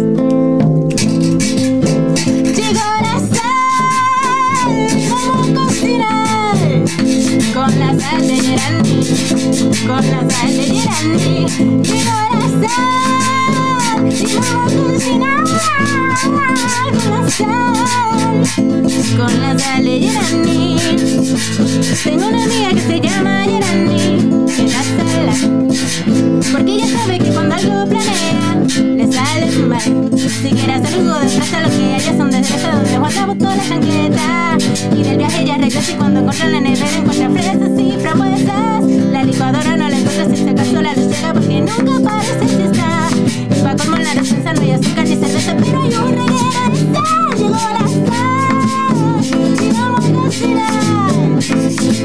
[2.57, 6.20] Llegó la sal, ¿cómo cocinar?
[7.53, 9.01] Con la sal de Gerani,
[9.87, 11.47] con la sal de Gerani.
[11.83, 13.40] Llegó la.
[13.91, 15.29] Con la
[17.29, 17.51] sal,
[19.17, 20.77] con la sal de Gerani.
[22.05, 24.03] Tengo una amiga que se llama Gerani,
[24.59, 25.35] en la sala.
[26.53, 30.11] Porque ella sabe que cuando algo planea, le sale mal.
[30.19, 33.57] Si quiere hacer algo de fresa, lo que ella son de fresa, donde Juan botó
[33.57, 34.57] la chancleta.
[34.97, 38.85] Y del viaje ella regresa y cuando encuentra la nevera, encuentra fresas y frambuesas.
[39.11, 42.63] La licuadora no la encuentra si se acaso la luz llega porque nunca parece si
[42.63, 43.09] está.
[43.85, 45.95] Como la despensa no hay azúcar ni cerveza, pero hay un
[46.53, 46.73] sal.
[47.37, 47.59] Llegó la
[47.89, 48.61] sal
[49.61, 50.73] y vamos a cocinar.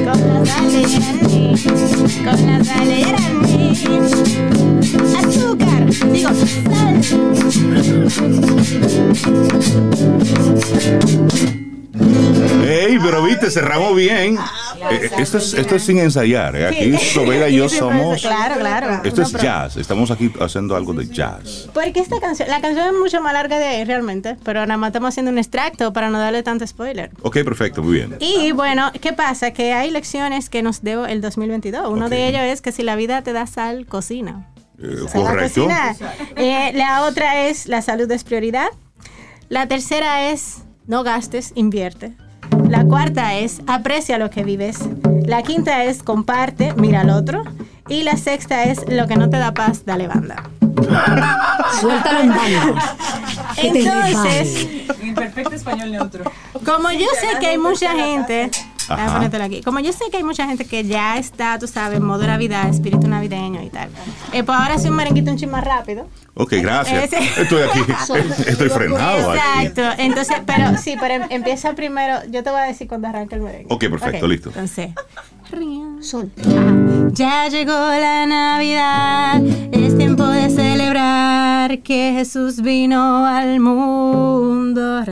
[0.06, 1.44] Con la sal de Gerani,
[2.24, 3.66] con la sal de Gerani.
[5.18, 5.82] Azúcar,
[6.12, 6.96] digo sal.
[12.68, 14.38] Ey, pero viste, cerramos bien.
[14.92, 16.56] Eh, esto, es, esto es sin ensayar.
[16.56, 16.68] eh.
[16.68, 18.22] Aquí Sobera y yo somos.
[18.22, 19.02] Claro, claro.
[19.04, 19.78] Esto No, es jazz.
[19.78, 21.70] Estamos aquí haciendo algo de jazz.
[21.74, 24.90] Porque esta canción, la canción es mucho más larga de ahí realmente, pero nada más
[24.90, 27.12] estamos haciendo un extracto para no darle tanto spoiler.
[27.22, 28.16] Ok, perfecto, muy bien.
[28.20, 29.52] Y bueno, ¿qué pasa?
[29.52, 31.88] Que hay lecciones que nos dio el 2022.
[31.90, 34.48] Uno de ellos es que si la vida te da sal, cocina.
[34.82, 35.68] Eh, correcto.
[36.36, 38.68] Eh, la otra es la salud es prioridad.
[39.48, 42.14] La tercera es no gastes, invierte.
[42.70, 44.80] La cuarta es aprecia lo que vives.
[45.26, 47.44] La quinta es comparte, mira al otro.
[47.88, 50.44] Y la sexta es lo que no te da paz, dale banda.
[51.80, 52.96] Suéltalo en banda.
[53.58, 54.68] Entonces,
[55.02, 56.24] En perfecto español neutro.
[56.66, 58.50] como yo sé que hay mucha gente,
[58.90, 59.30] Ajá.
[59.44, 59.62] aquí.
[59.62, 62.70] Como yo sé que hay mucha gente que ya está, tú sabes, en modo Navidad,
[62.70, 63.90] espíritu navideño y tal.
[64.34, 66.08] Eh, pues ahora sí un merenguito un chin más rápido.
[66.36, 67.12] Ok, gracias.
[67.12, 67.80] Ese- Estoy aquí.
[68.48, 69.68] Estoy frenado aquí.
[69.68, 70.02] Exacto.
[70.02, 72.20] Entonces, pero sí, pero em- empieza primero.
[72.30, 73.74] Yo te voy a decir cuando arranque el merengue.
[73.74, 74.50] Ok, perfecto, listo.
[74.50, 74.92] Entonces.
[76.02, 76.30] Sol.
[77.14, 79.42] Ya llegó la Navidad,
[79.72, 85.04] es tiempo de celebrar que Jesús vino al mundo.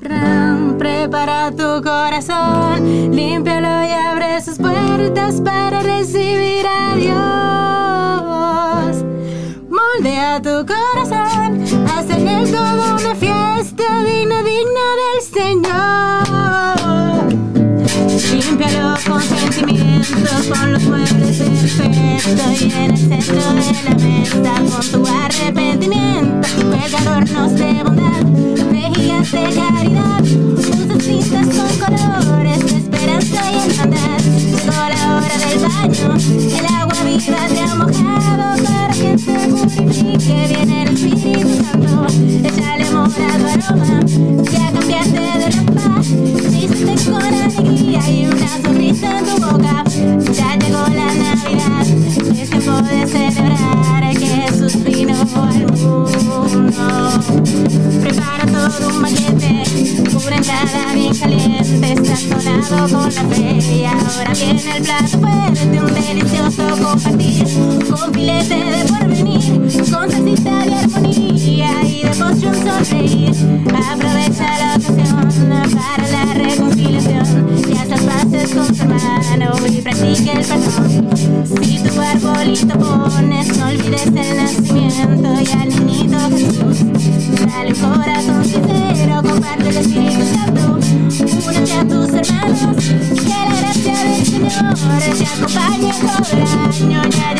[0.00, 7.14] Ram, Prepara tu corazón, límpialo y abre sus puertas para recibir a Dios.
[9.68, 15.94] Moldea tu corazón, haz en él toda una fiesta digna, digna del Señor.
[17.94, 24.84] Límpialo con sentimientos, con los muebles perfectos y en el centro de la mesa con
[24.90, 26.48] tu arrepentimiento.
[26.56, 28.24] Cuelga adornos de bondad,
[28.72, 34.20] vejigas de caridad, usa con colores de esperanza y hermandad.
[34.50, 36.08] Llegó la hora del baño,
[36.58, 40.38] el agua viva te ha mojado para que te purifique.
[40.48, 42.06] Viene el Espíritu Santo,
[42.42, 44.00] échale morado aroma,
[44.50, 46.02] ya cambiaste de ropa,
[47.64, 49.84] y una sonrisa en tu boca.
[50.32, 51.86] Ya llegó la Navidad,
[52.36, 57.10] es tiempo de celebrar que Jesús vino al mundo.
[58.00, 59.62] Prepara todo un banquete,
[60.14, 63.58] una entrada bien caliente, sazonado con la fe.
[63.74, 67.46] Y ahora viene el plato fuerte, un delicioso compartir,
[67.88, 73.34] con filete de porvenir, con salsita de armonía y de postre un sonreír.
[73.92, 76.03] Aprovecha la ocasión para
[80.04, 81.64] practique el perdón.
[81.64, 86.78] Si tu arbolito pones, no olvides el nacimiento y al niñito Jesús.
[87.46, 90.78] Dale un corazón sincero, comparte el Espíritu Santo.
[91.46, 94.74] Únete a tus hermanos, que la gracia del Señor
[95.16, 97.33] te acompañe todo el año.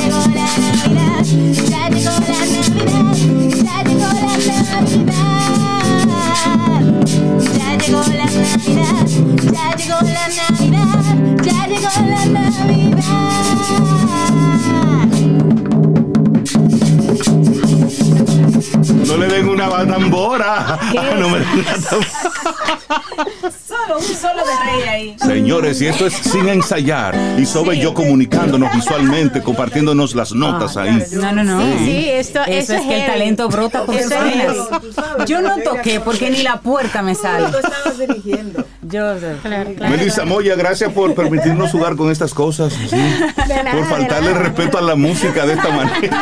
[20.78, 21.14] Tambora.
[21.24, 21.38] No me.
[23.66, 25.16] Solo un solo de rey ahí.
[25.18, 27.14] Señores, y esto es sin ensayar.
[27.38, 31.02] Y Sobe y yo comunicándonos visualmente, compartiéndonos las notas ahí.
[31.12, 31.60] No, no, no.
[31.60, 34.56] Sí, sí, esto, eso, es que el talento brota por venas.
[35.26, 37.48] Yo no toqué porque ni la puerta me sale.
[37.50, 38.64] Tú estabas dirigiendo.
[38.82, 39.96] Yo, claro, claro.
[39.96, 42.72] Melissa Moya, gracias por permitirnos jugar con estas cosas.
[42.72, 42.96] ¿sí?
[43.62, 46.20] Nada, por faltarle respeto a la música de esta manera.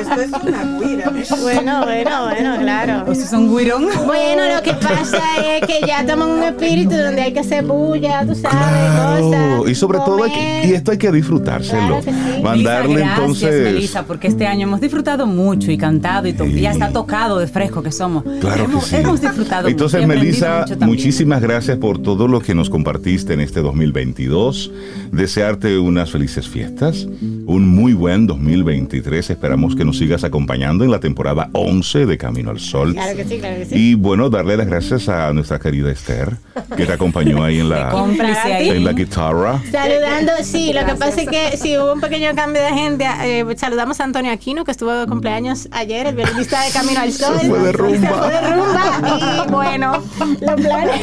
[0.00, 1.12] Esto es una guira.
[1.42, 3.12] Bueno, bueno, bueno, claro.
[3.12, 3.88] ¿Eso es un guirón?
[4.06, 7.64] Bueno, lo que pasa es que ya estamos en un espíritu donde hay que hacer
[7.64, 9.30] bulla, tú sabes, claro.
[9.30, 9.70] cosas.
[9.70, 12.00] Y sobre todo, hay que, y esto hay que disfrutárselo.
[12.00, 12.42] Claro que sí.
[12.42, 13.64] Mandarle gracias, entonces.
[13.64, 17.46] Melissa, porque este año hemos disfrutado mucho y cantado y, to y hasta tocado de
[17.46, 18.24] fresco que somos.
[18.40, 18.96] Claro hemos, que sí.
[18.96, 23.60] hemos disfrutado Entonces, mucho, Melissa, muchísimas gracias por todo lo que nos compartiste en este
[23.60, 24.70] 2022.
[25.12, 27.06] Desearte unas felices fiestas, fiestas
[27.46, 29.30] un muy buen 2023.
[29.30, 32.94] Esperamos que nos sigas acompañando en la temporada 11 de Camino al Sol.
[32.94, 33.74] Claro que sí, claro que sí.
[33.76, 36.36] Y bueno, darle las gracias a nuestra querida Esther,
[36.76, 37.90] que te acompañó ahí en la,
[38.58, 39.60] en la guitarra.
[39.70, 43.06] Saludando, sí, lo que pasa es que sí hubo un pequeño cambio de gente.
[43.24, 47.12] Eh, saludamos a Antonio Aquino, que estuvo de cumpleaños ayer, el violinista de Camino al
[47.12, 47.38] Sol.
[47.40, 48.08] Se fue de rumba.
[48.08, 49.44] Se fue de rumba.
[49.46, 50.02] Y bueno,
[50.40, 51.00] los planes.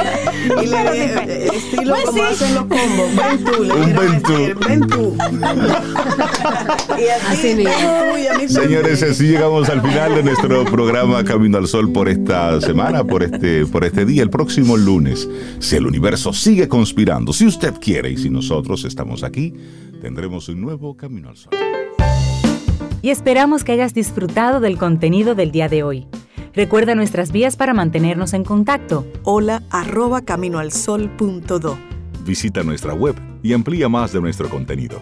[0.61, 2.23] Y le estilo Pues como sí.
[2.31, 3.15] hacen los combos.
[3.15, 4.81] Ven tú, le Un quiero ven
[6.99, 11.23] y así, ven tú, y a mí Señores, así llegamos al final de nuestro programa
[11.23, 14.23] Camino al Sol por esta semana, por este, por este día.
[14.23, 15.27] El próximo lunes,
[15.59, 19.53] si el universo sigue conspirando, si usted quiere y si nosotros estamos aquí,
[20.01, 21.53] tendremos un nuevo Camino al Sol.
[23.01, 26.07] Y esperamos que hayas disfrutado del contenido del día de hoy.
[26.53, 29.05] Recuerda nuestras vías para mantenernos en contacto.
[29.23, 31.77] Hola arroba caminoalsol.do.
[32.25, 35.01] Visita nuestra web y amplía más de nuestro contenido.